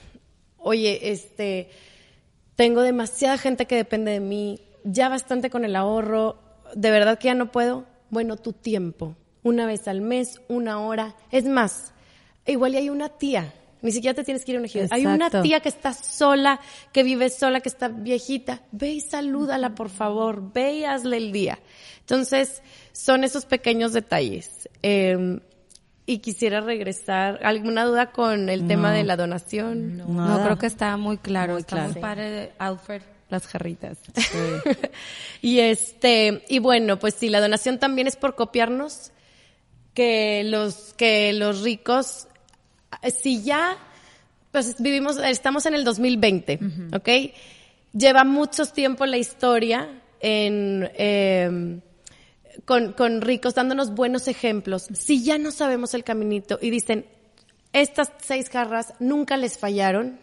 oye, 0.57 1.11
este, 1.11 1.69
tengo 2.55 2.81
demasiada 2.81 3.37
gente 3.37 3.67
que 3.67 3.75
depende 3.75 4.11
de 4.11 4.19
mí, 4.19 4.59
ya 4.83 5.09
bastante 5.09 5.49
con 5.49 5.65
el 5.65 5.75
ahorro, 5.75 6.39
de 6.73 6.91
verdad 6.91 7.19
que 7.19 7.27
ya 7.27 7.35
no 7.35 7.51
puedo. 7.51 7.85
Bueno, 8.09 8.37
tu 8.37 8.53
tiempo, 8.53 9.15
una 9.43 9.65
vez 9.65 9.87
al 9.87 10.01
mes, 10.01 10.41
una 10.47 10.79
hora. 10.79 11.15
Es 11.31 11.45
más, 11.45 11.93
igual 12.45 12.73
y 12.73 12.77
hay 12.77 12.89
una 12.89 13.09
tía, 13.09 13.53
ni 13.85 13.91
siquiera 13.91 14.13
te 14.13 14.23
tienes 14.23 14.43
que 14.43 14.51
ir 14.51 14.57
a 14.57 14.59
un 14.59 14.65
ejido. 14.65 14.87
Hay 14.91 15.05
una 15.05 15.29
tía 15.29 15.59
que 15.59 15.69
está 15.69 15.93
sola, 15.93 16.59
que 16.91 17.03
vive 17.03 17.29
sola, 17.29 17.61
que 17.61 17.69
está 17.69 17.87
viejita. 17.87 18.61
Ve 18.71 18.93
y 18.93 19.01
salúdala, 19.01 19.75
por 19.75 19.89
favor. 19.89 20.51
Ve 20.53 20.73
y 20.73 20.85
hazle 20.85 21.17
el 21.17 21.31
día. 21.31 21.59
Entonces, 21.99 22.61
son 22.91 23.23
esos 23.23 23.45
pequeños 23.45 23.93
detalles. 23.93 24.67
Eh, 24.81 25.39
y 26.05 26.19
quisiera 26.19 26.61
regresar. 26.61 27.39
¿Alguna 27.43 27.85
duda 27.85 28.11
con 28.11 28.49
el 28.49 28.67
tema 28.67 28.91
de 28.91 29.03
la 29.03 29.15
donación? 29.15 29.97
No, 29.97 30.43
creo 30.43 30.57
que 30.57 30.67
está 30.67 30.97
muy 30.97 31.17
claro. 31.17 31.57
está 31.57 31.87
muy 31.87 32.01
padre, 32.01 32.53
Alfred, 32.59 33.01
las 33.29 33.47
jarritas. 33.47 33.97
y 35.41 35.59
este, 35.59 36.43
y 36.47 36.59
bueno, 36.59 36.99
pues 36.99 37.15
sí, 37.15 37.29
la 37.29 37.41
donación 37.41 37.79
también 37.79 38.07
es 38.07 38.15
por 38.15 38.35
copiarnos 38.35 39.11
que 39.95 40.43
los, 40.45 40.93
que 40.93 41.33
los 41.33 41.63
ricos, 41.63 42.27
si 43.21 43.43
ya, 43.43 43.77
pues 44.51 44.75
vivimos, 44.79 45.17
estamos 45.17 45.65
en 45.65 45.75
el 45.75 45.83
2020, 45.83 46.59
¿ok? 46.93 47.09
Lleva 47.93 48.23
mucho 48.23 48.65
tiempo 48.65 49.05
la 49.05 49.17
historia 49.17 50.01
en, 50.19 50.89
eh, 50.95 51.79
con, 52.65 52.93
con 52.93 53.21
ricos, 53.21 53.55
dándonos 53.55 53.93
buenos 53.93 54.27
ejemplos. 54.27 54.87
Si 54.93 55.23
ya 55.23 55.37
no 55.37 55.51
sabemos 55.51 55.93
el 55.93 56.03
caminito 56.03 56.59
y 56.61 56.69
dicen, 56.69 57.05
estas 57.73 58.11
seis 58.21 58.49
jarras 58.49 58.93
nunca 58.99 59.37
les 59.37 59.57
fallaron, 59.57 60.19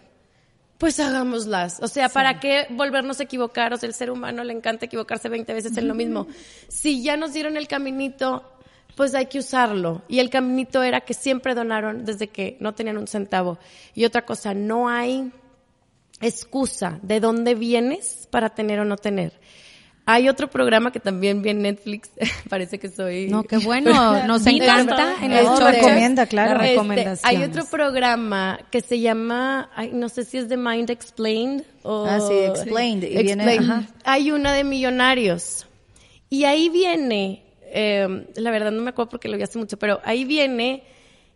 pues 0.83 0.99
hagámoslas. 0.99 1.81
O 1.81 1.87
sea, 1.87 2.09
¿para 2.09 2.41
qué 2.41 2.67
volvernos 2.71 3.21
a 3.21 3.23
equivocar? 3.23 3.73
O 3.73 3.77
sea, 3.77 3.87
el 3.87 3.95
ser 3.95 4.11
humano 4.11 4.43
le 4.43 4.53
encanta 4.53 4.87
equivocarse 4.87 5.29
20 5.29 5.55
veces 5.55 5.77
en 5.77 5.87
lo 5.87 5.95
mismo. 5.95 6.27
Si 6.67 7.05
ya 7.05 7.17
nos 7.17 7.35
dieron 7.35 7.57
el 7.57 7.69
caminito, 7.69 8.52
pues 8.95 9.15
hay 9.15 9.27
que 9.27 9.39
usarlo. 9.39 10.03
Y 10.09 10.19
el 10.19 10.31
caminito 10.31 10.83
era 10.83 11.01
que 11.01 11.15
siempre 11.15 11.55
donaron 11.55 12.05
desde 12.05 12.29
que 12.29 12.57
no 12.61 12.75
tenían 12.75 12.99
un 12.99 13.07
centavo. 13.07 13.59
Y 13.95 14.05
otra 14.05 14.25
cosa, 14.25 14.55
no 14.55 14.89
hay 14.89 15.31
excusa 16.21 16.99
de 17.03 17.21
dónde 17.21 17.55
vienes 17.55 18.29
para 18.31 18.51
tener 18.51 18.81
o 18.81 18.85
no 18.85 18.97
tener. 18.97 19.33
Hay 20.05 20.29
otro 20.29 20.51
programa 20.51 20.91
que 20.91 20.99
también 20.99 21.43
vi 21.43 21.51
en 21.51 21.63
Netflix, 21.63 22.11
parece 22.49 22.79
que 22.79 22.89
soy... 22.89 23.29
No, 23.29 23.45
qué 23.45 23.59
bueno, 23.59 23.93
nos 24.27 24.45
encanta 24.47 25.15
en 25.23 25.33
el 25.33 25.45
show. 25.45 25.61
recomienda, 25.61 26.27
claro. 26.27 26.61
Este, 26.61 27.19
hay 27.23 27.43
otro 27.45 27.65
programa 27.67 28.59
que 28.71 28.81
se 28.81 28.99
llama, 28.99 29.71
no 29.93 30.09
sé 30.09 30.25
si 30.25 30.39
es 30.39 30.49
The 30.49 30.57
Mind 30.57 30.91
Explained 30.91 31.65
o... 31.83 32.05
Ah, 32.05 32.19
sí, 32.21 32.35
Explained. 32.35 33.05
Y 33.05 33.23
Viene, 33.23 33.87
Hay 34.05 34.33
una 34.33 34.53
de 34.53 34.65
millonarios. 34.65 35.67
Y 36.29 36.45
ahí 36.45 36.69
viene, 36.69 37.45
eh, 37.73 38.27
la 38.37 38.51
verdad 38.51 38.71
no 38.71 38.83
me 38.83 38.91
acuerdo 38.91 39.11
porque 39.11 39.29
lo 39.29 39.37
vi 39.37 39.43
hace 39.43 39.59
mucho, 39.59 39.79
pero 39.79 40.01
ahí 40.05 40.25
viene 40.25 40.85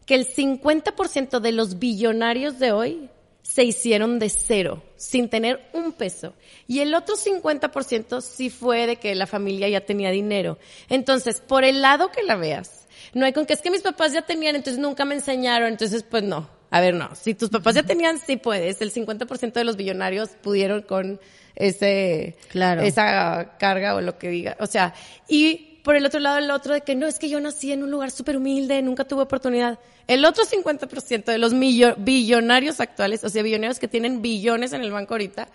que 0.05 0.14
el 0.14 0.26
50% 0.26 1.41
de 1.41 1.53
los 1.53 1.78
billonarios 1.78 2.59
de 2.59 2.72
hoy 2.72 3.11
se 3.43 3.64
hicieron 3.64 4.18
de 4.18 4.28
cero, 4.28 4.82
sin 4.97 5.28
tener 5.28 5.61
un 5.72 5.93
peso. 5.93 6.34
Y 6.66 6.80
el 6.80 6.95
otro 6.95 7.16
50% 7.16 8.20
sí 8.20 8.51
fue 8.51 8.87
de 8.87 8.97
que 8.97 9.14
la 9.14 9.26
familia 9.26 9.68
ya 9.68 9.80
tenía 9.80 10.11
dinero. 10.11 10.59
Entonces, 10.89 11.41
por 11.41 11.64
el 11.64 11.80
lado 11.80 12.11
que 12.11 12.22
la 12.22 12.37
veas, 12.37 12.87
no 13.14 13.24
hay 13.24 13.32
con 13.32 13.47
que 13.47 13.55
es 13.55 13.62
que 13.62 13.70
mis 13.70 13.82
papás 13.82 14.12
ya 14.12 14.22
tenían, 14.22 14.57
entonces 14.57 14.80
nunca 14.80 15.05
me 15.05 15.14
enseñaron, 15.14 15.68
entonces 15.68 16.03
pues 16.03 16.22
no. 16.22 16.49
A 16.70 16.80
ver, 16.80 16.95
no. 16.95 17.14
Si 17.14 17.34
tus 17.34 17.49
papás 17.49 17.76
ya 17.76 17.84
tenían, 17.84 18.18
sí 18.18 18.37
puedes. 18.37 18.80
El 18.82 18.93
50% 18.93 19.53
de 19.53 19.64
los 19.64 19.76
billonarios 19.76 20.30
pudieron 20.43 20.82
con 20.82 21.20
ese, 21.55 22.37
claro. 22.49 22.82
esa 22.82 23.57
carga 23.59 23.95
o 23.95 24.01
lo 24.01 24.18
que 24.18 24.28
diga. 24.28 24.57
O 24.61 24.66
sea, 24.66 24.93
y 25.28 25.75
por 25.87 25.95
el 25.95 26.05
otro 26.05 26.18
lado 26.18 26.39
el 26.39 26.51
otro 26.51 26.74
de 26.74 26.80
que 26.80 26.97
no, 26.97 27.07
es 27.07 27.20
que 27.20 27.28
yo 27.28 27.39
nací 27.39 27.70
en 27.70 27.84
un 27.84 27.93
lugar 27.93 28.11
súper 28.11 28.39
humilde, 28.39 28.82
nunca 28.82 29.05
tuve 29.05 29.22
oportunidad. 29.22 29.78
El 30.09 30.24
otro 30.24 30.43
50% 30.43 31.26
de 31.26 31.39
los 31.39 31.55
billonarios 31.99 32.80
actuales, 32.80 33.22
o 33.22 33.28
sea, 33.28 33.45
billonarios 33.45 33.78
que 33.78 33.87
tienen 33.87 34.20
billones 34.20 34.72
en 34.72 34.80
el 34.80 34.91
banco 34.91 35.14
ahorita, 35.14 35.47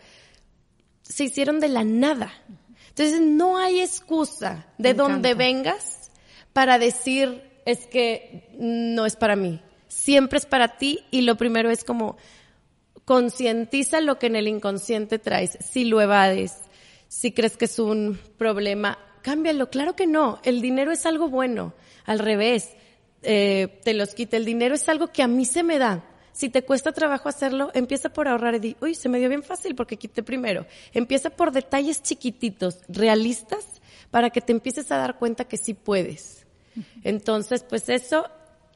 se 1.01 1.25
hicieron 1.25 1.59
de 1.59 1.67
la 1.67 1.83
nada. 1.83 2.31
Entonces 2.87 3.19
no 3.19 3.57
hay 3.57 3.81
excusa 3.81 4.67
de 4.77 4.93
donde 4.93 5.33
vengas 5.33 6.11
para 6.53 6.79
decir 6.79 7.43
es 7.65 7.85
que 7.87 8.55
no 8.57 9.05
es 9.05 9.17
para 9.17 9.35
mí. 9.35 9.59
Siempre 9.89 10.37
es 10.37 10.45
para 10.45 10.77
ti 10.77 11.03
y 11.11 11.23
lo 11.23 11.35
primero 11.35 11.69
es 11.69 11.83
como 11.83 12.15
concientiza 13.03 13.99
lo 13.99 14.17
que 14.17 14.27
en 14.27 14.37
el 14.37 14.47
inconsciente 14.47 15.19
traes. 15.19 15.57
Si 15.59 15.83
lo 15.83 15.99
evades, 15.99 16.53
si 17.09 17.33
crees 17.33 17.57
que 17.57 17.65
es 17.65 17.79
un 17.79 18.17
problema, 18.37 18.97
cámbialo. 19.21 19.69
Claro 19.69 19.95
que 19.95 20.07
no. 20.07 20.39
El 20.43 20.61
dinero 20.61 20.91
es 20.91 21.05
algo 21.05 21.29
bueno. 21.29 21.73
Al 22.05 22.19
revés, 22.19 22.69
eh, 23.21 23.79
te 23.83 23.93
los 23.93 24.13
quita. 24.13 24.37
El 24.37 24.45
dinero 24.45 24.75
es 24.75 24.87
algo 24.89 25.07
que 25.07 25.23
a 25.23 25.27
mí 25.27 25.45
se 25.45 25.63
me 25.63 25.77
da. 25.77 26.03
Si 26.33 26.49
te 26.49 26.63
cuesta 26.63 26.91
trabajo 26.91 27.29
hacerlo, 27.29 27.71
empieza 27.73 28.09
por 28.09 28.27
ahorrar 28.27 28.55
y 28.55 28.59
di, 28.59 28.77
uy, 28.81 28.95
se 28.95 29.09
me 29.09 29.19
dio 29.19 29.27
bien 29.29 29.43
fácil 29.43 29.75
porque 29.75 29.97
quité 29.97 30.23
primero. 30.23 30.65
Empieza 30.93 31.29
por 31.29 31.51
detalles 31.51 32.01
chiquititos, 32.01 32.79
realistas, 32.87 33.65
para 34.11 34.29
que 34.29 34.41
te 34.41 34.51
empieces 34.51 34.91
a 34.91 34.97
dar 34.97 35.17
cuenta 35.17 35.45
que 35.45 35.57
sí 35.57 35.73
puedes. 35.73 36.45
Entonces, 37.03 37.63
pues 37.63 37.89
eso. 37.89 38.29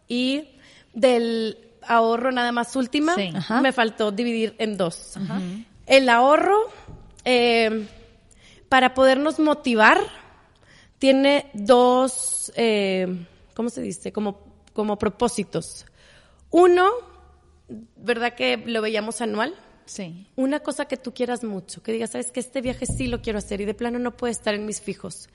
Y 0.08 0.50
del 0.94 1.58
ahorro 1.82 2.32
nada 2.32 2.52
más 2.52 2.76
última, 2.76 3.16
me 3.62 3.72
faltó 3.72 4.12
dividir 4.12 4.56
en 4.58 4.78
dos. 4.78 5.14
El 5.86 6.10
ahorro, 6.10 6.58
eh, 7.24 7.88
para 8.70 8.94
podernos 8.94 9.40
motivar, 9.40 10.00
tiene 11.06 11.52
dos, 11.54 12.52
eh, 12.56 13.06
¿cómo 13.54 13.70
se 13.70 13.80
dice? 13.84 14.12
Como, 14.12 14.40
como 14.74 14.98
propósitos. 14.98 15.86
Uno, 16.50 16.90
¿verdad 17.96 18.34
que 18.34 18.58
lo 18.58 18.82
veíamos 18.82 19.22
anual? 19.22 19.54
Sí. 19.86 20.26
Una 20.36 20.62
cosa 20.62 20.86
que 20.86 20.98
tú 20.98 21.14
quieras 21.14 21.44
mucho, 21.44 21.84
que 21.84 21.92
digas, 21.92 22.10
sabes 22.10 22.32
que 22.32 22.40
este 22.40 22.60
viaje 22.60 22.88
sí 22.88 23.06
lo 23.06 23.22
quiero 23.22 23.38
hacer 23.38 23.62
y 23.62 23.66
de 23.66 23.76
plano 23.76 24.00
no 24.00 24.18
puede 24.18 24.32
estar 24.32 24.56
en 24.56 24.66
mis 24.66 24.82
fijos. 24.82 25.30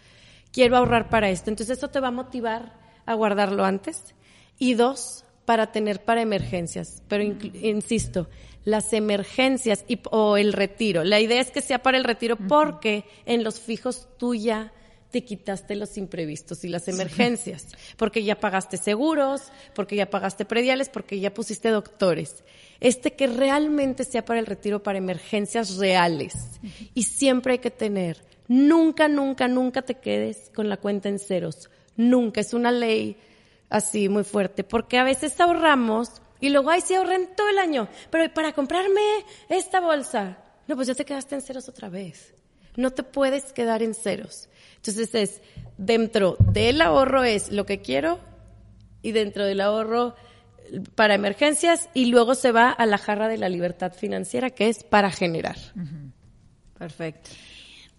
Quiero 0.51 0.77
ahorrar 0.77 1.09
para 1.09 1.31
esto. 1.31 1.51
Entonces 1.51 1.79
eso 1.79 1.87
te 1.87 2.01
va 2.01 2.09
a 2.09 2.11
motivar 2.11 2.75
a 3.07 3.15
guardarlo 3.15 3.65
antes. 3.65 4.17
Y 4.59 4.75
dos, 4.75 5.25
para 5.45 5.71
tener 5.71 6.05
para 6.05 6.21
emergencias. 6.21 7.05
Pero 7.07 7.23
insisto, 7.23 8.29
las 8.65 8.93
emergencias 8.93 9.85
y, 9.87 10.01
o 10.11 10.37
el 10.37 10.53
retiro. 10.53 11.05
La 11.05 11.21
idea 11.21 11.41
es 11.41 11.53
que 11.53 11.63
sea 11.63 11.81
para 11.81 11.97
el 11.97 12.03
retiro 12.03 12.37
porque 12.49 13.05
en 13.25 13.45
los 13.45 13.61
fijos 13.61 14.09
tú 14.19 14.35
ya 14.35 14.73
te 15.11 15.25
quitaste 15.25 15.75
los 15.75 15.97
imprevistos 15.97 16.65
y 16.65 16.69
las 16.69 16.87
emergencias, 16.89 17.67
porque 17.97 18.23
ya 18.23 18.39
pagaste 18.39 18.77
seguros, 18.77 19.43
porque 19.75 19.97
ya 19.97 20.09
pagaste 20.09 20.45
prediales, 20.45 20.89
porque 20.89 21.19
ya 21.19 21.35
pusiste 21.35 21.69
doctores. 21.69 22.45
Este 22.81 23.13
que 23.15 23.27
realmente 23.27 24.05
sea 24.05 24.25
para 24.25 24.41
el 24.41 24.47
retiro, 24.47 24.83
para 24.83 24.99
emergencias 24.99 25.77
reales. 25.77 26.35
Y 26.95 27.03
siempre 27.03 27.55
hay 27.55 27.59
que 27.59 27.71
tener, 27.71 28.25
nunca, 28.49 29.09
nunca, 29.09 29.49
nunca 29.49 29.83
te 29.83 29.97
quedes 29.97 30.51
con 30.55 30.69
la 30.69 30.77
cuenta 30.77 31.09
en 31.09 31.19
ceros. 31.19 31.71
Nunca, 31.97 32.41
es 32.41 32.55
una 32.55 32.71
ley 32.71 33.17
así 33.69 34.09
muy 34.09 34.25
fuerte, 34.25 34.65
porque 34.65 34.99
a 34.99 35.05
veces 35.05 35.39
ahorramos 35.41 36.23
y 36.41 36.49
luego, 36.49 36.71
ay, 36.71 36.81
sí 36.81 36.95
ahorré 36.95 37.27
todo 37.37 37.49
el 37.49 37.59
año, 37.59 37.89
pero 38.11 38.33
para 38.33 38.53
comprarme 38.53 39.03
esta 39.49 39.81
bolsa, 39.81 40.39
no, 40.67 40.77
pues 40.77 40.89
ya 40.89 40.95
te 40.95 41.05
quedaste 41.05 41.35
en 41.35 41.43
ceros 41.43 41.69
otra 41.69 41.89
vez. 41.89 42.33
No 42.77 42.91
te 42.91 43.03
puedes 43.03 43.53
quedar 43.53 43.83
en 43.83 43.95
ceros. 43.95 44.49
Entonces 44.77 45.15
es, 45.15 45.43
dentro 45.77 46.37
del 46.39 46.81
ahorro 46.81 47.25
es 47.25 47.53
lo 47.53 47.67
que 47.67 47.81
quiero 47.81 48.21
y 49.03 49.13
dentro 49.13 49.45
del 49.45 49.61
ahorro 49.61 50.15
para 50.95 51.15
emergencias 51.15 51.89
y 51.95 52.07
luego 52.07 52.35
se 52.35 52.53
va 52.53 52.71
a 52.71 52.87
la 52.87 52.99
jarra 52.99 53.29
de 53.29 53.39
la 53.39 53.49
libertad 53.49 53.93
financiera 53.93 54.51
que 54.51 54.69
es 54.69 54.85
para 54.85 55.11
generar. 55.11 55.57
Perfecto. 56.79 57.31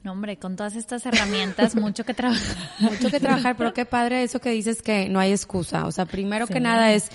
No, 0.04 0.14
hombre, 0.14 0.38
con 0.38 0.56
todas 0.56 0.76
estas 0.76 1.06
herramientas, 1.06 1.76
mucho 1.76 2.04
que 2.04 2.16
trabajar. 2.16 2.58
mucho 2.80 3.12
que 3.12 3.20
trabajar, 3.20 3.56
pero 3.56 3.72
qué 3.72 3.86
padre 3.86 4.24
eso 4.24 4.40
que 4.40 4.50
dices 4.50 4.82
que 4.82 5.08
no 5.10 5.20
hay 5.20 5.32
excusa. 5.32 5.86
O 5.86 5.92
sea, 5.92 6.06
primero 6.06 6.48
que 6.48 6.60
nada 6.60 6.92
es 6.92 7.12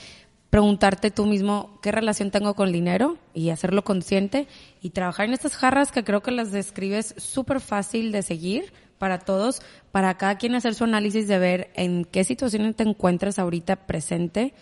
preguntarte 0.56 1.10
tú 1.10 1.26
mismo 1.26 1.78
qué 1.82 1.92
relación 1.92 2.30
tengo 2.30 2.54
con 2.54 2.68
el 2.68 2.72
dinero 2.72 3.18
y 3.34 3.50
hacerlo 3.50 3.84
consciente 3.84 4.48
y 4.80 4.88
trabajar 4.88 5.26
en 5.26 5.34
estas 5.34 5.54
jarras 5.54 5.92
que 5.92 6.02
creo 6.02 6.22
que 6.22 6.30
las 6.30 6.50
describes 6.50 7.14
súper 7.18 7.60
fácil 7.60 8.10
de 8.10 8.22
seguir 8.22 8.72
para 8.96 9.18
todos, 9.18 9.60
para 9.92 10.16
cada 10.16 10.38
quien 10.38 10.54
hacer 10.54 10.74
su 10.74 10.84
análisis 10.84 11.28
de 11.28 11.38
ver 11.38 11.70
en 11.74 12.06
qué 12.06 12.24
situación 12.24 12.72
te 12.72 12.84
encuentras 12.84 13.38
ahorita 13.38 13.84
presente, 13.86 14.54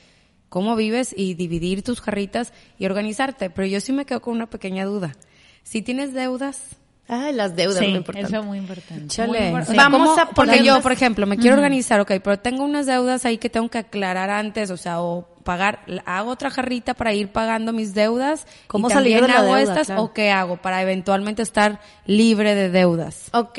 cómo 0.48 0.74
vives 0.74 1.14
y 1.16 1.34
dividir 1.34 1.84
tus 1.84 2.00
jarritas 2.00 2.52
y 2.76 2.86
organizarte. 2.86 3.48
Pero 3.48 3.68
yo 3.68 3.80
sí 3.80 3.92
me 3.92 4.04
quedo 4.04 4.20
con 4.20 4.34
una 4.34 4.50
pequeña 4.50 4.86
duda. 4.86 5.14
Si 5.62 5.80
tienes 5.80 6.12
deudas, 6.12 6.76
Ah, 7.06 7.30
las 7.32 7.54
deudas, 7.54 7.78
Sí, 7.80 7.86
muy 7.88 7.96
importante. 7.98 8.28
eso 8.28 8.40
es 8.40 8.46
muy 8.46 8.58
importante. 8.58 9.08
Chale. 9.08 9.50
Muy 9.50 9.76
Vamos 9.76 10.08
¿cómo- 10.08 10.20
a 10.20 10.30
porque 10.30 10.64
yo, 10.64 10.80
por 10.80 10.90
ejemplo, 10.92 11.26
me 11.26 11.36
quiero 11.36 11.56
organizar, 11.56 12.00
ok, 12.00 12.12
pero 12.22 12.38
tengo 12.38 12.64
unas 12.64 12.86
deudas 12.86 13.26
ahí 13.26 13.36
que 13.36 13.50
tengo 13.50 13.68
que 13.68 13.76
aclarar 13.78 14.30
antes, 14.30 14.70
o 14.70 14.76
sea, 14.78 15.02
o 15.02 15.28
pagar, 15.44 15.80
hago 16.06 16.30
otra 16.30 16.48
jarrita 16.48 16.94
para 16.94 17.12
ir 17.12 17.28
pagando 17.28 17.74
mis 17.74 17.92
deudas. 17.92 18.46
¿Cómo 18.68 18.88
y 18.88 18.90
salir 18.92 19.18
también 19.18 19.26
de 19.26 19.28
la 19.34 19.40
hago 19.46 19.54
deuda? 19.56 19.72
estas 19.72 19.86
Claro. 19.88 20.02
o 20.04 20.12
qué 20.14 20.30
hago 20.30 20.56
para 20.56 20.80
eventualmente 20.80 21.42
estar 21.42 21.78
libre 22.06 22.54
de 22.54 22.70
deudas. 22.70 23.28
Ok, 23.34 23.58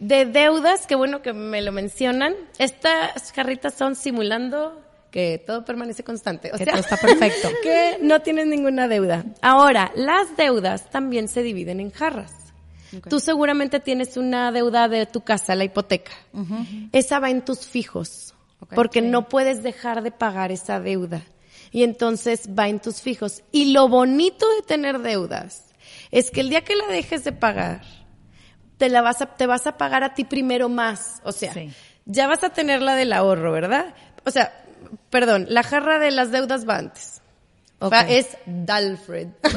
de 0.00 0.24
deudas, 0.26 0.88
qué 0.88 0.96
bueno 0.96 1.22
que 1.22 1.32
me 1.32 1.62
lo 1.62 1.70
mencionan. 1.70 2.34
Estas 2.58 3.30
jarritas 3.32 3.74
son 3.74 3.94
simulando 3.94 4.80
que 5.12 5.40
todo 5.46 5.64
permanece 5.64 6.02
constante. 6.02 6.48
O 6.52 6.58
Que 6.58 6.64
sea, 6.64 6.72
todo 6.72 6.80
está 6.80 6.96
perfecto. 6.96 7.48
que 7.62 7.98
no 8.02 8.20
tienes 8.22 8.46
ninguna 8.48 8.88
deuda. 8.88 9.24
Ahora, 9.40 9.92
las 9.94 10.36
deudas 10.36 10.90
también 10.90 11.28
se 11.28 11.44
dividen 11.44 11.78
en 11.78 11.92
jarras. 11.92 12.32
Tú 13.08 13.20
seguramente 13.20 13.80
tienes 13.80 14.16
una 14.16 14.52
deuda 14.52 14.88
de 14.88 15.06
tu 15.06 15.22
casa, 15.22 15.54
la 15.54 15.64
hipoteca. 15.64 16.12
Esa 16.92 17.18
va 17.20 17.30
en 17.30 17.44
tus 17.44 17.66
fijos, 17.66 18.34
porque 18.74 19.00
no 19.02 19.28
puedes 19.28 19.62
dejar 19.62 20.02
de 20.02 20.10
pagar 20.10 20.52
esa 20.52 20.80
deuda. 20.80 21.22
Y 21.70 21.84
entonces 21.84 22.50
va 22.58 22.68
en 22.68 22.80
tus 22.80 23.00
fijos. 23.00 23.42
Y 23.50 23.72
lo 23.72 23.88
bonito 23.88 24.46
de 24.56 24.62
tener 24.62 24.98
deudas 25.00 25.64
es 26.10 26.30
que 26.30 26.40
el 26.42 26.50
día 26.50 26.62
que 26.62 26.76
la 26.76 26.86
dejes 26.88 27.24
de 27.24 27.32
pagar, 27.32 27.82
te 28.76 28.90
la 28.90 29.00
vas 29.00 29.22
a, 29.22 29.26
te 29.36 29.46
vas 29.46 29.66
a 29.66 29.78
pagar 29.78 30.04
a 30.04 30.12
ti 30.14 30.24
primero 30.24 30.68
más. 30.68 31.20
O 31.24 31.32
sea, 31.32 31.54
Sí. 31.54 31.70
ya 32.04 32.26
vas 32.26 32.44
a 32.44 32.50
tener 32.50 32.82
la 32.82 32.94
del 32.94 33.12
ahorro, 33.14 33.52
¿verdad? 33.52 33.94
O 34.26 34.30
sea, 34.30 34.52
perdón, 35.08 35.46
la 35.48 35.62
jarra 35.62 35.98
de 35.98 36.10
las 36.10 36.30
deudas 36.30 36.68
va 36.68 36.76
antes. 36.76 37.21
Ok. 37.82 37.92
Va- 37.92 38.08
es 38.08 38.28
Dalfred. 38.46 39.28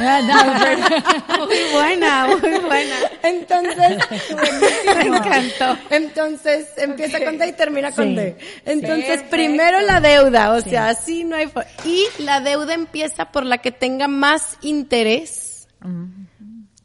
Muy 1.39 1.57
buena, 1.73 2.28
muy 2.28 2.59
buena. 2.59 2.95
Entonces, 3.23 3.97
me 4.97 5.01
encantó. 5.07 5.78
Entonces, 5.89 6.67
empieza 6.78 7.23
con 7.23 7.38
D 7.38 7.47
y 7.47 7.51
termina 7.53 7.91
con 7.91 8.15
D. 8.15 8.36
Entonces, 8.65 9.21
primero 9.30 9.80
la 9.82 9.99
deuda, 9.99 10.51
o 10.51 10.61
sea, 10.61 10.89
así 10.89 11.23
no 11.23 11.36
hay... 11.36 11.51
Y 11.84 12.05
la 12.23 12.41
deuda 12.41 12.73
empieza 12.73 13.32
por 13.32 13.45
la 13.45 13.59
que 13.59 13.71
tenga 13.71 14.07
más 14.07 14.57
interés 14.61 15.67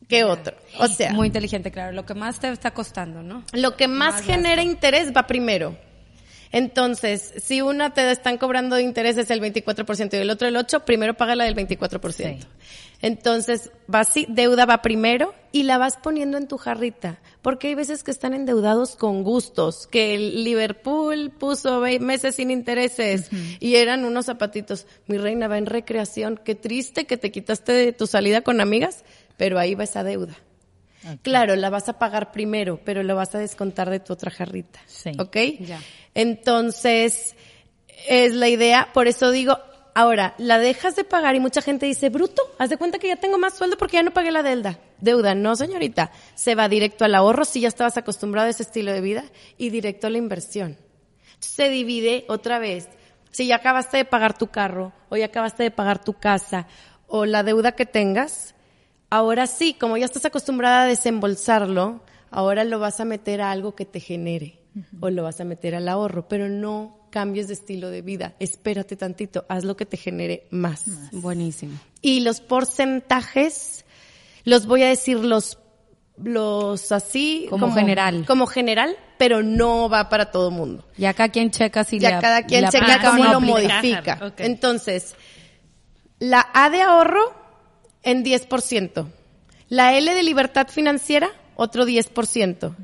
que 0.08 0.24
otro. 0.24 0.56
O 0.78 0.86
sea, 0.88 1.12
Muy 1.12 1.28
inteligente, 1.28 1.70
claro. 1.70 1.92
Lo 1.92 2.04
que 2.04 2.14
más 2.14 2.38
te 2.38 2.50
está 2.50 2.72
costando, 2.72 3.22
¿no? 3.22 3.44
lo 3.52 3.76
que 3.76 3.88
más 3.88 4.20
genera 4.22 4.62
interés 4.62 5.12
va 5.16 5.26
primero. 5.26 5.76
Entonces, 6.52 7.32
si 7.42 7.60
una 7.60 7.94
te 7.94 8.10
están 8.10 8.36
cobrando 8.36 8.76
de 8.76 8.82
intereses 8.82 9.30
el 9.30 9.40
24% 9.40 10.14
y 10.14 10.16
el 10.16 10.30
otro 10.30 10.48
el 10.48 10.56
8%, 10.56 10.84
primero 10.84 11.14
paga 11.14 11.36
la 11.36 11.44
del 11.44 11.54
24%. 11.54 12.12
Sí. 12.12 12.46
Entonces, 13.02 13.70
va 13.92 14.00
así, 14.00 14.26
deuda 14.28 14.66
va 14.66 14.82
primero 14.82 15.34
y 15.52 15.62
la 15.62 15.78
vas 15.78 15.96
poniendo 15.96 16.36
en 16.36 16.48
tu 16.48 16.58
jarrita. 16.58 17.20
Porque 17.40 17.68
hay 17.68 17.74
veces 17.74 18.02
que 18.02 18.10
están 18.10 18.34
endeudados 18.34 18.96
con 18.96 19.22
gustos, 19.22 19.86
que 19.86 20.14
el 20.14 20.44
Liverpool 20.44 21.30
puso 21.30 21.80
meses 22.00 22.34
sin 22.34 22.50
intereses 22.50 23.30
y 23.60 23.76
eran 23.76 24.04
unos 24.04 24.26
zapatitos. 24.26 24.86
Mi 25.06 25.18
reina 25.18 25.48
va 25.48 25.56
en 25.56 25.66
recreación, 25.66 26.38
qué 26.44 26.54
triste 26.54 27.06
que 27.06 27.16
te 27.16 27.30
quitaste 27.30 27.72
de 27.72 27.92
tu 27.92 28.06
salida 28.06 28.42
con 28.42 28.60
amigas, 28.60 29.04
pero 29.36 29.58
ahí 29.58 29.74
va 29.74 29.84
esa 29.84 30.04
deuda. 30.04 30.36
Claro, 31.22 31.56
la 31.56 31.70
vas 31.70 31.88
a 31.88 31.98
pagar 31.98 32.30
primero, 32.30 32.80
pero 32.84 33.02
lo 33.02 33.16
vas 33.16 33.34
a 33.34 33.38
descontar 33.38 33.88
de 33.88 34.00
tu 34.00 34.12
otra 34.12 34.30
jarrita. 34.30 34.80
Sí. 34.86 35.12
¿Ok? 35.18 35.36
Ya. 35.60 35.80
Entonces, 36.14 37.36
es 38.08 38.34
la 38.34 38.48
idea, 38.48 38.88
por 38.92 39.06
eso 39.06 39.30
digo, 39.30 39.58
ahora, 39.94 40.34
la 40.38 40.58
dejas 40.58 40.96
de 40.96 41.04
pagar 41.04 41.34
y 41.34 41.40
mucha 41.40 41.62
gente 41.62 41.86
dice, 41.86 42.08
bruto, 42.08 42.42
haz 42.58 42.70
de 42.70 42.76
cuenta 42.76 42.98
que 42.98 43.08
ya 43.08 43.16
tengo 43.16 43.38
más 43.38 43.56
sueldo 43.56 43.76
porque 43.76 43.96
ya 43.96 44.02
no 44.02 44.12
pagué 44.12 44.30
la 44.30 44.42
deuda. 44.42 44.78
Deuda, 44.98 45.34
no 45.34 45.56
señorita, 45.56 46.10
se 46.34 46.54
va 46.54 46.68
directo 46.68 47.04
al 47.04 47.14
ahorro 47.14 47.44
si 47.44 47.60
ya 47.60 47.68
estabas 47.68 47.96
acostumbrado 47.96 48.48
a 48.48 48.50
ese 48.50 48.62
estilo 48.62 48.92
de 48.92 49.00
vida 49.00 49.24
y 49.56 49.70
directo 49.70 50.06
a 50.06 50.10
la 50.10 50.18
inversión. 50.18 50.76
Se 51.38 51.68
divide 51.68 52.24
otra 52.28 52.58
vez. 52.58 52.88
Si 53.30 53.46
ya 53.46 53.56
acabaste 53.56 53.98
de 53.98 54.04
pagar 54.04 54.36
tu 54.36 54.48
carro 54.48 54.92
o 55.08 55.16
ya 55.16 55.26
acabaste 55.26 55.62
de 55.62 55.70
pagar 55.70 56.02
tu 56.02 56.14
casa 56.14 56.66
o 57.06 57.24
la 57.24 57.42
deuda 57.42 57.72
que 57.72 57.86
tengas, 57.86 58.54
ahora 59.08 59.46
sí, 59.46 59.74
como 59.74 59.96
ya 59.96 60.04
estás 60.04 60.24
acostumbrada 60.24 60.82
a 60.82 60.86
desembolsarlo, 60.86 62.02
ahora 62.30 62.64
lo 62.64 62.80
vas 62.80 63.00
a 63.00 63.04
meter 63.04 63.40
a 63.40 63.52
algo 63.52 63.74
que 63.74 63.86
te 63.86 64.00
genere 64.00 64.59
o 65.00 65.10
lo 65.10 65.22
vas 65.22 65.40
a 65.40 65.44
meter 65.44 65.74
al 65.74 65.88
ahorro, 65.88 66.28
pero 66.28 66.48
no 66.48 66.98
cambies 67.10 67.48
de 67.48 67.54
estilo 67.54 67.90
de 67.90 68.02
vida. 68.02 68.34
Espérate 68.38 68.96
tantito, 68.96 69.44
haz 69.48 69.64
lo 69.64 69.76
que 69.76 69.86
te 69.86 69.96
genere 69.96 70.46
más. 70.50 70.84
Buenísimo. 71.12 71.78
Y 72.00 72.20
los 72.20 72.40
porcentajes, 72.40 73.84
los 74.44 74.66
voy 74.66 74.82
a 74.82 74.88
decir 74.88 75.18
los 75.18 75.58
los 76.22 76.92
así 76.92 77.46
Como 77.48 77.72
general. 77.72 78.26
como 78.26 78.46
general, 78.46 78.94
pero 79.16 79.42
no 79.42 79.88
va 79.88 80.10
para 80.10 80.30
todo 80.30 80.50
mundo 80.50 80.84
Ya 80.98 81.14
cada 81.14 81.30
quien 81.30 81.50
checa 81.50 81.82
si 81.82 81.98
ya 81.98 82.16
le- 82.16 82.20
cada 82.20 82.42
quien 82.42 82.64
le 82.64 82.68
checa 82.68 83.00
cómo 83.00 83.24
no 83.24 83.30
lo 83.30 83.36
aplica. 83.38 84.16
modifica. 84.18 84.32
Entonces, 84.36 85.14
la 86.18 86.46
A 86.52 86.68
de 86.68 86.82
ahorro 86.82 87.22
en 88.02 88.22
10%. 88.22 89.06
La 89.70 89.96
L 89.96 90.12
de 90.14 90.22
libertad 90.22 90.68
financiera, 90.68 91.30
otro 91.56 91.86
10%. 91.86 92.76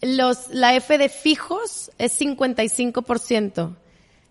Los, 0.00 0.48
la 0.50 0.76
F 0.76 0.96
de 0.98 1.08
fijos 1.08 1.90
es 1.98 2.20
55%. 2.20 3.76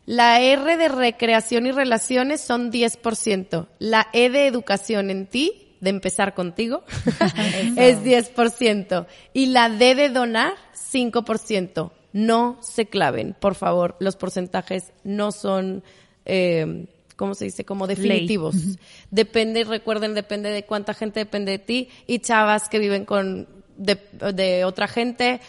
La 0.06 0.40
R 0.40 0.78
de 0.78 0.88
recreación 0.88 1.66
y 1.66 1.72
relaciones 1.72 2.40
son 2.40 2.72
10%. 2.72 3.68
La 3.80 4.08
E 4.14 4.30
de 4.30 4.48
educación 4.48 5.10
en 5.10 5.28
ti, 5.28 5.76
de 5.82 5.90
empezar 5.90 6.34
contigo, 6.34 6.84
es 7.76 8.02
10%. 8.04 9.06
Y 9.34 9.48
la 9.48 9.70
D 9.70 9.96
de 9.96 10.10
donar, 10.10 10.54
5%. 10.74 11.92
No 12.14 12.58
se 12.62 12.86
claven, 12.86 13.36
por 13.38 13.56
favor. 13.56 13.98
Los 14.00 14.16
porcentajes 14.16 14.94
no 15.04 15.34
son, 15.34 15.84
eh, 16.24 16.88
¿cómo 17.18 17.36
se 17.36 17.44
dice? 17.44 17.66
Como 17.66 17.86
definitivos. 17.86 18.56
Depende, 19.12 19.66
recuerden, 19.66 20.14
depende 20.14 20.50
de 20.52 20.64
cuánta 20.64 20.94
gente 20.94 21.20
depende 21.20 21.52
de 21.52 21.60
ti. 21.60 21.90
Y 22.08 22.20
chavas 22.20 22.70
que 22.70 22.80
viven 22.80 23.04
con, 23.04 23.57
de, 23.78 23.98
de 24.34 24.66
otra 24.66 24.88
gente, 24.88 25.40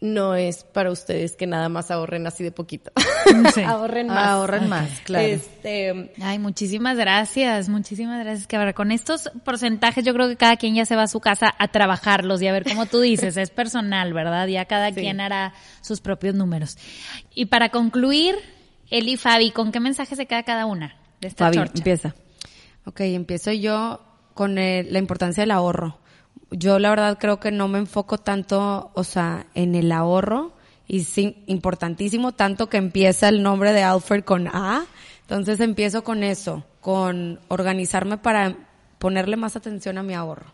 no 0.00 0.34
es 0.34 0.64
para 0.64 0.90
ustedes 0.90 1.36
que 1.36 1.46
nada 1.46 1.68
más 1.68 1.92
ahorren 1.92 2.26
así 2.26 2.42
de 2.42 2.50
poquito. 2.52 2.90
Sí. 3.54 3.62
ahorren 3.62 4.08
más. 4.08 4.26
Ahorren 4.26 4.68
más, 4.68 5.00
claro. 5.04 5.24
Este, 5.26 6.12
Ay, 6.20 6.38
muchísimas 6.40 6.96
gracias, 6.98 7.68
muchísimas 7.68 8.22
gracias. 8.24 8.46
Que 8.48 8.56
ahora 8.56 8.72
con 8.72 8.90
estos 8.90 9.30
porcentajes 9.44 10.04
yo 10.04 10.12
creo 10.12 10.28
que 10.28 10.36
cada 10.36 10.56
quien 10.56 10.74
ya 10.74 10.84
se 10.84 10.96
va 10.96 11.04
a 11.04 11.08
su 11.08 11.20
casa 11.20 11.54
a 11.58 11.68
trabajarlos 11.68 12.42
y 12.42 12.48
a 12.48 12.52
ver 12.52 12.64
cómo 12.64 12.86
tú 12.86 13.00
dices, 13.00 13.36
es 13.36 13.50
personal, 13.50 14.12
¿verdad? 14.12 14.48
Ya 14.48 14.64
cada 14.64 14.90
quien 14.92 15.20
hará 15.20 15.54
sus 15.82 16.00
propios 16.00 16.34
números. 16.34 16.76
Y 17.34 17.46
para 17.46 17.68
concluir, 17.70 18.34
Eli 18.90 19.12
y 19.12 19.16
Fabi, 19.16 19.50
¿con 19.52 19.70
qué 19.72 19.78
mensaje 19.80 20.16
se 20.16 20.26
queda 20.26 20.42
cada 20.42 20.66
una 20.66 20.96
de 21.20 21.28
esta 21.28 21.44
Fabi, 21.46 21.56
chorcha? 21.58 21.72
empieza. 21.76 22.14
Ok, 22.84 23.00
empiezo 23.02 23.52
yo 23.52 24.00
con 24.34 24.58
el- 24.58 24.92
la 24.92 24.98
importancia 24.98 25.42
del 25.44 25.52
ahorro. 25.52 25.98
Yo 26.50 26.78
la 26.78 26.90
verdad 26.90 27.18
creo 27.18 27.40
que 27.40 27.50
no 27.50 27.68
me 27.68 27.78
enfoco 27.78 28.18
tanto, 28.18 28.90
o 28.94 29.04
sea, 29.04 29.46
en 29.54 29.74
el 29.74 29.90
ahorro 29.90 30.52
y 30.86 31.04
sí, 31.04 31.42
importantísimo, 31.46 32.32
tanto 32.32 32.68
que 32.68 32.76
empieza 32.76 33.28
el 33.28 33.42
nombre 33.42 33.72
de 33.72 33.82
Alfred 33.82 34.24
con 34.24 34.48
A. 34.48 34.84
Entonces 35.22 35.60
empiezo 35.60 36.04
con 36.04 36.22
eso, 36.22 36.64
con 36.80 37.40
organizarme 37.48 38.18
para 38.18 38.56
ponerle 38.98 39.36
más 39.36 39.56
atención 39.56 39.96
a 39.96 40.02
mi 40.02 40.14
ahorro. 40.14 40.52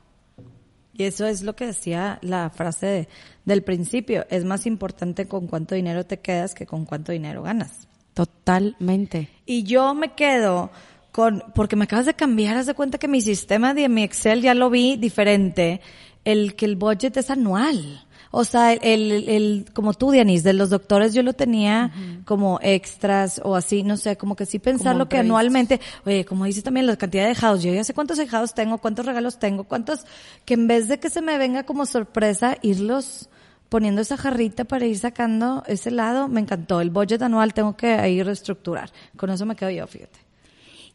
Y 0.94 1.04
eso 1.04 1.26
es 1.26 1.42
lo 1.42 1.54
que 1.56 1.66
decía 1.66 2.18
la 2.22 2.50
frase 2.50 2.86
de- 2.86 3.08
del 3.44 3.62
principio. 3.62 4.26
Es 4.30 4.44
más 4.44 4.66
importante 4.66 5.26
con 5.26 5.46
cuánto 5.46 5.74
dinero 5.74 6.04
te 6.06 6.20
quedas 6.20 6.54
que 6.54 6.66
con 6.66 6.84
cuánto 6.84 7.12
dinero 7.12 7.42
ganas. 7.42 7.88
Totalmente. 8.14 9.28
Y 9.46 9.62
yo 9.62 9.94
me 9.94 10.14
quedo 10.14 10.70
con, 11.18 11.42
porque 11.52 11.74
me 11.74 11.82
acabas 11.82 12.06
de 12.06 12.14
cambiar, 12.14 12.56
haz 12.56 12.66
de 12.66 12.74
cuenta 12.74 12.96
que 12.96 13.08
mi 13.08 13.20
sistema 13.20 13.74
de 13.74 13.88
mi 13.88 14.04
Excel 14.04 14.40
ya 14.40 14.54
lo 14.54 14.70
vi 14.70 14.94
diferente, 14.96 15.80
el 16.24 16.54
que 16.54 16.64
el 16.64 16.76
budget 16.76 17.16
es 17.16 17.28
anual. 17.28 18.06
O 18.30 18.44
sea, 18.44 18.72
el, 18.72 19.10
el, 19.10 19.28
el- 19.28 19.64
como 19.74 19.94
tú, 19.94 20.12
Dianis, 20.12 20.44
de 20.44 20.52
los 20.52 20.70
doctores 20.70 21.14
yo 21.14 21.24
lo 21.24 21.32
tenía 21.32 21.90
como 22.24 22.60
extras 22.62 23.40
o 23.42 23.56
así, 23.56 23.82
no 23.82 23.96
sé, 23.96 24.16
como 24.16 24.36
que 24.36 24.46
sí 24.46 24.60
pensarlo 24.60 25.06
Como 25.06 25.08
que 25.08 25.18
anualmente, 25.18 25.80
oye, 26.06 26.24
como 26.24 26.44
dice 26.44 26.62
también 26.62 26.86
la 26.86 26.94
cantidad 26.96 27.24
de 27.24 27.30
dejados, 27.30 27.64
yo 27.64 27.74
ya 27.74 27.82
sé 27.82 27.94
cuántos 27.94 28.16
dejados 28.18 28.54
tengo, 28.54 28.78
cuántos 28.78 29.04
regalos 29.04 29.40
tengo, 29.40 29.64
cuántos, 29.64 30.04
que 30.44 30.54
en 30.54 30.68
vez 30.68 30.86
de 30.86 31.00
que 31.00 31.10
se 31.10 31.20
me 31.20 31.36
venga 31.36 31.64
como 31.64 31.84
sorpresa, 31.84 32.58
irlos 32.62 33.28
poniendo 33.68 34.02
esa 34.02 34.16
jarrita 34.16 34.66
para 34.66 34.86
ir 34.86 34.96
sacando 34.96 35.64
ese 35.66 35.90
lado, 35.90 36.28
me 36.28 36.40
encantó. 36.40 36.80
El 36.80 36.90
budget 36.90 37.22
anual 37.22 37.54
tengo 37.54 37.76
que 37.76 37.94
ahí 37.94 38.22
reestructurar. 38.22 38.92
Con 39.16 39.30
eso 39.30 39.44
me 39.46 39.56
quedo 39.56 39.70
yo, 39.70 39.84
fíjate. 39.88 40.27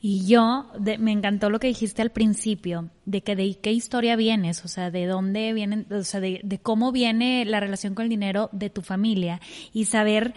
Y 0.06 0.26
yo, 0.26 0.66
de- 0.78 0.98
me 0.98 1.14
encantó 1.14 1.50
lo 1.50 1.62
que 1.62 1.68
dijiste 1.68 2.02
al 2.02 2.12
principio, 2.12 2.90
de 3.06 3.22
que 3.22 3.38
de 3.38 3.58
qué 3.62 3.72
historia 3.72 4.18
vienes, 4.18 4.66
o 4.66 4.68
sea, 4.68 4.92
de 4.92 5.06
dónde 5.06 5.54
vienen, 5.54 5.88
o 5.90 6.04
sea, 6.04 6.20
de, 6.20 6.42
de 6.44 6.60
cómo 6.60 6.92
viene 6.92 7.46
la 7.46 7.62
relación 7.62 7.96
con 7.96 8.04
el 8.04 8.10
dinero 8.10 8.50
de 8.52 8.70
tu 8.70 8.82
familia 8.82 9.40
y 9.72 9.86
saber 9.86 10.34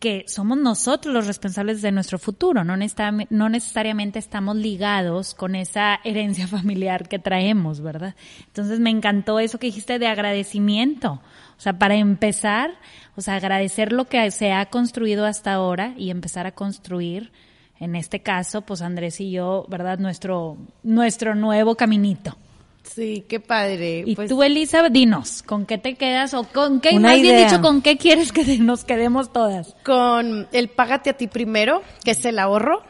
que 0.00 0.26
somos 0.28 0.58
nosotros 0.58 1.14
los 1.14 1.26
responsables 1.26 1.80
de 1.80 1.92
nuestro 1.92 2.18
futuro, 2.18 2.62
no, 2.62 2.76
no 2.76 3.48
necesariamente 3.48 4.18
estamos 4.18 4.54
ligados 4.54 5.34
con 5.34 5.54
esa 5.54 5.98
herencia 6.04 6.46
familiar 6.46 7.08
que 7.08 7.18
traemos, 7.18 7.80
¿verdad? 7.80 8.14
Entonces 8.48 8.80
me 8.80 8.90
encantó 8.90 9.40
eso 9.40 9.58
que 9.58 9.68
dijiste 9.68 9.98
de 9.98 10.08
agradecimiento. 10.08 11.22
O 11.56 11.60
sea, 11.60 11.78
para 11.78 11.96
empezar, 11.96 12.72
o 13.16 13.22
sea, 13.22 13.36
agradecer 13.36 13.92
lo 13.94 14.04
que 14.04 14.30
se 14.30 14.52
ha 14.52 14.66
construido 14.66 15.24
hasta 15.24 15.54
ahora 15.54 15.94
y 15.96 16.10
empezar 16.10 16.46
a 16.46 16.52
construir, 16.52 17.32
en 17.78 17.96
este 17.96 18.20
caso, 18.20 18.62
pues 18.62 18.82
Andrés 18.82 19.20
y 19.20 19.30
yo, 19.30 19.66
¿verdad? 19.68 19.98
Nuestro, 19.98 20.56
nuestro 20.82 21.34
nuevo 21.34 21.74
caminito. 21.74 22.36
Sí, 22.82 23.24
qué 23.28 23.40
padre. 23.40 24.04
Y 24.06 24.14
pues 24.14 24.28
tú, 24.28 24.42
Elisa, 24.42 24.88
dinos, 24.88 25.42
¿con 25.42 25.66
qué 25.66 25.76
te 25.76 25.96
quedas 25.96 26.34
o 26.34 26.44
con 26.44 26.80
qué, 26.80 26.98
más 26.98 27.20
bien 27.20 27.44
dicho, 27.44 27.60
con 27.60 27.82
qué 27.82 27.96
quieres 27.96 28.32
que 28.32 28.58
nos 28.58 28.84
quedemos 28.84 29.32
todas? 29.32 29.74
Con 29.84 30.48
el 30.52 30.68
págate 30.68 31.10
a 31.10 31.12
ti 31.14 31.26
primero, 31.26 31.82
que 32.04 32.12
es 32.12 32.24
el 32.24 32.38
ahorro. 32.38 32.82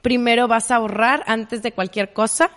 Primero 0.00 0.48
vas 0.48 0.70
a 0.70 0.76
ahorrar 0.76 1.22
antes 1.26 1.62
de 1.62 1.72
cualquier 1.72 2.12
cosa. 2.12 2.50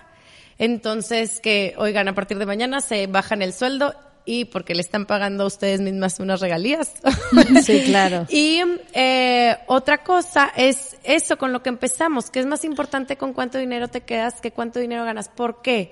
Entonces, 0.57 1.41
que, 1.41 1.75
oigan, 1.77 2.07
a 2.07 2.15
partir 2.15 2.39
de 2.39 2.45
mañana 2.45 2.79
se 2.79 3.07
bajan 3.07 3.41
el 3.41 3.53
sueldo 3.53 3.93
y 4.26 4.45
porque 4.45 4.76
le 4.76 4.82
están 4.82 5.05
pagando 5.05 5.43
a 5.43 5.47
ustedes 5.47 5.82
mismas 5.82 6.19
unas 6.19 6.39
regalías. 6.39 6.93
Sí, 7.63 7.84
claro. 7.86 8.26
y 8.30 8.61
eh, 8.93 9.57
otra 9.67 10.03
cosa 10.03 10.51
es 10.55 10.97
eso 11.03 11.38
con 11.38 11.51
lo 11.51 11.61
que 11.61 11.69
empezamos, 11.69 12.30
que 12.30 12.39
es 12.39 12.45
más 12.45 12.63
importante 12.63 13.17
con 13.17 13.34
cuánto 13.34 13.57
dinero 13.57 13.88
te 13.88 14.01
quedas 14.01 14.41
que 14.41 14.51
cuánto 14.51 14.80
dinero 14.80 15.05
ganas. 15.05 15.30
¿Por 15.30 15.61
qué? 15.61 15.91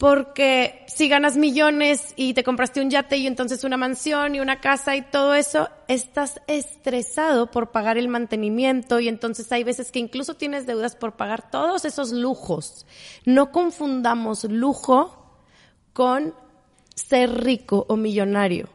porque 0.00 0.86
si 0.86 1.08
ganas 1.10 1.36
millones 1.36 2.14
y 2.16 2.32
te 2.32 2.42
compraste 2.42 2.80
un 2.80 2.88
yate 2.88 3.18
y 3.18 3.26
entonces 3.26 3.64
una 3.64 3.76
mansión 3.76 4.34
y 4.34 4.40
una 4.40 4.58
casa 4.58 4.96
y 4.96 5.02
todo 5.02 5.34
eso, 5.34 5.68
estás 5.88 6.40
estresado 6.46 7.50
por 7.50 7.70
pagar 7.70 7.98
el 7.98 8.08
mantenimiento 8.08 8.98
y 8.98 9.08
entonces 9.08 9.52
hay 9.52 9.62
veces 9.62 9.92
que 9.92 9.98
incluso 9.98 10.32
tienes 10.32 10.64
deudas 10.64 10.96
por 10.96 11.16
pagar 11.16 11.50
todos 11.50 11.84
esos 11.84 12.12
lujos. 12.12 12.86
No 13.26 13.52
confundamos 13.52 14.44
lujo 14.44 15.36
con 15.92 16.34
ser 17.08 17.44
rico 17.44 17.86
o 17.88 17.96
millonario. 17.96 18.68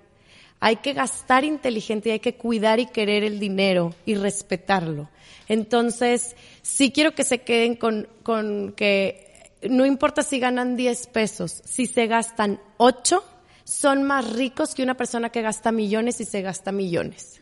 Hay 0.60 0.78
que 0.78 0.94
gastar 0.94 1.44
inteligente 1.44 2.10
y 2.10 2.12
hay 2.14 2.20
que 2.20 2.36
cuidar 2.36 2.80
y 2.80 2.88
querer 2.88 3.24
el 3.24 3.40
dinero 3.40 3.94
y 4.06 4.16
respetarlo. 4.16 5.10
Entonces, 5.48 6.36
sí 6.62 6.92
quiero 6.92 7.14
que 7.14 7.24
se 7.24 7.42
queden 7.42 7.76
con, 7.76 8.08
con 8.24 8.74
que 8.74 9.26
no 9.70 9.86
importa 9.86 10.24
si 10.24 10.40
ganan 10.40 10.76
10 10.76 11.08
pesos, 11.08 11.62
si 11.66 11.88
se 11.88 12.08
gastan 12.08 12.60
8, 12.78 13.24
son 13.66 14.04
más 14.04 14.32
ricos 14.34 14.76
que 14.76 14.84
una 14.84 14.96
persona 14.96 15.32
que 15.32 15.42
gasta 15.42 15.72
millones 15.72 16.22
y 16.22 16.26
se 16.26 16.44
gasta 16.44 16.72
millones. 16.72 17.40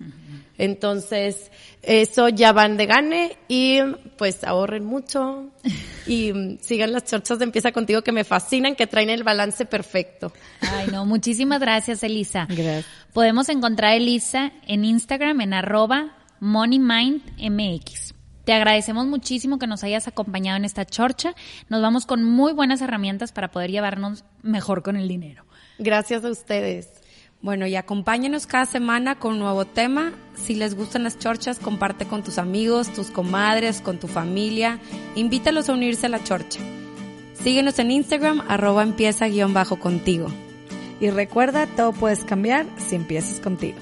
Entonces, 0.58 1.52
eso 1.82 2.30
ya 2.30 2.54
van 2.54 2.78
de 2.78 2.86
gane 2.86 3.38
y 3.50 3.80
pues 4.18 4.46
ahorren 4.46 4.86
mucho 4.86 5.52
y 6.08 6.58
sigan 6.62 6.94
las 6.94 7.04
chorchas 7.04 7.40
de 7.40 7.44
Empieza 7.44 7.74
Contigo 7.74 8.04
que 8.04 8.14
me 8.14 8.24
fascinan, 8.24 8.76
que 8.76 8.88
traen 8.88 9.10
el 9.10 9.24
balance 9.24 9.66
perfecto. 9.66 10.32
Ay, 10.62 10.88
no, 10.92 11.06
muchísimas 11.06 11.60
gracias, 11.60 12.04
Elisa. 12.04 12.48
Gracias. 12.50 12.86
Podemos 13.12 13.50
encontrar 13.50 13.92
a 13.92 13.96
Elisa 13.96 14.54
en 14.66 14.86
Instagram 14.86 15.42
en 15.42 15.54
arroba 15.54 16.18
MoneyMindMX. 16.40 18.14
Te 18.46 18.54
agradecemos 18.54 19.08
muchísimo 19.08 19.60
que 19.60 19.68
nos 19.68 19.84
hayas 19.84 20.08
acompañado 20.08 20.56
en 20.58 20.66
esta 20.66 20.86
chorcha. 20.86 21.36
Nos 21.68 21.82
vamos 21.82 22.06
con 22.06 22.24
muy 22.24 22.54
buenas 22.54 22.82
herramientas 22.82 23.34
para 23.34 23.52
poder 23.52 23.72
llevarnos 23.72 24.24
mejor 24.42 24.84
con 24.84 24.96
el 24.96 25.10
dinero. 25.10 25.46
Gracias 25.78 26.24
a 26.24 26.30
ustedes. 26.30 26.90
Bueno, 27.42 27.68
y 27.68 27.76
acompáñenos 27.76 28.48
cada 28.48 28.66
semana 28.66 29.20
con 29.20 29.34
un 29.34 29.40
nuevo 29.40 29.66
tema. 29.66 30.14
Si 30.36 30.56
les 30.56 30.76
gustan 30.76 31.04
las 31.04 31.20
chorchas, 31.20 31.60
comparte 31.60 32.06
con 32.06 32.24
tus 32.24 32.38
amigos, 32.38 32.94
tus 32.94 33.12
comadres, 33.12 33.82
con 33.82 34.00
tu 34.00 34.08
familia. 34.08 34.80
Invítalos 35.16 35.68
a 35.68 35.74
unirse 35.74 36.06
a 36.06 36.10
la 36.10 36.24
chorcha. 36.24 36.62
Síguenos 37.34 37.80
en 37.80 37.92
Instagram, 37.92 38.42
arroba 38.48 38.84
empieza 38.84 39.28
guion 39.28 39.54
bajo 39.54 39.78
contigo. 39.78 40.28
Y 41.02 41.10
recuerda, 41.10 41.68
todo 41.68 41.92
puedes 41.92 42.24
cambiar 42.24 42.66
si 42.78 42.96
empiezas 42.96 43.42
contigo. 43.42 43.78